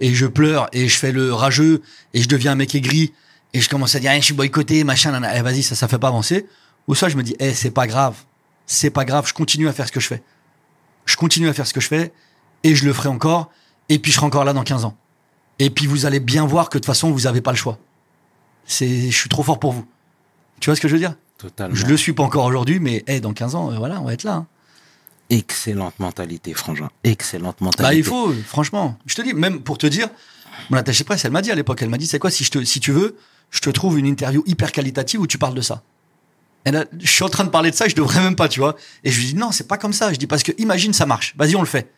et 0.00 0.14
je 0.14 0.26
pleure 0.26 0.68
et 0.72 0.88
je 0.88 0.96
fais 0.98 1.12
le 1.12 1.32
rageux 1.32 1.82
et 2.14 2.20
je 2.22 2.28
deviens 2.28 2.52
un 2.52 2.56
mec 2.56 2.74
aigri 2.74 3.12
et 3.54 3.60
je 3.60 3.68
commence 3.68 3.94
à 3.94 4.00
dire 4.00 4.12
Eh, 4.12 4.20
je 4.20 4.24
suis 4.26 4.34
boycotté, 4.34 4.84
machin, 4.84 5.12
nana. 5.12 5.36
Eh, 5.38 5.42
vas-y, 5.42 5.62
ça 5.62 5.74
ça 5.74 5.88
fait 5.88 5.98
pas 5.98 6.08
avancer. 6.08 6.46
Ou 6.88 6.94
soit 6.94 7.08
je 7.08 7.16
me 7.16 7.22
dis 7.22 7.34
eh 7.40 7.52
c'est 7.52 7.70
pas 7.70 7.86
grave, 7.86 8.14
c'est 8.66 8.90
pas 8.90 9.04
grave, 9.04 9.26
je 9.26 9.32
continue 9.34 9.68
à 9.68 9.72
faire 9.72 9.86
ce 9.86 9.92
que 9.92 10.00
je 10.00 10.06
fais. 10.06 10.22
Je 11.04 11.16
continue 11.16 11.48
à 11.48 11.52
faire 11.52 11.66
ce 11.66 11.72
que 11.74 11.80
je 11.80 11.88
fais 11.88 12.12
et 12.62 12.74
je 12.74 12.84
le 12.84 12.92
ferai 12.92 13.08
encore 13.08 13.50
et 13.88 13.98
puis 13.98 14.12
je 14.12 14.16
serai 14.16 14.26
encore 14.26 14.44
là 14.44 14.52
dans 14.52 14.62
15 14.64 14.84
ans. 14.84 14.96
Et 15.58 15.70
puis 15.70 15.86
vous 15.86 16.04
allez 16.06 16.20
bien 16.20 16.46
voir 16.46 16.68
que 16.68 16.74
de 16.78 16.80
toute 16.80 16.86
façon 16.86 17.10
vous 17.10 17.26
avez 17.26 17.40
pas 17.40 17.50
le 17.52 17.56
choix. 17.56 17.78
C'est 18.66 19.10
je 19.10 19.16
suis 19.16 19.28
trop 19.28 19.42
fort 19.42 19.58
pour 19.58 19.72
vous. 19.72 19.86
Tu 20.60 20.66
vois 20.70 20.76
ce 20.76 20.80
que 20.80 20.88
je 20.88 20.92
veux 20.94 20.98
dire? 20.98 21.14
Totalement. 21.38 21.74
Je 21.74 21.86
le 21.86 21.96
suis 21.96 22.12
pas 22.12 22.22
encore 22.22 22.44
aujourd'hui 22.44 22.78
mais 22.80 23.04
eh 23.06 23.20
dans 23.20 23.32
15 23.32 23.54
ans 23.54 23.70
euh, 23.72 23.76
voilà, 23.76 24.00
on 24.00 24.04
va 24.04 24.12
être 24.14 24.24
là. 24.24 24.34
hein. 24.34 24.46
Excellente 25.30 25.98
mentalité, 25.98 26.54
Frangin. 26.54 26.88
Excellente 27.04 27.60
mentalité. 27.60 27.82
Bah, 27.82 27.94
il 27.94 28.04
faut, 28.04 28.32
franchement. 28.46 28.98
Je 29.06 29.14
te 29.14 29.22
dis, 29.22 29.34
même 29.34 29.60
pour 29.60 29.78
te 29.78 29.86
dire, 29.86 30.08
mon 30.70 30.76
attachée 30.76 31.02
de 31.02 31.06
presse, 31.06 31.24
elle 31.24 31.32
m'a 31.32 31.42
dit 31.42 31.50
à 31.50 31.54
l'époque, 31.54 31.82
elle 31.82 31.88
m'a 31.88 31.98
dit, 31.98 32.06
c'est 32.06 32.18
quoi, 32.18 32.30
si, 32.30 32.44
je 32.44 32.50
te, 32.50 32.64
si 32.64 32.80
tu 32.80 32.92
veux, 32.92 33.16
je 33.50 33.60
te 33.60 33.70
trouve 33.70 33.98
une 33.98 34.06
interview 34.06 34.42
hyper 34.46 34.72
qualitative 34.72 35.20
où 35.20 35.26
tu 35.26 35.38
parles 35.38 35.54
de 35.54 35.60
ça. 35.60 35.82
Et 36.64 36.70
là, 36.70 36.84
je 36.98 37.10
suis 37.10 37.22
en 37.22 37.28
train 37.28 37.44
de 37.44 37.50
parler 37.50 37.70
de 37.70 37.76
ça, 37.76 37.86
je 37.88 37.94
devrais 37.94 38.20
même 38.20 38.36
pas, 38.36 38.48
tu 38.48 38.60
vois. 38.60 38.76
Et 39.04 39.10
je 39.10 39.18
lui 39.18 39.26
dis, 39.26 39.34
non, 39.36 39.52
c'est 39.52 39.68
pas 39.68 39.78
comme 39.78 39.92
ça. 39.92 40.12
Je 40.12 40.18
dis, 40.18 40.26
parce 40.26 40.42
que 40.42 40.52
imagine, 40.58 40.92
ça 40.92 41.06
marche. 41.06 41.34
Vas-y, 41.36 41.54
on 41.54 41.60
le 41.60 41.66
fait. 41.66 41.92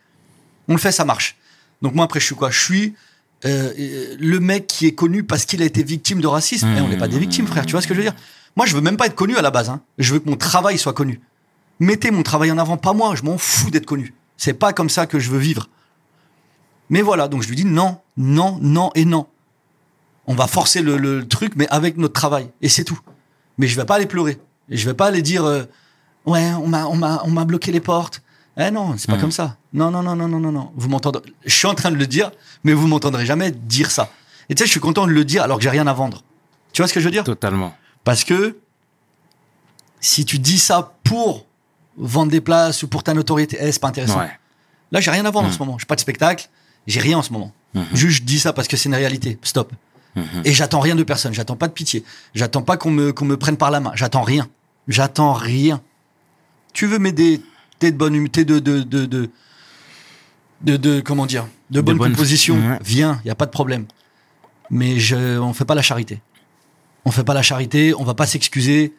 On 0.69 0.73
le 0.73 0.79
fait, 0.79 0.93
ça 0.93 1.05
marche. 1.05 1.37
Donc 1.81 1.95
moi, 1.95 2.05
après, 2.05 2.21
je 2.21 2.27
suis 2.27 2.35
quoi? 2.35 2.51
Je 2.51 2.59
suis 2.59 2.95
euh, 3.45 3.73
euh, 3.79 4.17
le 4.19 4.41
mec 4.41 4.67
qui 4.67 4.87
est 4.87 4.95
connu 4.95 5.23
parce 5.23 5.47
qu'il 5.47 5.63
a 5.63 5.65
été 5.65 5.83
victime 5.83 6.21
de 6.21 6.27
racisme. 6.27 6.69
Et 6.69 6.81
on 6.81 6.89
n'est 6.89 6.99
pas 6.99 7.09
des 7.09 7.19
victimes, 7.19 7.47
frère. 7.47 7.65
Tu 7.65 7.73
vois 7.73 7.81
ce 7.81 7.87
que 7.87 7.95
je 7.95 7.99
veux 7.99 8.05
dire? 8.05 8.15
Moi, 8.57 8.67
je 8.67 8.75
veux 8.75 8.83
même 8.83 8.97
pas 8.97 9.07
être 9.07 9.15
connu 9.15 9.37
à 9.37 9.43
la 9.43 9.51
base. 9.51 9.71
Hein. 9.71 9.81
Je 9.97 10.13
veux 10.13 10.21
que 10.21 10.29
mon 10.29 10.37
travail 10.37 10.77
soit 10.77 10.93
connu. 10.93 11.21
Mettez 11.81 12.11
mon 12.11 12.23
travail 12.23 12.51
en 12.51 12.59
avant, 12.59 12.77
pas 12.77 12.93
moi. 12.93 13.15
Je 13.15 13.23
m'en 13.23 13.39
fous 13.39 13.71
d'être 13.71 13.87
connu. 13.87 14.15
C'est 14.37 14.55
pas 14.55 14.73
comme 14.73 14.89
ça 14.91 15.07
que 15.07 15.19
je 15.19 15.31
veux 15.31 15.39
vivre. 15.39 15.69
Mais 16.91 17.03
voilà, 17.03 17.29
donc 17.29 17.43
je 17.43 17.49
lui 17.49 17.57
dis 17.57 17.65
non, 17.65 18.01
non, 18.17 18.59
non 18.63 18.91
et 18.95 19.05
non. 19.05 19.27
On 20.27 20.35
va 20.35 20.47
forcer 20.47 20.83
le, 20.83 20.97
le 20.99 21.27
truc, 21.27 21.53
mais 21.57 21.67
avec 21.69 21.97
notre 21.97 22.15
travail. 22.15 22.51
Et 22.63 22.69
c'est 22.69 22.85
tout. 22.85 22.99
Mais 23.59 23.67
je 23.67 23.77
vais 23.77 23.85
pas 23.85 23.97
aller 23.97 24.07
pleurer. 24.07 24.39
Et 24.69 24.77
je 24.77 24.87
vais 24.87 24.95
pas 24.95 25.07
aller 25.07 25.23
dire 25.23 25.45
euh, 25.45 25.65
ouais, 26.27 26.51
on 26.55 26.67
m'a, 26.69 26.87
on 26.87 26.97
m'a, 26.97 27.23
on 27.25 27.31
m'a 27.31 27.45
bloqué 27.45 27.73
les 27.73 27.81
portes. 27.81 28.23
Eh 28.57 28.71
non, 28.71 28.97
c'est 28.97 29.07
pas 29.07 29.15
Mhm. 29.15 29.21
comme 29.21 29.31
ça. 29.33 29.57
Non, 29.73 29.91
non, 29.91 30.03
non, 30.03 30.17
non, 30.17 30.27
non, 30.29 30.41
non, 30.41 30.51
non. 30.53 30.73
Vous 30.77 30.89
m'entendrez. 30.89 31.23
Je 31.45 31.55
suis 31.55 31.67
en 31.69 31.75
train 31.75 31.91
de 31.91 31.97
le 31.97 32.07
dire, 32.07 32.33
mais 32.65 32.73
vous 32.73 32.87
m'entendrez 32.89 33.25
jamais 33.25 33.51
dire 33.53 33.91
ça. 33.91 34.11
Et 34.49 34.55
tu 34.55 34.61
sais, 34.63 34.67
je 34.67 34.71
suis 34.73 34.81
content 34.81 35.07
de 35.07 35.13
le 35.13 35.25
dire 35.25 35.43
alors 35.43 35.59
que 35.59 35.63
j'ai 35.63 35.71
rien 35.71 35.87
à 35.87 35.93
vendre. 35.93 36.23
Tu 36.73 36.83
vois 36.83 36.89
ce 36.89 36.93
que 36.95 37.01
je 37.01 37.05
veux 37.05 37.11
dire? 37.11 37.25
Totalement. 37.25 37.75
Parce 38.05 38.25
que 38.25 38.57
si 40.01 40.25
tu 40.25 40.39
dis 40.39 40.59
ça 40.59 40.95
pour 41.05 41.47
vendre 41.99 42.31
des 42.31 42.41
places 42.41 42.83
ou 42.83 42.89
pour 42.89 43.03
ta 43.03 43.13
notoriété, 43.15 43.57
eh, 43.61 43.73
c'est 43.73 43.81
pas 43.81 43.89
intéressant. 43.89 44.21
Ouais. 44.21 44.31
Là, 44.93 45.01
j'ai 45.01 45.11
rien 45.11 45.25
à 45.27 45.31
vendre 45.31 45.47
en 45.47 45.51
Mhm. 45.51 45.55
ce 45.55 45.59
moment. 45.59 45.79
J'ai 45.79 45.87
pas 45.87 45.97
de 45.97 46.01
spectacle. 46.01 46.49
J'ai 46.87 47.01
rien 47.01 47.19
en 47.19 47.23
ce 47.23 47.33
moment. 47.33 47.53
Mhm. 47.75 47.85
Juste, 47.93 48.19
je 48.19 48.23
dis 48.23 48.39
ça 48.39 48.53
parce 48.53 48.69
que 48.69 48.77
c'est 48.77 48.89
une 48.89 48.95
réalité. 48.95 49.39
Stop. 49.43 49.73
Mhm. 50.17 50.25
Et 50.45 50.53
j'attends 50.55 50.81
rien 50.81 50.95
de 50.97 51.03
personne. 51.03 51.35
J'attends 51.35 51.57
pas 51.57 51.69
de 51.69 51.73
pitié. 51.73 52.05
J'attends 52.35 52.63
pas 52.63 52.77
qu'on 52.77 52.91
me, 52.91 53.13
qu'on 53.13 53.25
me 53.27 53.37
prenne 53.37 53.57
par 53.57 53.71
la 53.71 53.81
main. 53.81 53.93
J'attends 53.95 54.23
rien. 54.23 54.49
J'attends 54.89 55.33
rien. 55.35 55.83
Tu 56.73 56.87
veux 56.87 56.99
m'aider, 56.99 57.43
t'es 57.79 57.91
de 57.93 57.97
bonne 57.97 58.15
hum- 58.17 58.29
t'es 58.29 58.45
de, 58.45 58.59
de, 58.59 58.81
de, 58.83 59.05
de, 59.07 59.31
de, 60.63 60.77
de- 60.77 61.01
comment 61.01 61.27
dire, 61.27 61.47
de 61.71 61.81
bonne 61.81 61.99
bonne- 61.99 62.13
composition. 62.13 62.79
Viens, 62.83 63.21
y 63.25 63.31
a 63.31 63.35
pas 63.35 63.47
de 63.47 63.51
problème. 63.51 63.87
Mais 64.71 64.99
je, 64.99 65.39
on 65.39 65.53
fait 65.53 65.65
pas 65.65 65.75
la 65.75 65.83
charité. 65.83 66.21
On 67.05 67.11
fait 67.11 67.25
pas 67.25 67.35
la 67.35 67.43
charité. 67.43 67.95
On 67.99 68.05
va 68.05 68.15
pas 68.15 68.27
s'excuser. 68.27 68.95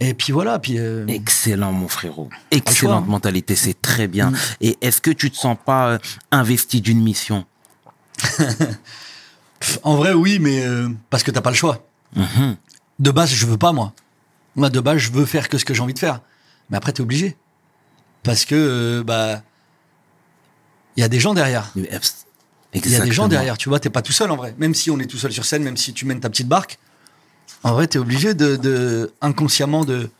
Et 0.00 0.14
puis 0.14 0.32
voilà. 0.32 0.58
Puis 0.58 0.78
euh, 0.78 1.06
Excellent, 1.06 1.72
mon 1.72 1.88
frérot. 1.88 2.28
choix, 2.30 2.38
Excellente 2.50 3.04
hein. 3.06 3.10
mentalité, 3.10 3.54
c'est 3.54 3.80
très 3.80 4.08
bien. 4.08 4.30
Mm. 4.30 4.36
Et 4.62 4.78
est-ce 4.80 5.00
que 5.00 5.10
tu 5.10 5.30
te 5.30 5.36
sens 5.36 5.56
pas 5.64 5.90
euh, 5.90 5.98
investi 6.30 6.80
d'une 6.80 7.00
mission 7.00 7.46
en 9.82 9.96
vrai, 9.96 10.12
oui, 10.12 10.38
mais 10.38 10.62
euh, 10.62 10.88
parce 11.10 11.22
que 11.22 11.30
t'as 11.30 11.40
pas 11.40 11.50
le 11.50 11.56
choix. 11.56 11.86
Mhm. 12.16 12.56
De 12.98 13.10
base, 13.10 13.30
je 13.30 13.46
veux 13.46 13.56
pas, 13.56 13.72
moi. 13.72 13.94
Moi, 14.56 14.70
de 14.70 14.80
base, 14.80 14.98
je 14.98 15.12
veux 15.12 15.24
faire 15.24 15.48
que 15.48 15.58
ce 15.58 15.64
que 15.64 15.74
j'ai 15.74 15.82
envie 15.82 15.94
de 15.94 15.98
faire. 15.98 16.20
Mais 16.68 16.76
après, 16.76 16.92
t'es 16.92 17.00
obligé. 17.00 17.36
Parce 18.22 18.44
que, 18.44 18.54
euh, 18.54 19.02
bah, 19.02 19.42
il 20.96 21.00
y 21.00 21.04
a 21.04 21.08
des 21.08 21.20
gens 21.20 21.34
derrière. 21.34 21.72
Il 21.76 22.90
y 22.90 22.96
a 22.96 23.00
des 23.00 23.12
gens 23.12 23.28
derrière, 23.28 23.56
tu 23.56 23.68
vois, 23.68 23.80
t'es 23.80 23.90
pas 23.90 24.02
tout 24.02 24.12
seul 24.12 24.30
en 24.30 24.36
vrai. 24.36 24.54
Même 24.58 24.74
si 24.74 24.90
on 24.90 24.98
est 24.98 25.06
tout 25.06 25.18
seul 25.18 25.32
sur 25.32 25.44
scène, 25.44 25.62
même 25.62 25.76
si 25.76 25.92
tu 25.92 26.04
mènes 26.04 26.20
ta 26.20 26.28
petite 26.28 26.48
barque, 26.48 26.78
en 27.62 27.72
vrai, 27.72 27.86
t'es 27.86 27.98
obligé 27.98 28.34
de, 28.34 28.56
de, 28.56 29.12
inconsciemment, 29.20 29.84
de 29.84 30.10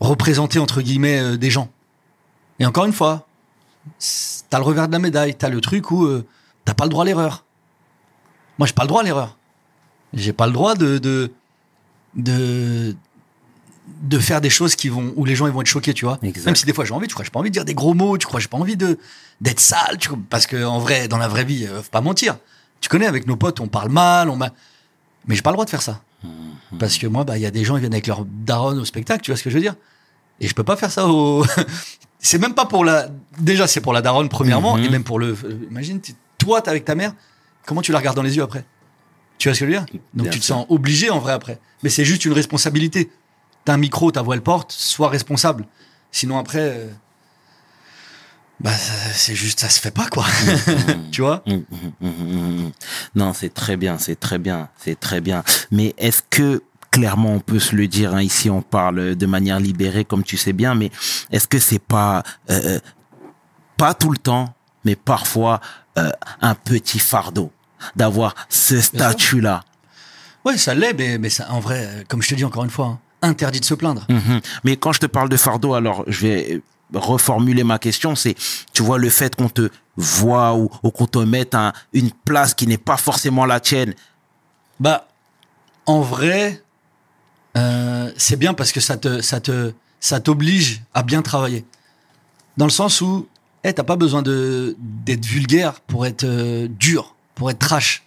représenter, 0.00 0.58
entre 0.58 0.82
guillemets, 0.82 1.20
euh, 1.20 1.36
des 1.36 1.50
gens. 1.50 1.70
Et 2.58 2.66
encore 2.66 2.84
une 2.84 2.92
fois, 2.92 3.26
t'as 4.50 4.58
le 4.58 4.64
revers 4.64 4.88
de 4.88 4.92
la 4.92 4.98
médaille, 4.98 5.34
t'as 5.34 5.48
le 5.48 5.60
truc 5.60 5.90
où 5.90 6.04
euh, 6.04 6.26
t'as 6.64 6.74
pas 6.74 6.84
le 6.84 6.90
droit 6.90 7.04
à 7.04 7.06
l'erreur. 7.06 7.44
Moi, 8.58 8.66
j'ai 8.66 8.72
pas 8.72 8.82
le 8.82 8.88
droit 8.88 9.00
à 9.00 9.04
l'erreur. 9.04 9.36
J'ai 10.12 10.32
pas 10.32 10.46
le 10.46 10.52
droit 10.52 10.74
de, 10.74 10.98
de, 10.98 11.32
de, 12.14 12.94
de 14.02 14.18
faire 14.18 14.40
des 14.40 14.50
choses 14.50 14.76
qui 14.76 14.88
vont, 14.88 15.12
où 15.16 15.24
les 15.24 15.34
gens 15.34 15.46
ils 15.46 15.52
vont 15.52 15.60
être 15.60 15.66
choqués, 15.66 15.94
tu 15.94 16.04
vois. 16.04 16.18
Exact. 16.22 16.46
Même 16.46 16.54
si 16.54 16.66
des 16.66 16.72
fois 16.72 16.84
j'ai 16.84 16.94
envie, 16.94 17.08
tu 17.08 17.14
crois, 17.14 17.24
j'ai 17.24 17.30
pas 17.30 17.40
envie 17.40 17.50
de 17.50 17.54
dire 17.54 17.64
des 17.64 17.74
gros 17.74 17.94
mots, 17.94 18.16
tu 18.16 18.26
crois, 18.26 18.38
j'ai 18.38 18.48
pas 18.48 18.56
envie 18.56 18.76
de, 18.76 18.98
d'être 19.40 19.60
sale, 19.60 19.98
tu 19.98 20.10
parce 20.30 20.46
que 20.46 20.64
en 20.64 20.78
vrai, 20.78 21.08
dans 21.08 21.18
la 21.18 21.28
vraie 21.28 21.44
vie, 21.44 21.66
euh, 21.66 21.82
faut 21.82 21.90
pas 21.90 22.00
mentir. 22.00 22.36
Tu 22.80 22.88
connais, 22.88 23.06
avec 23.06 23.26
nos 23.26 23.36
potes, 23.36 23.60
on 23.60 23.66
parle 23.66 23.88
mal, 23.88 24.28
on 24.28 24.36
m'a, 24.36 24.50
mais 25.26 25.34
j'ai 25.34 25.42
pas 25.42 25.50
le 25.50 25.54
droit 25.54 25.64
de 25.64 25.70
faire 25.70 25.82
ça. 25.82 26.02
Mhm. 26.24 26.78
Parce 26.78 26.98
que 26.98 27.06
moi, 27.06 27.24
bah, 27.24 27.36
il 27.38 27.42
y 27.42 27.46
a 27.46 27.50
des 27.50 27.64
gens 27.64 27.74
qui 27.74 27.80
viennent 27.80 27.92
avec 27.94 28.06
leur 28.06 28.24
daronne 28.24 28.78
au 28.78 28.84
spectacle, 28.84 29.22
tu 29.22 29.30
vois 29.30 29.38
ce 29.38 29.42
que 29.44 29.50
je 29.50 29.54
veux 29.54 29.60
dire? 29.60 29.74
Et 30.40 30.48
je 30.48 30.54
peux 30.54 30.64
pas 30.64 30.76
faire 30.76 30.90
ça 30.90 31.06
au, 31.06 31.44
c'est 32.18 32.38
même 32.38 32.54
pas 32.54 32.66
pour 32.66 32.84
la, 32.84 33.08
déjà, 33.38 33.66
c'est 33.66 33.80
pour 33.80 33.92
la 33.92 34.02
daronne, 34.02 34.28
premièrement, 34.28 34.76
Mhm. 34.76 34.84
et 34.84 34.88
même 34.88 35.04
pour 35.04 35.18
le, 35.18 35.36
imagine, 35.70 36.00
toi, 36.38 36.60
t'es 36.62 36.70
avec 36.70 36.84
ta 36.84 36.94
mère, 36.94 37.12
comment 37.66 37.82
tu 37.82 37.92
la 37.92 37.98
regardes 37.98 38.16
dans 38.16 38.22
les 38.22 38.36
yeux 38.36 38.42
après? 38.42 38.64
Tu 39.38 39.48
vois 39.48 39.54
ce 39.54 39.60
que 39.60 39.66
je 39.66 39.70
veux 39.72 39.76
dire? 39.78 39.86
Donc 40.14 40.24
Bien 40.24 40.30
tu 40.30 40.40
te 40.40 40.44
sens 40.44 40.66
obligé 40.68 41.10
en 41.10 41.18
vrai 41.18 41.32
après. 41.32 41.58
Mais 41.82 41.90
c'est 41.90 42.04
juste 42.04 42.24
une 42.24 42.32
responsabilité. 42.32 43.10
T'as 43.64 43.74
un 43.74 43.78
micro, 43.78 44.10
ta 44.10 44.22
voix 44.22 44.34
elle 44.36 44.42
porte, 44.42 44.72
sois 44.72 45.08
responsable. 45.08 45.66
Sinon 46.12 46.38
après, 46.38 46.60
euh, 46.60 46.88
bah 48.60 48.70
c'est 49.14 49.34
juste, 49.34 49.60
ça 49.60 49.68
se 49.68 49.80
fait 49.80 49.90
pas 49.90 50.06
quoi. 50.08 50.24
tu 51.10 51.22
vois 51.22 51.42
Mhm, 51.46 51.64
mhm, 51.70 51.92
mhm, 52.00 52.56
mhm. 52.62 52.72
Non, 53.14 53.32
c'est 53.32 53.52
très 53.52 53.76
bien, 53.76 53.98
c'est 53.98 54.18
très 54.18 54.38
bien, 54.38 54.68
c'est 54.78 54.98
très 54.98 55.20
bien. 55.20 55.42
Mais 55.70 55.94
est-ce 55.98 56.22
que 56.30 56.62
clairement, 56.90 57.32
on 57.32 57.40
peut 57.40 57.58
se 57.58 57.74
le 57.74 57.88
dire. 57.88 58.14
hein, 58.14 58.22
ici, 58.22 58.48
on 58.48 58.62
parle 58.62 59.16
de 59.16 59.26
manière 59.26 59.58
libérée, 59.58 60.04
comme 60.04 60.22
tu 60.22 60.36
sais 60.36 60.52
bien. 60.52 60.76
Mais 60.76 60.92
est-ce 61.32 61.48
que 61.48 61.58
c'est 61.58 61.80
pas 61.80 62.22
euh, 62.50 62.76
euh, 62.76 62.78
pas 63.76 63.94
tout 63.94 64.10
le 64.12 64.16
temps, 64.18 64.54
mais 64.84 64.94
parfois 64.94 65.60
euh, 65.98 66.10
un 66.40 66.54
petit 66.54 67.00
fardeau 67.00 67.50
d'avoir 67.96 68.36
ce 68.48 68.80
statut-là? 68.80 69.64
Ouais, 70.44 70.56
ça 70.56 70.74
l'est, 70.74 70.94
mais, 70.94 71.18
mais 71.18 71.30
ça, 71.30 71.50
en 71.50 71.58
vrai, 71.58 72.04
comme 72.08 72.22
je 72.22 72.28
te 72.28 72.34
dis 72.36 72.44
encore 72.44 72.62
une 72.62 72.70
fois, 72.70 72.86
hein, 72.86 72.98
interdit 73.22 73.58
de 73.58 73.64
se 73.64 73.74
plaindre. 73.74 74.06
Mhm. 74.08 74.40
Mais 74.62 74.76
quand 74.76 74.92
je 74.92 75.00
te 75.00 75.06
parle 75.06 75.28
de 75.28 75.36
fardeau, 75.36 75.74
alors 75.74 76.04
je 76.06 76.20
vais 76.26 76.60
reformuler 76.94 77.64
ma 77.64 77.78
question, 77.78 78.14
c'est, 78.14 78.34
tu 78.72 78.82
vois, 78.82 78.98
le 78.98 79.10
fait 79.10 79.34
qu'on 79.36 79.48
te 79.48 79.68
voit 79.96 80.54
ou, 80.54 80.68
qu'on 80.68 81.06
te 81.06 81.18
mette 81.18 81.54
un- 81.54 81.72
une 81.92 82.10
place 82.10 82.54
qui 82.54 82.66
n'est 82.66 82.78
pas 82.78 82.96
forcément 82.96 83.46
la 83.46 83.60
tienne. 83.60 83.94
Bah, 84.80 85.06
en 85.86 86.00
vrai, 86.00 86.62
euh, 87.56 88.10
c'est 88.16 88.36
bien 88.36 88.54
parce 88.54 88.72
que 88.72 88.80
ça 88.80 88.96
te, 88.96 89.20
ça 89.20 89.40
te, 89.40 89.72
ça 90.00 90.20
t'oblige 90.20 90.82
à 90.94 91.02
bien 91.02 91.22
travailler. 91.22 91.64
Dans 92.56 92.66
le 92.66 92.70
sens 92.70 93.00
où, 93.00 93.28
eh, 93.62 93.72
t'as 93.72 93.82
pas 93.84 93.96
besoin 93.96 94.22
de 94.22 94.76
d'être 94.78 95.24
vulgaire 95.24 95.80
pour 95.80 96.06
être 96.06 96.24
euh, 96.24 96.68
dur, 96.68 97.14
pour 97.34 97.50
être 97.50 97.58
trash. 97.58 98.02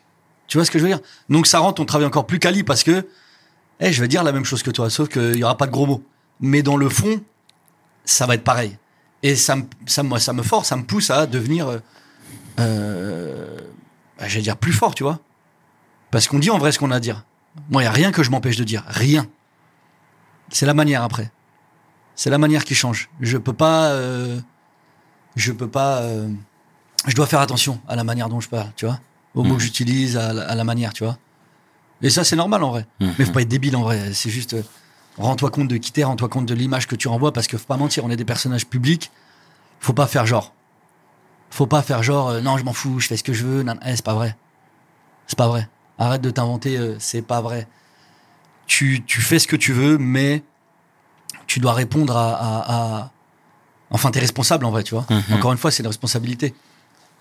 Tu 0.48 0.58
vois 0.58 0.66
ce 0.66 0.72
que 0.72 0.80
je 0.80 0.84
veux 0.84 0.90
dire? 0.90 1.00
Donc 1.30 1.48
ça 1.48 1.60
rend 1.60 1.74
ton 1.74 1.86
travail 1.86 2.08
encore 2.08 2.26
plus 2.28 2.40
quali 2.40 2.64
parce 2.64 2.84
que, 2.84 3.08
eh, 3.80 3.92
je 3.92 4.02
vais 4.02 4.08
dire 4.08 4.24
la 4.24 4.32
même 4.32 4.46
chose 4.46 4.64
que 4.64 4.72
toi, 4.72 4.90
sauf 4.90 5.10
qu'il 5.10 5.36
y 5.36 5.44
aura 5.44 5.58
pas 5.58 5.66
de 5.68 5.72
gros 5.72 5.86
mots. 5.86 6.04
Mais 6.40 6.62
dans 6.62 6.78
le 6.78 6.88
fond, 6.90 7.22
ça 8.08 8.26
va 8.26 8.34
être 8.36 8.44
pareil. 8.44 8.78
Et 9.22 9.36
ça, 9.36 9.56
me- 9.56 9.64
ça, 9.86 10.02
moi, 10.04 10.20
ça 10.20 10.34
me 10.34 10.42
force, 10.44 10.70
ça 10.70 10.76
me 10.76 10.84
pousse 10.84 11.10
à 11.12 11.26
devenir, 11.28 11.68
euh, 11.68 11.80
euh, 12.60 13.58
bah, 14.20 14.28
je 14.28 14.36
vais 14.36 14.42
dire 14.42 14.58
plus 14.58 14.74
fort, 14.74 14.96
tu 14.96 15.04
vois. 15.04 15.20
Parce 16.12 16.28
qu'on 16.28 16.40
dit 16.40 16.50
en 16.50 16.58
vrai 16.58 16.72
ce 16.72 16.80
qu'on 16.80 16.92
a 16.92 16.96
à 16.96 17.00
dire. 17.00 17.26
Moi, 17.70 17.82
il 17.82 17.86
n'y 17.86 17.90
a 17.90 17.92
rien 17.92 18.12
que 18.12 18.24
je 18.24 18.32
m'empêche 18.32 18.56
de 18.58 18.64
dire. 18.64 18.84
Rien. 18.88 19.28
C'est 20.50 20.66
la 20.66 20.74
manière 20.74 21.04
après. 21.04 21.32
C'est 22.16 22.30
la 22.30 22.38
manière 22.38 22.64
qui 22.64 22.76
change. 22.76 23.10
Je 23.22 23.38
peux 23.38 23.54
pas. 23.54 23.90
euh, 23.90 24.40
je 25.36 25.52
peux 25.52 25.68
pas. 25.68 26.02
euh, 26.02 26.30
je 27.08 27.16
dois 27.16 27.28
faire 27.28 27.42
attention 27.42 27.80
à 27.88 27.96
la 27.96 28.04
manière 28.04 28.30
dont 28.30 28.40
je 28.40 28.50
parle, 28.50 28.72
tu 28.76 28.86
vois. 28.86 29.00
Aux 29.36 29.44
mots 29.44 29.56
que 29.58 29.62
j'utilise, 29.62 30.18
à, 30.18 30.34
la- 30.34 30.48
à 30.50 30.56
la 30.56 30.64
manière, 30.64 30.94
tu 30.94 31.04
vois. 31.04 31.18
Et 32.02 32.10
ça, 32.10 32.24
c'est 32.24 32.36
normal 32.36 32.64
en 32.64 32.72
vrai. 32.72 32.86
Mais 33.20 33.26
faut 33.26 33.32
pas 33.34 33.42
être 33.42 33.48
débile 33.48 33.76
en 33.76 33.82
vrai. 33.84 34.14
C'est 34.14 34.30
juste. 34.30 34.56
Rends-toi 35.18 35.50
compte 35.52 35.68
de 35.68 35.78
qui 35.78 35.92
t'es, 35.92 36.04
rends-toi 36.04 36.30
compte 36.30 36.46
de 36.46 36.54
l'image 36.54 36.88
que 36.88 36.96
tu 36.96 37.08
renvoies, 37.08 37.34
parce 37.34 37.48
que 37.48 37.58
faut 37.58 37.66
pas 37.68 37.78
mentir, 37.78 38.06
on 38.06 38.10
est 38.10 38.16
des 38.16 38.26
personnages 38.26 38.66
publics. 38.68 39.12
Faut 39.80 39.94
pas 39.94 40.08
faire 40.08 40.26
genre. 40.26 40.54
Faut 41.50 41.68
pas 41.68 41.82
faire 41.82 42.04
genre, 42.04 42.30
euh, 42.30 42.42
non, 42.42 42.58
je 42.58 42.64
m'en 42.64 42.74
fous, 42.74 43.00
je 43.00 43.08
fais 43.08 43.18
ce 43.18 43.24
que 43.24 43.34
je 43.34 43.46
veux. 43.46 43.64
nan- 43.64 43.80
eh, 43.86 43.96
c'est 43.96 44.04
pas 44.06 44.14
vrai. 44.16 44.36
C'est 45.28 45.38
pas 45.38 45.48
vrai. 45.48 45.68
Arrête 46.00 46.22
de 46.22 46.30
t'inventer, 46.30 46.78
euh, 46.78 46.96
c'est 47.00 47.22
pas 47.22 47.42
vrai. 47.42 47.68
Tu, 48.66 49.04
tu 49.06 49.22
fais 49.22 49.40
ce 49.40 49.48
que 49.48 49.56
tu 49.56 49.72
veux, 49.74 49.98
mais 49.98 50.44
tu 51.48 51.60
dois 51.60 51.74
répondre 51.74 52.16
à. 52.18 52.34
à- 52.36 52.98
à- 53.04 53.12
Enfin, 53.90 54.12
t'es 54.12 54.20
responsable 54.20 54.66
en 54.66 54.72
vrai, 54.72 54.84
tu 54.84 54.94
vois. 54.96 55.06
Mhm. 55.10 55.36
Encore 55.38 55.54
une 55.54 55.58
fois, 55.58 55.72
c'est 55.72 55.82
une 55.82 55.88
responsabilité. 55.88 56.54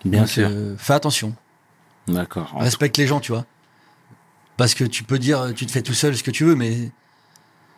Bien 0.03 0.21
Donc, 0.21 0.29
sûr. 0.29 0.47
euh, 0.51 0.75
fais 0.77 0.93
attention. 0.93 1.33
D'accord. 2.09 2.53
Respecte 2.57 2.97
les 2.97 3.07
gens, 3.07 3.21
tu 3.21 3.31
vois. 3.31 3.45
Parce 4.57 4.73
que 4.73 4.83
tu 4.83 5.03
peux 5.05 5.17
dire, 5.19 5.53
tu 5.55 5.65
te 5.65 5.71
fais 5.71 5.81
tout 5.81 5.93
seul 5.93 6.17
ce 6.17 6.23
que 6.23 6.31
tu 6.31 6.43
veux, 6.43 6.55
mais 6.55 6.91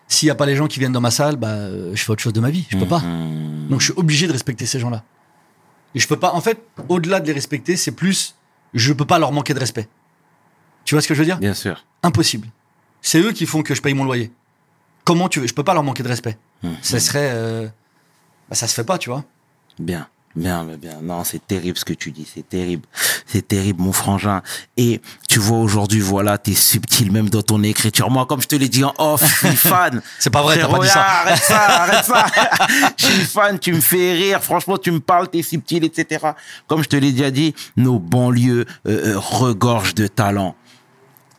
s'il 0.09 0.27
n'y 0.27 0.31
a 0.31 0.35
pas 0.35 0.47
les 0.47 0.55
gens 0.55 0.67
qui 0.67 0.79
viennent 0.79 0.91
dans 0.91 0.99
ma 1.01 1.11
salle, 1.11 1.37
bah, 1.37 1.49
euh, 1.49 1.91
je 1.93 2.03
fais 2.03 2.11
autre 2.11 2.21
chose 2.21 2.33
de 2.33 2.39
ma 2.39 2.49
vie. 2.49 2.65
Je 2.69 2.77
peux 2.77 2.87
pas. 2.87 2.99
Mhm. 2.99 3.67
Donc 3.69 3.79
je 3.79 3.85
suis 3.85 3.93
obligé 3.95 4.27
de 4.27 4.33
respecter 4.33 4.65
ces 4.65 4.79
gens-là. 4.79 5.03
Et 5.95 5.99
je 5.99 6.07
peux 6.07 6.17
pas. 6.17 6.33
En 6.33 6.41
fait, 6.41 6.59
au-delà 6.89 7.19
de 7.19 7.27
les 7.27 7.33
respecter, 7.33 7.77
c'est 7.77 7.91
plus, 7.91 8.35
je 8.73 8.91
peux 8.91 9.05
pas 9.05 9.19
leur 9.19 9.31
manquer 9.31 9.53
de 9.53 9.59
respect. 9.59 9.87
Tu 10.83 10.95
vois 10.95 11.01
ce 11.01 11.07
que 11.07 11.13
je 11.13 11.19
veux 11.19 11.25
dire? 11.25 11.37
Bien 11.37 11.53
sûr. 11.53 11.85
Impossible. 12.01 12.47
C'est 13.01 13.19
eux 13.19 13.31
qui 13.31 13.45
font 13.45 13.61
que 13.61 13.75
je 13.75 13.81
paye 13.81 13.93
mon 13.93 14.03
loyer. 14.03 14.31
Comment 15.05 15.29
tu 15.29 15.39
veux? 15.39 15.47
Je 15.47 15.53
peux 15.53 15.63
pas 15.63 15.75
leur 15.75 15.83
manquer 15.83 16.01
de 16.03 16.09
respect. 16.09 16.37
Mhm. 16.63 16.75
Ça 16.81 16.99
serait, 16.99 17.29
euh, 17.31 17.67
bah, 18.49 18.55
ça 18.55 18.67
se 18.67 18.73
fait 18.73 18.83
pas, 18.83 18.97
tu 18.97 19.09
vois. 19.09 19.23
Bien, 19.79 20.07
bien, 20.35 20.63
bien, 20.63 20.77
bien. 20.77 21.01
Non, 21.03 21.23
c'est 21.23 21.45
terrible 21.45 21.77
ce 21.77 21.85
que 21.85 21.93
tu 21.93 22.11
dis, 22.11 22.27
c'est 22.31 22.47
terrible. 22.47 22.87
C'est 23.31 23.47
terrible, 23.47 23.83
mon 23.83 23.93
frangin. 23.93 24.41
Et 24.75 25.01
tu 25.27 25.37
vois, 25.37 25.59
aujourd'hui, 25.59 25.99
voilà, 25.99 26.39
t'es 26.39 26.55
subtil 26.55 27.11
même 27.11 27.29
dans 27.29 27.43
ton 27.43 27.61
écriture. 27.61 28.09
Moi, 28.09 28.25
comme 28.25 28.41
je 28.41 28.47
te 28.47 28.55
l'ai 28.55 28.69
dit 28.69 28.83
en 28.83 28.93
off, 28.97 29.21
je 29.21 29.47
suis 29.47 29.55
fan. 29.55 30.01
C'est 30.19 30.31
pas 30.31 30.41
vrai, 30.41 30.57
t'as 30.57 30.67
pas 30.67 30.79
dit 30.79 30.87
ça. 30.87 31.05
Arrête 31.05 31.43
ça, 31.43 31.59
arrête 31.59 32.05
ça. 32.05 32.25
je 32.97 33.05
suis 33.05 33.25
fan, 33.25 33.59
tu 33.59 33.71
me 33.73 33.81
fais 33.81 34.13
rire. 34.13 34.41
Franchement, 34.41 34.79
tu 34.79 34.89
me 34.91 34.99
parles, 34.99 35.27
t'es 35.27 35.43
subtil, 35.43 35.83
etc. 35.83 36.31
Comme 36.67 36.81
je 36.81 36.89
te 36.89 36.95
l'ai 36.95 37.11
déjà 37.11 37.29
dit, 37.29 37.53
nos 37.77 37.99
banlieues 37.99 38.65
euh, 38.87 39.13
euh, 39.13 39.19
regorgent 39.19 39.93
de 39.93 40.07
talent. 40.07 40.55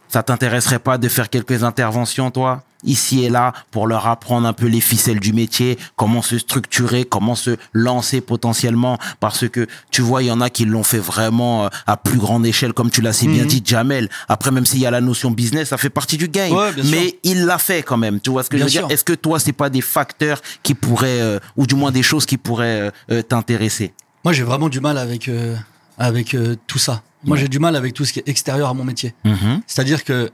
Ça 0.07 0.22
t'intéresserait 0.22 0.79
pas 0.79 0.96
de 0.96 1.09
faire 1.09 1.29
quelques 1.29 1.64
interventions, 1.64 2.31
toi? 2.31 2.62
Ici 2.85 3.25
et 3.25 3.29
là, 3.29 3.53
pour 3.71 3.87
leur 3.87 4.07
apprendre 4.07 4.47
un 4.47 4.53
peu 4.53 4.66
les 4.66 4.81
ficelles 4.81 5.21
du 5.21 5.33
métier, 5.33 5.79
comment 5.97 6.23
se 6.23 6.38
structurer, 6.38 7.05
comment 7.05 7.35
se 7.35 7.57
lancer 7.73 8.21
potentiellement, 8.21 8.99
parce 9.21 9.49
que 9.49 9.66
tu 9.90 10.01
vois, 10.03 10.23
il 10.23 10.27
y 10.27 10.31
en 10.31 10.40
a 10.40 10.49
qui 10.51 10.64
l'ont 10.64 10.83
fait 10.83 10.99
vraiment 10.99 11.64
euh, 11.64 11.69
à 11.87 11.97
plus 11.97 12.19
grande 12.19 12.47
échelle, 12.47 12.73
comme 12.73 12.90
tu 12.90 13.01
l'as 13.03 13.12
si 13.12 13.29
bien 13.29 13.43
Mhm. 13.43 13.49
dit, 13.49 13.62
Jamel. 13.64 14.09
Après, 14.29 14.51
même 14.51 14.64
s'il 14.66 14.81
y 14.81 14.87
a 14.87 14.90
la 14.90 15.01
notion 15.01 15.31
business, 15.31 15.69
ça 15.69 15.77
fait 15.79 15.90
partie 15.90 16.16
du 16.16 16.29
game. 16.29 16.53
Ouais, 16.53 16.73
bien 16.73 16.85
sûr. 16.85 16.93
Mais 16.99 17.19
il 17.23 17.45
l'a 17.45 17.59
fait 17.59 17.83
quand 17.83 17.97
même. 17.99 18.21
Tu 18.21 18.31
vois 18.31 18.43
ce 18.43 18.51
que 18.51 18.57
Bien 18.57 18.66
je 18.66 18.69
veux 18.69 18.79
sûr. 18.79 18.87
dire 18.87 18.95
Est-ce 18.95 19.05
que 19.05 19.12
toi, 19.12 19.38
c'est 19.38 19.53
pas 19.53 19.69
des 19.71 19.81
facteurs 19.83 20.40
qui 20.62 20.75
pourraient, 20.75 21.21
euh, 21.21 21.38
ou 21.57 21.66
du 21.66 21.75
moins 21.75 21.90
des 21.93 22.03
choses 22.03 22.25
qui 22.27 22.38
pourraient 22.38 22.90
euh, 23.11 23.23
t'intéresser? 23.23 23.93
Moi, 24.25 24.33
j'ai 24.33 24.43
vraiment 24.43 24.69
du 24.69 24.81
mal 24.81 24.97
avec, 24.99 25.29
euh, 25.29 25.57
avec 25.99 26.37
tout 26.66 26.79
ça. 26.79 27.03
Moi, 27.25 27.37
j'ai 27.37 27.49
du 27.49 27.59
mal 27.59 27.77
avec 27.77 27.93
tout 27.95 28.05
ce 28.07 28.12
qui 28.14 28.21
est 28.21 28.29
extérieur 28.29 28.69
à 28.71 28.75
mon 28.75 28.85
métier. 28.85 29.14
Mhm. 29.25 29.61
C'est-à-dire 29.66 30.05
que 30.05 30.31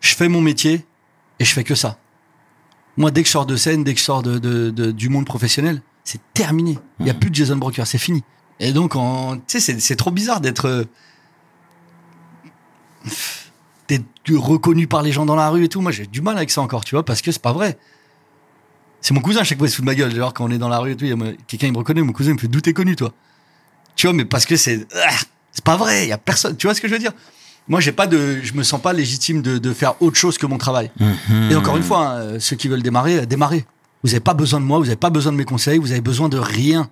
je 0.00 0.14
fais 0.14 0.28
mon 0.28 0.40
métier 0.40 0.84
et 1.38 1.44
je 1.44 1.52
fais 1.52 1.64
que 1.64 1.74
ça. 1.74 1.98
Moi, 2.96 3.10
dès 3.10 3.22
que 3.22 3.26
je 3.28 3.32
sors 3.32 3.46
de 3.46 3.56
scène, 3.56 3.84
dès 3.84 3.94
que 3.94 4.00
je 4.00 4.04
sors 4.04 4.22
de, 4.22 4.38
de- 4.38 4.70
de- 4.70 4.90
du 4.90 5.08
monde 5.08 5.24
professionnel, 5.26 5.82
c'est 6.04 6.20
terminé. 6.34 6.78
Il 6.98 7.04
n'y 7.04 7.10
a 7.10 7.14
plus 7.14 7.30
de 7.30 7.34
Jason 7.34 7.56
Broker, 7.56 7.86
c'est 7.86 7.98
fini. 7.98 8.24
Et 8.60 8.72
donc, 8.72 8.94
tu 9.46 9.60
sais, 9.60 9.78
c'est- 9.78 9.96
trop 9.96 10.10
bizarre 10.10 10.40
d'être 10.40 10.66
euh, 10.66 10.84
d'être 13.88 14.04
reconnu 14.36 14.86
par 14.86 15.02
les 15.02 15.12
gens 15.12 15.24
dans 15.26 15.36
la 15.36 15.48
rue 15.48 15.64
et 15.64 15.68
tout. 15.68 15.80
Moi, 15.80 15.92
j'ai 15.92 16.06
du 16.06 16.20
mal 16.20 16.36
avec 16.36 16.50
ça 16.50 16.60
encore, 16.60 16.84
tu 16.84 16.94
vois, 16.94 17.04
parce 17.04 17.22
que 17.22 17.32
c'est 17.32 17.40
pas 17.42 17.52
vrai. 17.52 17.78
C'est 19.00 19.14
mon 19.14 19.20
cousin, 19.20 19.40
à 19.40 19.44
chaque 19.44 19.58
fois, 19.58 19.66
il 19.66 19.70
se 19.70 19.76
fout 19.76 19.84
de 19.84 19.86
ma 19.90 19.94
gueule. 19.94 20.14
Genre, 20.14 20.34
quand 20.34 20.44
on 20.44 20.50
est 20.50 20.58
dans 20.58 20.68
la 20.68 20.78
rue 20.80 20.92
et 20.92 20.96
tout, 20.96 21.04
il 21.04 21.10
y 21.10 21.12
a 21.12 21.16
mo- 21.16 21.32
quelqu'un, 21.46 21.68
il 21.68 21.72
me 21.72 21.78
reconnaît, 21.78 22.02
mon 22.02 22.12
cousin, 22.12 22.30
il 22.30 22.34
me 22.34 22.38
fait 22.38 22.48
d'où 22.48 22.60
t'es 22.60 22.72
connu, 22.72 22.96
toi. 22.96 23.12
Tu 23.96 24.06
vois, 24.06 24.12
mais 24.14 24.24
parce 24.24 24.44
que 24.44 24.56
c'est, 24.56 24.86
ah, 24.94 25.14
c'est 25.52 25.64
pas 25.64 25.76
vrai, 25.76 26.04
il 26.04 26.08
y 26.08 26.12
a 26.12 26.18
personne. 26.18 26.56
Tu 26.56 26.66
vois 26.66 26.74
ce 26.74 26.80
que 26.80 26.88
je 26.88 26.92
veux 26.94 26.98
dire? 26.98 27.12
Moi, 27.68 27.80
j'ai 27.80 27.92
pas 27.92 28.06
de, 28.06 28.40
je 28.42 28.54
me 28.54 28.62
sens 28.62 28.80
pas 28.80 28.92
légitime 28.92 29.42
de, 29.42 29.58
de 29.58 29.72
faire 29.72 30.00
autre 30.00 30.16
chose 30.16 30.38
que 30.38 30.46
mon 30.46 30.58
travail. 30.58 30.90
Mhm. 30.98 31.50
Et 31.50 31.56
encore 31.56 31.76
une 31.76 31.82
fois, 31.82 32.14
hein, 32.14 32.40
ceux 32.40 32.56
qui 32.56 32.68
veulent 32.68 32.82
démarrer, 32.82 33.18
euh, 33.18 33.26
démarrez. 33.26 33.66
Vous 34.02 34.10
avez 34.10 34.20
pas 34.20 34.34
besoin 34.34 34.60
de 34.60 34.64
moi, 34.64 34.78
vous 34.78 34.86
avez 34.86 34.96
pas 34.96 35.10
besoin 35.10 35.32
de 35.32 35.36
mes 35.36 35.44
conseils, 35.44 35.78
vous 35.78 35.92
avez 35.92 36.00
besoin 36.00 36.28
de 36.28 36.38
rien. 36.38 36.88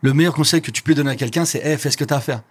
Le 0.00 0.14
meilleur 0.14 0.34
conseil 0.34 0.62
que 0.62 0.70
tu 0.70 0.82
peux 0.82 0.94
donner 0.94 1.10
à 1.10 1.16
quelqu'un, 1.16 1.44
c'est, 1.44 1.58
hey, 1.58 1.76
fais 1.76 1.90
ce 1.90 1.96
que 1.96 2.04
t'as 2.04 2.16
à 2.16 2.20
faire. 2.20 2.42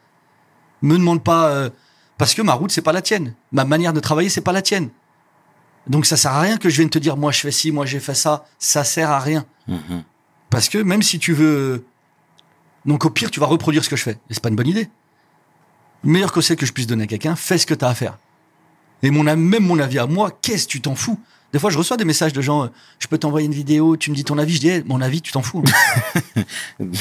Me 0.82 0.97
demande 0.97 1.23
pas, 1.23 1.47
euh, 1.47 1.69
parce 2.17 2.34
que 2.34 2.41
ma 2.41 2.54
route, 2.54 2.71
c'est 2.71 2.82
pas 2.82 2.91
la 2.91 3.01
tienne. 3.01 3.34
Ma 3.51 3.65
manière 3.65 3.93
de 3.93 3.99
travailler, 3.99 4.30
c'est 4.30 4.41
pas 4.41 4.51
la 4.51 4.62
tienne. 4.62 4.89
Donc 5.88 6.06
ça 6.06 6.17
sert 6.17 6.32
à 6.32 6.41
rien 6.41 6.58
que 6.58 6.69
je 6.69 6.78
vienne 6.78 6.89
te 6.89 6.99
dire, 6.99 7.17
moi, 7.17 7.32
je 7.32 7.39
fais 7.39 7.51
ci, 7.51 7.71
moi, 7.71 7.86
j'ai 7.86 7.99
fait 7.99 8.15
ça. 8.15 8.45
Ça 8.60 8.84
sert 8.84 9.10
à 9.10 9.19
rien. 9.19 9.45
Mhm. 9.67 10.04
Parce 10.49 10.69
que 10.69 10.78
même 10.78 11.01
si 11.01 11.19
tu 11.19 11.34
veux. 11.34 11.86
Donc 12.86 13.06
au 13.06 13.10
pire, 13.10 13.32
tu 13.32 13.39
vas 13.39 13.47
reproduire 13.47 13.84
ce 13.84 13.89
que 13.89 13.95
je 13.95 14.04
fais. 14.04 14.17
Et 14.30 14.34
c'est 14.34 14.41
pas 14.41 14.49
une 14.49 14.56
bonne 14.56 14.67
idée. 14.67 14.89
Le 16.05 16.11
meilleur 16.11 16.31
conseil 16.31 16.55
que 16.55 16.65
je 16.65 16.71
puisse 16.71 16.87
donner 16.87 17.03
à 17.03 17.07
quelqu'un, 17.07 17.35
fais 17.35 17.57
ce 17.57 17.65
que 17.65 17.73
tu 17.73 17.83
as 17.83 17.89
à 17.89 17.95
faire. 17.95 18.17
Et 19.03 19.09
mon, 19.11 19.23
même 19.23 19.59
mon 19.65 19.79
avis 19.79 19.99
à 19.99 20.05
moi, 20.07 20.31
qu'est-ce 20.41 20.65
que 20.67 20.71
tu 20.71 20.81
t'en 20.81 20.95
fous? 20.95 21.19
Des 21.51 21.59
fois, 21.59 21.69
je 21.69 21.77
reçois 21.77 21.97
des 21.97 22.05
messages 22.05 22.33
de 22.33 22.41
gens, 22.41 22.63
euh, 22.65 22.67
je 22.99 23.07
peux 23.07 23.17
t'envoyer 23.17 23.45
une 23.47 23.53
vidéo, 23.53 23.97
tu 23.97 24.11
me 24.11 24.15
dis 24.15 24.23
ton 24.23 24.37
avis, 24.37 24.55
je 24.55 24.59
dis, 24.59 24.69
Eh, 24.69 24.83
mon 24.85 25.01
avis, 25.01 25.21
tu 25.21 25.31
t'en 25.31 25.41
fous. 25.41 25.63
hein. 26.37 26.43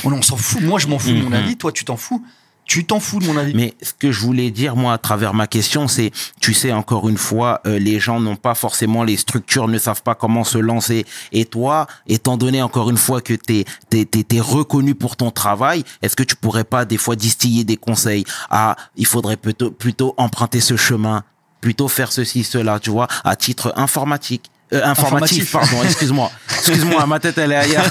on, 0.05 0.13
on 0.13 0.23
s'en 0.23 0.37
fout, 0.37 0.63
moi 0.63 0.79
je 0.79 0.87
m'en 0.87 0.99
fous 0.99 1.11
de 1.11 1.21
mon 1.23 1.29
Mhm. 1.31 1.35
avis, 1.35 1.57
toi 1.57 1.73
tu 1.73 1.85
t'en 1.85 1.97
fous. 1.97 2.25
Tu 2.67 2.85
t'en 2.85 2.99
fous 2.99 3.19
de 3.21 3.27
mon 3.27 3.37
avis. 3.37 3.53
Mais 3.55 3.75
ce 3.83 3.93
que 3.93 4.11
je 4.11 4.21
voulais 4.21 4.51
dire, 4.51 4.75
moi, 4.75 4.95
à 4.95 4.99
travers 4.99 5.35
ma 5.35 5.47
question, 5.47 5.87
c'est, 5.87 6.11
tu 6.41 6.55
sais, 6.55 6.73
encore 6.73 7.09
une 7.11 7.19
fois, 7.19 7.61
euh, 7.67 7.79
les 7.79 8.01
gens 8.01 8.21
n'ont 8.21 8.37
pas 8.37 8.55
forcément 8.55 9.05
les 9.05 9.17
structures, 9.19 9.69
ne 9.69 9.79
savent 9.79 10.03
pas 10.03 10.15
comment 10.15 10.45
se 10.45 10.57
lancer. 10.59 11.05
Et 11.33 11.45
toi, 11.45 11.87
étant 12.07 12.37
donné 12.39 12.63
encore 12.63 12.89
une 12.89 12.97
fois 12.97 13.21
que 13.21 13.35
t'es 13.35 13.65
t'es 13.91 14.07
t'es, 14.07 14.23
t'es 14.25 14.41
reconnu 14.41 14.95
pour 14.95 15.17
ton 15.17 15.31
travail, 15.31 15.85
est-ce 16.03 16.17
que 16.17 16.23
tu 16.23 16.37
pourrais 16.37 16.65
pas 16.65 16.85
des 16.87 16.97
fois 16.97 17.17
distiller 17.17 17.65
des 17.65 17.77
conseils 17.77 18.25
Ah, 18.51 18.77
il 18.97 19.07
faudrait 19.07 19.37
plutôt 19.37 19.71
plutôt 19.71 20.15
emprunter 20.17 20.61
ce 20.61 20.77
chemin, 20.77 21.23
plutôt 21.61 21.89
faire 21.89 22.13
ceci, 22.13 22.45
cela, 22.45 22.81
tu 22.81 22.91
vois, 22.91 23.09
à 23.25 23.37
titre 23.37 23.73
informatique. 23.77 24.51
Euh, 24.73 24.83
informatif, 24.85 25.55
Informatif. 25.55 25.73
pardon, 25.73 25.85
excuse-moi. 25.85 26.31
Excuse-moi, 26.49 27.07
ma 27.07 27.21
tête 27.21 27.37
elle 27.39 27.53
est 27.53 27.57
ailleurs. 27.57 27.85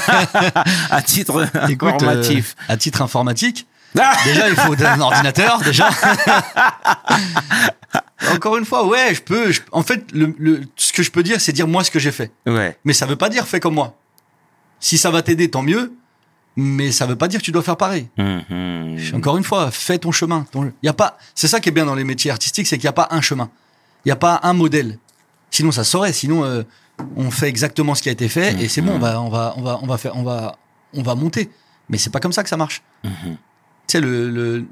à 0.90 1.02
titre 1.04 1.48
Écoute, 1.70 1.88
euh, 1.90 1.94
informatif. 1.94 2.56
à 2.68 2.76
titre 2.78 3.02
informatique, 3.04 3.68
déjà 4.26 4.50
il 4.50 4.56
faut 4.56 4.74
un 4.84 5.00
ordinateur, 5.02 5.60
déjà. 5.62 5.90
Encore 8.34 8.58
une 8.58 8.66
fois, 8.66 8.88
ouais, 8.88 9.14
je 9.14 9.22
peux. 9.22 9.52
je- 9.52 9.62
en 9.72 9.84
fait, 9.84 10.06
le, 10.14 10.34
le- 10.38 10.62
ce 10.78 10.94
que 10.94 11.04
je 11.04 11.12
peux 11.12 11.24
dire, 11.24 11.42
c'est 11.42 11.52
dire 11.52 11.68
moi 11.68 11.84
ce 11.84 11.92
que 11.92 12.00
j'ai 12.00 12.12
fait. 12.12 12.32
ouais. 12.48 12.78
Mais 12.86 12.94
ça 12.94 13.06
veut 13.06 13.16
pas 13.18 13.30
dire 13.30 13.46
fais 13.48 13.60
comme 13.60 13.74
moi. 13.76 13.96
Si 14.80 14.98
ça 14.98 15.12
va 15.12 15.22
t'aider, 15.22 15.50
tant 15.50 15.62
mieux. 15.62 15.94
Mais 16.56 16.92
ça 16.92 17.08
veut 17.08 17.16
pas 17.16 17.28
dire 17.28 17.40
que 17.40 17.46
tu 17.46 17.52
dois 17.52 17.64
faire 17.64 17.78
pareil. 17.78 18.08
Mhm. 18.18 18.98
Encore 19.16 19.38
une 19.38 19.44
fois, 19.44 19.72
fais 19.72 19.98
ton 19.98 20.12
chemin. 20.12 20.46
Ton- 20.52 20.72
y 20.84 20.88
a 20.88 20.94
pas. 20.94 21.18
C'est 21.36 21.48
ça 21.48 21.60
qui 21.60 21.70
est 21.70 21.72
bien 21.72 21.86
dans 21.86 21.96
les 21.96 22.04
métiers 22.04 22.30
artistiques, 22.32 22.68
c'est 22.68 22.78
qu'il 22.78 22.86
n'y 22.86 22.90
a 22.90 22.94
pas 22.94 23.08
un 23.12 23.22
chemin. 23.22 23.50
Il 24.06 24.10
n'y 24.10 24.12
a 24.12 24.16
pas 24.18 24.40
un 24.44 24.54
modèle. 24.54 25.00
Sinon, 25.50 25.72
ça 25.72 25.84
saurait. 25.84 26.14
Sinon, 26.14 26.44
euh, 26.46 26.62
on 27.16 27.32
fait 27.32 27.48
exactement 27.50 27.96
ce 27.96 28.04
qui 28.04 28.10
a 28.10 28.12
été 28.12 28.30
fait 28.30 28.54
et 28.62 28.68
c'est 28.68 28.82
bon. 28.82 28.94
On 28.96 29.00
va, 29.00 29.20
on 29.22 29.30
va, 29.30 29.54
on 29.58 29.62
va, 29.64 29.80
on 29.82 29.88
va 29.88 29.98
faire, 29.98 30.16
on 30.16 30.24
va, 30.24 30.58
on 30.94 31.02
va 31.02 31.16
monter. 31.16 31.50
Mais 31.90 31.98
c'est 31.98 32.12
pas 32.12 32.20
comme 32.20 32.34
ça 32.34 32.44
que 32.44 32.50
ça 32.50 32.58
marche. 32.58 32.82
Mhm. 33.04 33.38
Tu 33.88 33.94
sais, 33.94 34.02
le, 34.02 34.30
le- 34.30 34.66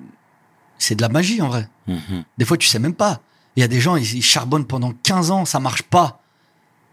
c'est 0.77 0.95
de 0.95 1.01
la 1.01 1.09
magie 1.09 1.41
en 1.41 1.47
vrai. 1.49 1.67
Mhm. 1.87 2.23
Des 2.37 2.45
fois, 2.45 2.57
tu 2.57 2.67
sais 2.67 2.79
même 2.79 2.93
pas. 2.93 3.21
Il 3.55 3.59
y 3.61 3.63
a 3.63 3.67
des 3.67 3.79
gens, 3.81 3.95
ils, 3.97 4.15
ils 4.15 4.23
charbonnent 4.23 4.65
pendant 4.65 4.93
15 5.03 5.31
ans, 5.31 5.45
ça 5.45 5.59
marche 5.59 5.83
pas. 5.83 6.21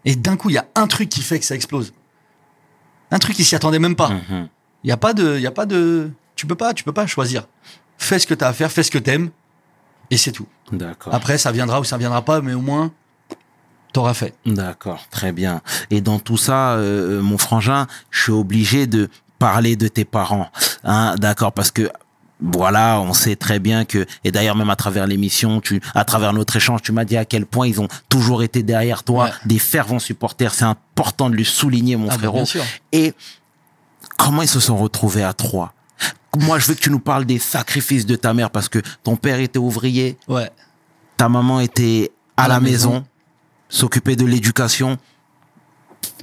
Et 0.05 0.15
d'un 0.15 0.35
coup, 0.37 0.49
il 0.49 0.53
y 0.53 0.57
a 0.57 0.67
un 0.75 0.87
truc 0.87 1.09
qui 1.09 1.21
fait 1.21 1.39
que 1.39 1.45
ça 1.45 1.55
explose. 1.55 1.93
Un 3.11 3.19
truc, 3.19 3.37
ils 3.39 3.45
s'y 3.45 3.55
attendaient 3.55 3.79
même 3.79 3.95
pas. 3.95 4.09
Mhm. 4.09 4.47
Il 4.83 4.89
y 4.89 4.91
a 4.93 4.97
pas 4.97 5.13
de, 5.13 5.35
il 5.37 5.41
y 5.41 5.47
a 5.47 5.51
pas 5.51 5.65
de, 5.65 6.11
tu 6.35 6.45
peux 6.45 6.55
pas, 6.55 6.73
tu 6.73 6.83
peux 6.83 6.93
pas 6.93 7.07
choisir. 7.07 7.47
Fais 7.97 8.19
ce 8.19 8.27
que 8.27 8.33
tu 8.33 8.43
as 8.43 8.47
à 8.49 8.53
faire, 8.53 8.71
fais 8.71 8.83
ce 8.83 8.91
que 8.91 8.97
t'aimes, 8.97 9.29
et 10.11 10.17
c'est 10.17 10.31
tout. 10.31 10.47
D'accord. 10.71 11.13
Après, 11.13 11.37
ça 11.37 11.51
viendra 11.51 11.79
ou 11.81 11.83
ça 11.83 11.97
viendra 11.97 12.23
pas, 12.23 12.39
mais 12.41 12.53
au 12.53 12.61
moins, 12.61 12.91
t'auras 13.91 14.13
fait. 14.13 14.35
D'accord, 14.45 15.05
très 15.09 15.31
bien. 15.33 15.61
Et 15.89 15.99
dans 16.01 16.19
tout 16.19 16.37
ça, 16.37 16.73
euh, 16.73 17.21
mon 17.21 17.37
frangin, 17.37 17.87
je 18.11 18.21
suis 18.23 18.31
obligé 18.31 18.87
de 18.87 19.09
parler 19.37 19.75
de 19.75 19.87
tes 19.87 20.05
parents, 20.05 20.49
hein, 20.83 21.15
d'accord, 21.17 21.51
parce 21.51 21.71
que 21.71 21.89
voilà, 22.41 23.01
on 23.01 23.13
sait 23.13 23.35
très 23.35 23.59
bien 23.59 23.83
que, 23.85 24.05
et 24.23 24.31
d'ailleurs 24.31 24.55
même 24.55 24.69
à 24.69 24.75
travers 24.75 25.05
l'émission, 25.07 25.59
tu, 25.61 25.81
à 25.93 26.05
travers 26.05 26.31
notre 26.33 26.55
échange, 26.55 26.81
tu 26.81 26.91
m'as 26.93 27.03
dit 27.05 27.17
à 27.17 27.25
quel 27.25 27.45
point 27.45 27.67
ils 27.67 27.81
ont 27.81 27.87
toujours 28.07 28.43
été 28.43 28.63
derrière 28.63 29.03
toi, 29.03 29.25
Ouais. 29.25 29.31
des 29.45 29.59
fervents 29.59 29.99
supporters. 29.99 30.53
C'est 30.53 30.63
important 30.65 31.29
de 31.29 31.35
le 31.35 31.43
souligner, 31.43 31.95
mon 31.97 32.05
Ah, 32.07 32.11
bah, 32.11 32.17
frérot. 32.17 32.35
bien 32.37 32.45
sûr. 32.45 32.63
Et 32.93 33.13
comment 34.17 34.41
ils 34.41 34.47
se 34.47 34.59
sont 34.59 34.77
retrouvés 34.77 35.23
à 35.23 35.33
trois? 35.33 35.73
Moi, 36.37 36.59
je 36.59 36.67
veux 36.67 36.75
que 36.75 36.79
tu 36.79 36.91
nous 36.91 36.99
parles 36.99 37.25
des 37.25 37.39
sacrifices 37.39 38.05
de 38.05 38.15
ta 38.15 38.33
mère 38.33 38.51
parce 38.51 38.69
que 38.69 38.79
ton 39.03 39.15
père 39.15 39.39
était 39.39 39.59
ouvrier, 39.59 40.17
Ouais. 40.27 40.49
ta 41.17 41.27
maman 41.27 41.59
était 41.59 42.11
à, 42.37 42.43
À 42.43 42.47
la, 42.47 42.53
la 42.55 42.59
maison, 42.61 42.89
maison. 42.91 43.05
s'occuper 43.67 44.15
de 44.15 44.25
l'éducation. 44.25 44.97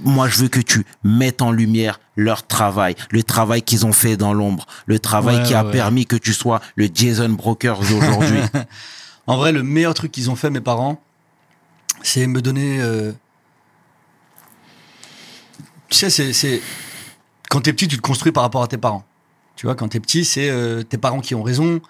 Moi, 0.04 0.28
je 0.28 0.38
veux 0.42 0.48
que 0.48 0.60
tu 0.60 0.84
mettes 1.04 1.40
en 1.42 1.50
lumière 1.52 2.00
leur 2.16 2.46
travail, 2.46 2.94
le 3.10 3.22
travail 3.22 3.62
qu'ils 3.62 3.86
ont 3.86 3.92
fait 3.92 4.16
dans 4.16 4.32
l'ombre, 4.34 4.66
le 4.86 4.98
travail 4.98 5.36
Ouais, 5.38 5.42
qui 5.44 5.54
a 5.54 5.64
ouais. 5.64 5.70
permis 5.72 6.06
que 6.06 6.16
tu 6.16 6.32
sois 6.34 6.60
le 6.76 6.88
Jason 6.92 7.28
Brokers 7.30 7.80
d'aujourd'hui. 7.80 8.40
En 9.28 9.36
vrai, 9.38 9.50
le 9.50 9.64
meilleur 9.64 9.92
truc 9.92 10.12
qu'ils 10.12 10.30
ont 10.30 10.36
fait, 10.36 10.50
mes 10.50 10.60
parents, 10.60 11.02
c'est 12.02 12.28
me 12.28 12.40
donner. 12.40 12.78
euh, 12.80 13.10
Tu 15.88 15.96
sais, 15.98 16.10
c'est, 16.10 16.32
c'est. 16.32 16.62
Quand 17.50 17.60
t'es 17.60 17.72
petit, 17.72 17.88
tu 17.88 17.96
te 17.96 18.02
construis 18.02 18.30
par 18.30 18.44
rapport 18.44 18.62
à 18.62 18.68
tes 18.68 18.76
parents. 18.78 19.04
Tu 19.56 19.66
vois, 19.66 19.74
quand 19.74 19.88
t'es 19.88 19.98
petit, 19.98 20.24
c'est 20.24 20.48
euh, 20.48 20.84
tes 20.84 20.96
parents 20.98 21.20
qui 21.20 21.34
ont 21.34 21.42
raison. 21.42 21.80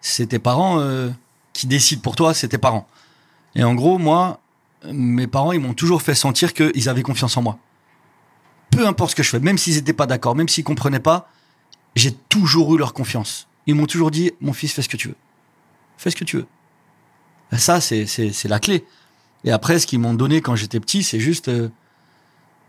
C'est 0.00 0.26
tes 0.26 0.40
parents 0.40 0.80
euh, 0.80 1.10
qui 1.52 1.68
décident 1.68 2.02
pour 2.02 2.16
toi, 2.16 2.34
c'est 2.34 2.48
tes 2.48 2.58
parents. 2.58 2.88
Et 3.54 3.62
en 3.62 3.74
gros, 3.74 3.98
moi, 3.98 4.40
mes 4.90 5.26
parents, 5.26 5.52
ils 5.52 5.60
m'ont 5.60 5.74
toujours 5.74 6.02
fait 6.02 6.14
sentir 6.14 6.54
qu'ils 6.54 6.88
avaient 6.88 7.02
confiance 7.02 7.36
en 7.36 7.42
moi. 7.42 7.58
Peu 8.70 8.86
importe 8.86 9.10
ce 9.10 9.16
que 9.16 9.22
je 9.22 9.30
fais, 9.30 9.40
même 9.40 9.58
s'ils 9.58 9.74
n'étaient 9.74 9.92
pas 9.92 10.06
d'accord, 10.06 10.34
même 10.34 10.48
s'ils 10.48 10.64
comprenaient 10.64 11.00
pas, 11.00 11.28
j'ai 11.94 12.12
toujours 12.12 12.74
eu 12.74 12.78
leur 12.78 12.94
confiance. 12.94 13.48
Ils 13.66 13.74
m'ont 13.74 13.86
toujours 13.86 14.10
dit, 14.10 14.32
mon 14.40 14.52
fils, 14.52 14.72
fais 14.72 14.82
ce 14.82 14.88
que 14.88 14.96
tu 14.96 15.08
veux. 15.08 15.16
Fais 15.98 16.10
ce 16.10 16.16
que 16.16 16.24
tu 16.24 16.36
veux. 16.38 16.46
Ça, 17.52 17.80
c'est, 17.80 18.06
c'est, 18.06 18.48
la 18.48 18.58
clé. 18.58 18.84
Et 19.44 19.52
après, 19.52 19.78
ce 19.78 19.86
qu'ils 19.86 19.98
m'ont 19.98 20.14
donné 20.14 20.40
quand 20.40 20.56
j'étais 20.56 20.80
petit, 20.80 21.02
c'est 21.02 21.20
juste 21.20 21.48
euh, 21.48 21.68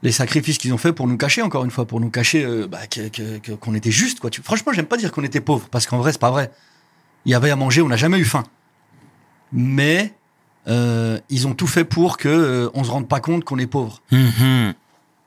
les 0.02 0.12
sacrifices 0.12 0.58
qu'ils 0.58 0.74
ont 0.74 0.78
fait 0.78 0.92
pour 0.92 1.08
nous 1.08 1.18
cacher, 1.18 1.42
encore 1.42 1.64
une 1.64 1.72
fois, 1.72 1.86
pour 1.86 2.02
nous 2.02 2.10
cacher 2.10 2.44
euh, 2.44 2.68
bah, 2.68 2.86
que- 2.88 3.56
qu'on 3.56 3.74
était 3.74 3.92
juste. 3.92 4.20
Quoi. 4.20 4.30
Franchement, 4.44 4.74
j'aime 4.74 4.86
pas 4.86 4.98
dire 4.98 5.12
qu'on 5.12 5.24
était 5.24 5.42
pauvre, 5.42 5.70
parce 5.70 5.88
qu'en 5.88 5.98
vrai, 6.00 6.12
c'est 6.12 6.20
pas 6.20 6.32
vrai. 6.32 6.52
Il 7.26 7.32
y 7.32 7.36
avait 7.36 7.50
à 7.50 7.56
manger, 7.56 7.82
on 7.82 7.88
n'a 7.88 7.96
jamais 7.96 8.20
eu 8.20 8.26
faim. 8.26 8.44
Mais 9.54 10.14
euh, 10.68 11.20
ils 11.30 11.48
ont 11.48 11.54
tout 11.54 11.68
fait 11.68 11.84
pour 11.84 12.18
que 12.18 12.30
euh, 12.30 12.70
on 12.74 12.84
se 12.84 12.92
rende 12.92 13.08
pas 13.08 13.20
compte 13.20 13.44
qu'on 13.44 13.60
est 13.60 13.68
pauvre. 13.68 14.02
Mhm. 14.12 14.74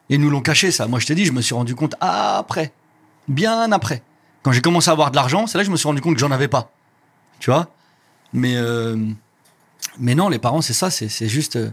Et 0.09 0.18
nous 0.18 0.30
l'ont 0.30 0.41
caché, 0.41 0.70
ça. 0.70 0.87
Moi, 0.87 1.01
je 1.01 1.07
t'ai 1.07 1.14
dit, 1.14 1.24
je 1.24 1.32
me 1.32 1.41
suis 1.41 1.55
rendu 1.55 1.74
compte 1.74 1.95
après. 2.01 2.72
Bien 3.28 3.72
après. 3.72 4.03
Quand 4.43 4.53
j'ai 4.53 4.61
commencé 4.61 4.89
à 4.89 4.93
avoir 4.93 5.11
de 5.11 5.16
l'argent, 5.16 5.47
c'est 5.47 5.59
là 5.59 5.64
que 5.64 5.66
je 5.66 5.72
me 5.72 5.76
suis 5.76 5.89
rendu 5.89 6.01
compte 6.01 6.14
que 6.14 6.20
j'en 6.20 6.30
avais 6.30 6.49
pas. 6.49 6.70
Tu 7.41 7.51
vois? 7.51 7.68
Mais, 8.32 8.55
euh, 8.57 8.97
mais 9.99 10.14
non, 10.14 10.28
les 10.28 10.39
parents, 10.39 10.61
c'est 10.61 10.72
ça. 10.72 10.91
C'est 10.91 11.28
juste. 11.28 11.57
euh, 11.57 11.70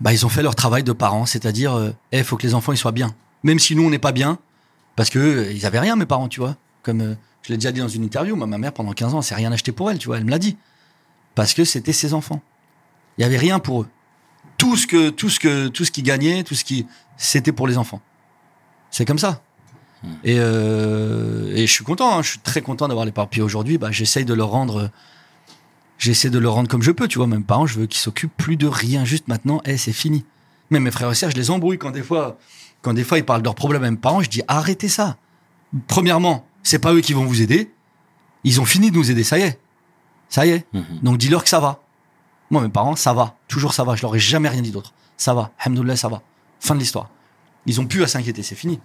bah, 0.00 0.12
ils 0.12 0.24
ont 0.24 0.28
fait 0.28 0.42
leur 0.42 0.54
travail 0.54 0.84
de 0.84 0.92
parents. 0.92 1.26
C'est-à-dire, 1.26 1.92
il 2.12 2.24
faut 2.24 2.36
que 2.36 2.46
les 2.46 2.54
enfants 2.54 2.72
ils 2.72 2.78
soient 2.78 2.92
bien. 2.92 3.14
Même 3.42 3.58
si 3.58 3.74
nous, 3.74 3.82
on 3.82 3.90
n'est 3.90 3.98
pas 3.98 4.12
bien. 4.12 4.38
Parce 4.96 5.10
que 5.10 5.50
ils 5.52 5.66
avaient 5.66 5.80
rien, 5.80 5.96
mes 5.96 6.06
parents, 6.06 6.28
tu 6.28 6.40
vois. 6.40 6.56
Comme 6.82 7.16
je 7.42 7.48
l'ai 7.48 7.56
déjà 7.56 7.72
dit 7.72 7.80
dans 7.80 7.88
une 7.88 8.04
interview, 8.04 8.36
moi, 8.36 8.46
ma 8.46 8.58
mère, 8.58 8.72
pendant 8.72 8.92
15 8.92 9.14
ans, 9.14 9.18
elle 9.18 9.24
s'est 9.24 9.34
rien 9.34 9.50
acheté 9.52 9.72
pour 9.72 9.90
elle, 9.90 9.98
tu 9.98 10.06
vois. 10.06 10.18
Elle 10.18 10.24
me 10.24 10.30
l'a 10.30 10.38
dit. 10.38 10.56
Parce 11.34 11.52
que 11.52 11.64
c'était 11.64 11.92
ses 11.92 12.14
enfants. 12.14 12.40
Il 13.20 13.22
y 13.22 13.26
avait 13.26 13.36
rien 13.36 13.58
pour 13.58 13.82
eux. 13.82 13.88
Tout 14.56 14.76
ce 14.76 14.86
que, 14.86 15.10
tout 15.10 15.28
ce 15.28 15.38
que, 15.38 15.68
tout 15.68 15.84
ce 15.84 15.90
qu'ils 15.90 16.04
gagnaient, 16.04 16.42
tout 16.42 16.54
ce 16.54 16.64
qui, 16.64 16.86
c'était 17.18 17.52
pour 17.52 17.68
les 17.68 17.76
enfants. 17.76 18.00
C'est 18.90 19.04
comme 19.04 19.18
ça. 19.18 19.42
Et, 20.24 20.36
euh, 20.38 21.54
et 21.54 21.66
je 21.66 21.70
suis 21.70 21.84
content, 21.84 22.16
hein, 22.16 22.22
je 22.22 22.30
suis 22.30 22.38
très 22.38 22.62
content 22.62 22.88
d'avoir 22.88 23.04
les 23.04 23.12
parents. 23.12 23.28
Puis 23.30 23.42
aujourd'hui, 23.42 23.76
bah, 23.76 23.90
j'essaye 23.90 24.24
de 24.24 24.32
leur 24.32 24.48
rendre, 24.48 24.90
j'essaie 25.98 26.30
de 26.30 26.38
leur 26.38 26.54
rendre 26.54 26.70
comme 26.70 26.82
je 26.82 26.92
peux, 26.92 27.08
tu 27.08 27.18
vois. 27.18 27.26
Même 27.26 27.44
parents, 27.44 27.66
je 27.66 27.80
veux 27.80 27.86
qu'ils 27.86 28.00
s'occupent 28.00 28.34
plus 28.38 28.56
de 28.56 28.66
rien, 28.66 29.04
juste 29.04 29.28
maintenant, 29.28 29.60
eh, 29.66 29.76
c'est 29.76 29.92
fini. 29.92 30.24
Même 30.70 30.84
mes 30.84 30.90
frères 30.90 31.10
et 31.10 31.14
sœurs, 31.14 31.30
je 31.30 31.36
les 31.36 31.50
embrouille 31.50 31.76
quand 31.76 31.90
des 31.90 32.02
fois, 32.02 32.38
quand 32.80 32.94
des 32.94 33.04
fois 33.04 33.18
ils 33.18 33.24
parlent 33.24 33.42
de 33.42 33.46
leurs 33.46 33.54
problèmes 33.54 33.84
à 33.84 33.90
mes 33.90 33.98
parents, 33.98 34.22
je 34.22 34.30
dis 34.30 34.40
arrêtez 34.48 34.88
ça. 34.88 35.18
Premièrement, 35.88 36.46
c'est 36.62 36.78
pas 36.78 36.94
eux 36.94 37.02
qui 37.02 37.12
vont 37.12 37.26
vous 37.26 37.42
aider. 37.42 37.70
Ils 38.44 38.62
ont 38.62 38.64
fini 38.64 38.90
de 38.90 38.96
nous 38.96 39.10
aider, 39.10 39.24
ça 39.24 39.38
y 39.38 39.42
est. 39.42 39.60
Ça 40.30 40.46
y 40.46 40.50
est. 40.52 40.64
Mhm. 40.72 41.00
Donc 41.02 41.18
dis-leur 41.18 41.42
que 41.42 41.50
ça 41.50 41.60
va. 41.60 41.82
Moi, 42.50 42.62
mes 42.62 42.68
parents, 42.68 42.96
ça 42.96 43.12
va. 43.12 43.36
Toujours 43.48 43.74
ça 43.74 43.84
va. 43.84 43.94
Je 43.94 44.02
leur 44.02 44.14
ai 44.14 44.18
jamais 44.18 44.48
rien 44.48 44.62
dit 44.62 44.70
d'autre. 44.70 44.92
Ça 45.16 45.34
va. 45.34 45.52
Alhamdoulilah, 45.60 45.96
ça 45.96 46.08
va. 46.08 46.22
Fin 46.58 46.74
de 46.74 46.80
l'histoire. 46.80 47.08
Ils 47.66 47.80
ont 47.80 47.86
plus 47.86 48.02
à 48.02 48.06
s'inquiéter, 48.06 48.42
c'est 48.42 48.54
fini. 48.54 48.80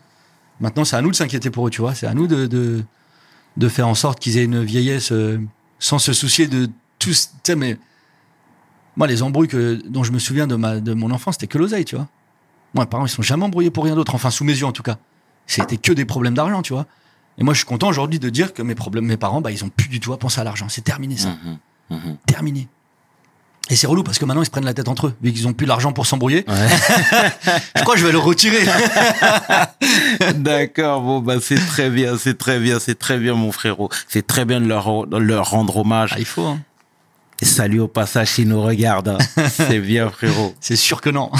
Maintenant, 0.59 0.85
c'est 0.85 0.95
à 0.95 1.01
nous 1.01 1.11
de 1.11 1.15
s'inquiéter 1.15 1.49
pour 1.49 1.67
eux, 1.67 1.69
tu 1.69 1.81
vois. 1.81 1.95
C'est 1.95 2.07
à 2.07 2.13
nous 2.13 2.27
de, 2.27 2.45
de, 2.45 2.83
de 3.57 3.69
faire 3.69 3.87
en 3.87 3.95
sorte 3.95 4.19
qu'ils 4.19 4.37
aient 4.37 4.43
une 4.45 4.63
vieillesse 4.63 5.11
euh, 5.11 5.39
sans 5.79 5.99
se 5.99 6.13
soucier 6.13 6.47
de 6.47 6.67
tout. 6.99 7.09
Tu 7.09 7.13
sais, 7.13 7.55
mais 7.55 7.77
moi, 8.95 9.07
les 9.07 9.21
embrouilles 9.23 9.47
que, 9.47 9.81
dont 9.87 10.03
je 10.03 10.11
me 10.11 10.19
souviens 10.19 10.47
de, 10.47 10.55
ma, 10.55 10.79
de 10.79 10.93
mon 10.93 11.11
enfance, 11.11 11.35
c'était 11.35 11.47
que 11.47 11.57
l'oseille, 11.57 11.85
tu 11.85 11.95
vois. 11.95 12.07
Moi, 12.73 12.85
mes 12.85 12.89
parents, 12.89 13.05
ils 13.05 13.09
sont 13.09 13.21
jamais 13.21 13.43
embrouillés 13.43 13.71
pour 13.71 13.83
rien 13.85 13.95
d'autre. 13.95 14.15
Enfin, 14.15 14.29
sous 14.29 14.43
mes 14.43 14.53
yeux, 14.53 14.65
en 14.65 14.71
tout 14.71 14.83
cas. 14.83 14.97
C'était 15.47 15.77
que 15.77 15.91
des 15.93 16.05
problèmes 16.05 16.33
d'argent, 16.33 16.61
tu 16.61 16.73
vois. 16.73 16.85
Et 17.37 17.43
moi, 17.43 17.53
je 17.53 17.59
suis 17.59 17.67
content 17.67 17.87
aujourd'hui 17.89 18.19
de 18.19 18.29
dire 18.29 18.53
que 18.53 18.61
mes 18.61 18.75
problèmes, 18.75 19.05
mes 19.05 19.17
parents, 19.17 19.41
bah, 19.41 19.51
ils 19.51 19.63
ont 19.63 19.69
plus 19.69 19.89
du 19.89 19.99
tout 19.99 20.13
à 20.13 20.17
penser 20.17 20.39
à 20.41 20.43
l'argent. 20.43 20.69
C'est 20.69 20.83
terminé, 20.83 21.17
ça. 21.17 21.29
Mhm. 21.29 21.57
Mhm. 21.97 22.17
Terminé. 22.25 22.67
Et 23.71 23.75
c'est 23.75 23.87
relou 23.87 24.03
parce 24.03 24.19
que 24.19 24.25
maintenant, 24.25 24.43
ils 24.43 24.45
se 24.45 24.51
prennent 24.51 24.65
la 24.65 24.75
tête 24.75 24.87
entre 24.87 25.07
eux. 25.07 25.15
Vu 25.23 25.33
qu'ils 25.33 25.47
ont 25.47 25.53
plus 25.53 25.65
l'argent 25.65 25.91
pour 25.91 26.05
s'embrouiller. 26.05 26.45
Ouais. 26.47 26.67
Je 27.75 27.81
crois 27.81 27.95
que 27.95 27.99
je 27.99 28.05
vais 28.05 28.11
le 28.11 28.19
retirer. 28.19 28.63
D'accord, 30.35 31.01
bon, 31.01 31.19
bah, 31.19 31.37
c'est 31.41 31.55
très 31.65 31.89
bien, 31.89 32.15
c'est 32.17 32.37
très 32.37 32.59
bien, 32.59 32.79
c'est 32.79 32.93
très 32.99 33.17
bien, 33.17 33.33
mon 33.33 33.51
frérot. 33.51 33.89
C'est 34.07 34.25
très 34.27 34.45
bien 34.45 34.61
de 34.61 34.67
leur, 34.67 35.07
de 35.07 35.17
leur 35.17 35.49
rendre 35.49 35.77
hommage. 35.77 36.11
Ah, 36.13 36.19
il 36.19 36.25
faut, 36.25 36.45
hein. 36.45 36.59
Et 37.41 37.45
salut 37.45 37.79
au 37.81 37.87
passage 37.87 38.29
s'ils 38.29 38.47
nous 38.47 38.61
regardent. 38.61 39.17
hein. 39.37 39.47
c'est 39.49 39.79
bien, 39.79 40.09
frérot. 40.11 40.53
C'est 40.61 40.75
sûr 40.77 41.01
que 41.01 41.09
non. 41.09 41.31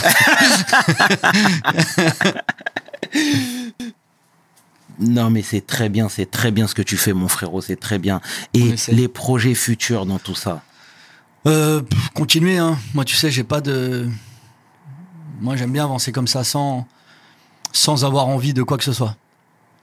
Non, 5.00 5.30
mais 5.30 5.42
c'est 5.42 5.66
très 5.66 5.90
bien, 5.90 6.08
c'est 6.10 6.30
très 6.30 6.52
bien 6.52 6.68
ce 6.68 6.74
que 6.74 6.82
tu 6.82 6.96
fais, 6.98 7.14
mon 7.14 7.28
frérot, 7.28 7.62
c'est 7.62 7.76
très 7.80 8.00
bien. 8.00 8.22
Et 8.54 8.76
les 8.90 9.08
projets 9.08 9.54
futurs 9.54 10.06
dans 10.06 10.20
tout 10.20 10.36
ça. 10.36 10.62
Euh, 11.48 11.82
continuer, 12.14 12.58
hein. 12.58 12.78
Moi, 12.94 13.06
tu 13.06 13.16
sais, 13.16 13.32
j'ai 13.32 13.44
pas 13.44 13.62
de. 13.62 14.08
Moi, 15.42 15.56
j'aime 15.56 15.72
bien 15.72 15.84
avancer 15.84 16.12
comme 16.12 16.28
ça 16.28 16.44
sans, 16.44 16.88
sans 17.72 18.06
avoir 18.06 18.28
envie 18.28 18.54
de 18.54 18.64
quoi 18.64 18.78
que 18.78 18.84
ce 18.84 18.94
soit. 18.94 19.16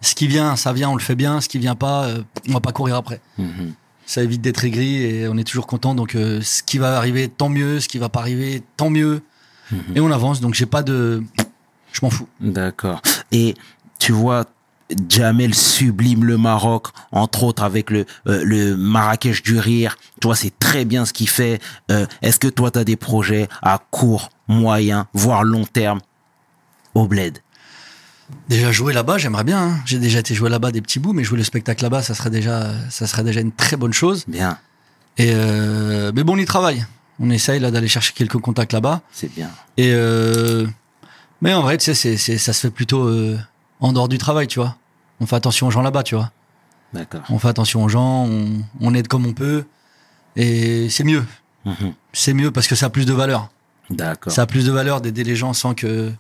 Ce 0.00 0.14
qui 0.14 0.26
vient, 0.26 0.56
ça 0.56 0.72
vient, 0.72 0.90
on 0.90 0.96
le 0.96 1.00
fait 1.00 1.14
bien. 1.14 1.40
Ce 1.40 1.48
qui 1.48 1.58
vient 1.58 1.76
pas, 1.76 2.04
euh, 2.04 2.22
on 2.48 2.52
va 2.52 2.60
pas 2.60 2.72
courir 2.72 2.96
après. 2.96 3.20
Mhm. 3.38 3.74
Ça 4.06 4.22
évite 4.22 4.40
d'être 4.40 4.64
aigri 4.64 5.02
et 5.02 5.28
on 5.28 5.36
est 5.36 5.44
toujours 5.44 5.66
content. 5.66 5.94
Donc, 5.94 6.16
euh, 6.16 6.40
ce 6.42 6.62
qui 6.62 6.78
va 6.78 6.96
arriver, 6.96 7.28
tant 7.28 7.48
mieux. 7.48 7.78
Ce 7.78 7.86
qui 7.86 7.98
va 7.98 8.08
pas 8.08 8.20
arriver, 8.20 8.62
tant 8.76 8.90
mieux. 8.90 9.22
Et 9.94 10.00
on 10.00 10.10
avance. 10.10 10.40
Donc, 10.42 10.52
j'ai 10.52 10.66
pas 10.66 10.82
de. 10.82 11.22
Je 11.92 12.00
m'en 12.02 12.10
fous. 12.10 12.28
D'accord. 12.40 13.00
Et 13.30 13.54
tu 13.98 14.12
vois, 14.12 14.44
Jamel 15.09 15.55
sublime 15.55 16.24
le 16.24 16.36
Maroc, 16.38 16.88
entre 17.12 17.43
autres 17.45 17.62
avec 17.62 17.90
le, 17.90 18.07
euh, 18.26 18.43
le 18.45 18.76
Marrakech 18.76 19.43
du 19.43 19.59
rire. 19.59 19.97
Tu 20.20 20.26
vois, 20.28 20.36
c'est 20.36 20.57
très 20.59 20.84
bien 20.84 21.05
ce 21.05 21.12
qu'il 21.12 21.28
fait. 21.28 21.61
Euh, 21.90 22.07
Est-ce 22.22 22.38
que 22.38 22.49
toi, 22.49 22.70
tu 22.70 22.78
as 22.78 22.84
des 22.84 22.97
projets 22.97 23.49
à 23.62 23.80
court, 23.90 24.30
moyen, 24.49 25.07
voire 25.14 25.45
long 25.45 25.64
terme 25.64 26.01
au 26.95 27.07
bled? 27.07 27.38
Déjà 28.49 28.72
jouer 28.72 28.93
là-bas, 28.93 29.18
j'aimerais 29.18 29.45
bien. 29.45 29.59
hein. 29.62 29.80
J'ai 29.84 29.99
déjà 29.99 30.20
été 30.20 30.34
jouer 30.34 30.49
là-bas 30.49 30.72
des 30.72 30.80
petits 30.80 30.99
bouts, 30.99 31.12
mais 31.12 31.22
jouer 31.24 31.36
le 31.38 31.45
spectacle 31.45 31.82
là-bas, 31.82 32.03
ça 32.03 32.14
serait 32.14 32.30
déjà, 32.30 32.70
ça 32.90 33.07
serait 33.07 33.24
déjà 33.24 33.40
une 33.40 33.53
très 33.53 33.76
bonne 33.76 33.93
chose. 33.93 34.24
Bien, 34.26 34.59
Et 35.18 35.32
euh, 35.34 36.12
mais 36.14 36.24
bon, 36.24 36.34
on 36.34 36.38
y 36.38 36.45
travaille. 36.47 36.86
On 37.20 37.28
essaye 37.30 37.61
là 37.61 37.70
d'aller 37.70 37.88
chercher 37.88 38.12
quelques 38.14 38.38
contacts 38.38 38.72
là-bas. 38.72 39.03
c'est 39.12 39.32
bien. 39.34 39.51
Et 39.76 39.93
mais 41.43 41.53
en 41.53 41.61
vrai, 41.62 41.76
tu 41.76 41.84
sais, 41.84 41.95
c'est, 41.95 42.16
c'est, 42.16 42.38
ça 42.38 42.53
se 42.53 42.61
fait 42.61 42.70
plutôt 42.70 43.11
en 43.80 43.93
dehors 43.93 44.09
du 44.09 44.16
travail, 44.16 44.47
tu 44.47 44.61
vois. 44.61 44.76
On 45.20 45.26
fait 45.26 45.36
attention 45.36 45.68
aux 45.68 45.70
gens 45.70 45.82
là-bas, 45.82 46.02
tu 46.02 46.14
vois. 46.14 46.30
D'accord. 46.92 47.22
On 47.30 47.38
fait 47.38 47.48
attention 47.48 47.84
aux 47.84 47.88
gens, 47.88 48.26
on, 48.26 48.62
on 48.80 48.94
aide 48.94 49.08
comme 49.08 49.26
on 49.26 49.32
peut, 49.32 49.64
et 50.36 50.88
c'est 50.90 51.04
mieux. 51.04 51.24
Mhm. 51.64 51.94
C'est 52.12 52.34
mieux 52.34 52.50
parce 52.50 52.66
que 52.66 52.74
ça 52.74 52.86
a 52.86 52.90
plus 52.90 53.06
de 53.06 53.12
valeur. 53.12 53.50
D'accord. 53.90 54.32
Ça 54.32 54.42
a 54.42 54.46
plus 54.46 54.66
de 54.66 54.72
valeur 54.72 55.00
d'aider 55.00 55.24
les 55.24 55.36
gens 55.36 55.52
sans 55.52 55.74
que, 55.74 56.12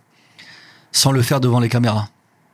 sans 0.92 1.12
le 1.12 1.22
faire 1.22 1.40
devant 1.40 1.60
les 1.60 1.68
caméras. 1.68 2.08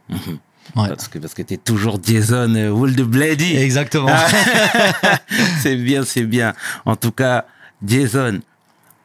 Mhm. 0.08 0.38
Ouais. 0.76 0.88
Parce 0.88 1.08
que, 1.08 1.18
parce 1.18 1.34
que 1.34 1.42
t'es 1.42 1.56
toujours 1.56 1.98
Jason 2.02 2.54
euh, 2.54 2.70
Wool 2.70 2.94
de 2.94 3.04
Blady. 3.04 3.56
Exactement. 3.56 4.10
Ah. 4.10 4.26
c'est 5.60 5.76
bien, 5.76 6.04
c'est 6.04 6.24
bien. 6.24 6.52
En 6.84 6.94
tout 6.94 7.12
cas, 7.12 7.46
Jason, 7.84 8.40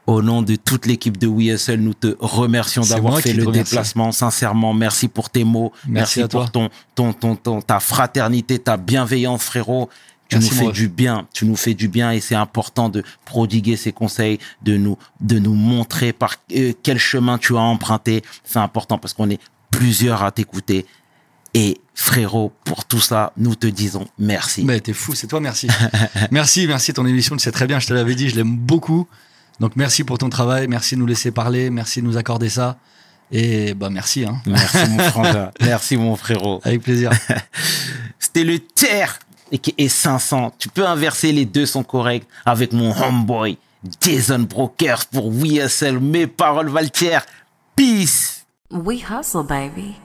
au 0.05 0.21
nom 0.21 0.41
de 0.41 0.55
toute 0.55 0.85
l'équipe 0.85 1.17
de 1.17 1.27
WeSL, 1.27 1.79
nous 1.81 1.93
te 1.93 2.15
remercions 2.19 2.81
d'avoir 2.83 3.19
fait 3.19 3.33
le 3.33 3.45
déplacement. 3.45 4.11
Sincèrement, 4.11 4.73
merci 4.73 5.07
pour 5.07 5.29
tes 5.29 5.43
mots. 5.43 5.71
Merci 5.87 6.21
à 6.21 6.27
pour 6.27 6.41
toi. 6.41 6.49
ton, 6.51 6.69
ton, 6.95 7.13
ton, 7.13 7.35
ton- 7.35 7.61
ta 7.61 7.79
fraternité, 7.79 8.59
ta 8.59 8.77
bienveillance, 8.77 9.43
frérot. 9.43 9.89
Tu 10.29 10.37
Merci, 10.37 10.51
nous 10.55 10.65
fais 10.67 10.71
du 10.71 10.87
bien, 10.87 11.27
tu 11.33 11.45
nous 11.45 11.55
fais 11.55 11.73
du 11.73 11.87
bien 11.89 12.11
et 12.11 12.19
c'est 12.19 12.33
important 12.35 12.89
de 12.89 13.03
prodiguer 13.25 13.75
ces 13.75 13.91
conseils, 13.91 14.39
de 14.63 14.77
nous, 14.77 14.97
de 15.21 15.37
nous 15.37 15.53
montrer 15.53 16.11
par 16.13 16.35
euh, 16.55 16.71
quel 16.81 16.97
chemin 16.97 17.37
tu 17.37 17.55
as 17.55 17.59
emprunté. 17.61 18.23
C'est 18.43 18.59
important 18.59 18.97
parce 18.97 19.13
qu'on 19.13 19.29
est 19.29 19.39
plusieurs 19.69 20.23
à 20.23 20.31
t'écouter. 20.31 20.85
Et 21.53 21.77
frérot, 21.93 22.51
pour 22.63 22.85
tout 22.85 22.99
ça, 23.01 23.31
nous 23.37 23.53
te 23.55 23.67
disons 23.67 24.07
merci. 24.17 24.63
Mais 24.63 24.79
t'es 24.79 24.93
fou, 24.93 25.13
c'est 25.13 25.27
toi, 25.27 25.39
merci. 25.39 25.67
merci, 26.31 26.65
merci, 26.67 26.93
ton 26.93 27.05
émission, 27.05 27.35
tu 27.37 27.43
sais 27.43 27.51
très 27.51 27.67
bien, 27.67 27.79
je 27.79 27.87
te 27.87 27.93
l'avais 27.93 28.15
dit, 28.15 28.29
je 28.29 28.35
l'aime 28.35 28.55
beaucoup. 28.57 29.07
Donc 29.59 29.75
merci 29.75 30.03
pour 30.03 30.17
ton 30.17 30.29
travail, 30.29 30.67
merci 30.67 30.95
de 30.95 30.99
nous 30.99 31.05
laisser 31.05 31.31
parler, 31.31 31.69
merci 31.69 32.01
de 32.01 32.07
nous 32.07 32.17
accorder 32.17 32.49
ça. 32.49 32.77
Et 33.31 33.73
bah 33.73 33.89
merci, 33.89 34.25
hein. 34.25 34.41
Merci 34.45 34.77
mon 34.89 34.99
frangin. 35.09 35.51
Merci 35.61 35.97
mon 35.97 36.15
frérot. 36.15 36.61
avec 36.63 36.81
plaisir. 36.83 37.11
C'était 38.19 38.43
le 38.43 38.59
tiers 38.59 39.19
et 39.51 39.57
qui 39.57 39.73
est 39.77 39.87
500. 39.87 40.53
Tu 40.59 40.69
peux 40.69 40.85
inverser, 40.85 41.31
les 41.31 41.45
deux 41.45 41.65
sont 41.65 41.83
corrects 41.83 42.27
avec 42.45 42.73
mon 42.73 42.95
homeboy 42.95 43.57
Jason 44.01 44.39
Brokers 44.39 45.05
pour 45.11 45.29
WSL. 45.29 45.99
Mes 45.99 46.27
paroles 46.27 46.69
valent 46.69 46.89
tiers. 46.89 47.25
Peace. 47.75 48.45
We 48.71 49.03
hustle, 49.09 49.43
baby. 49.43 49.95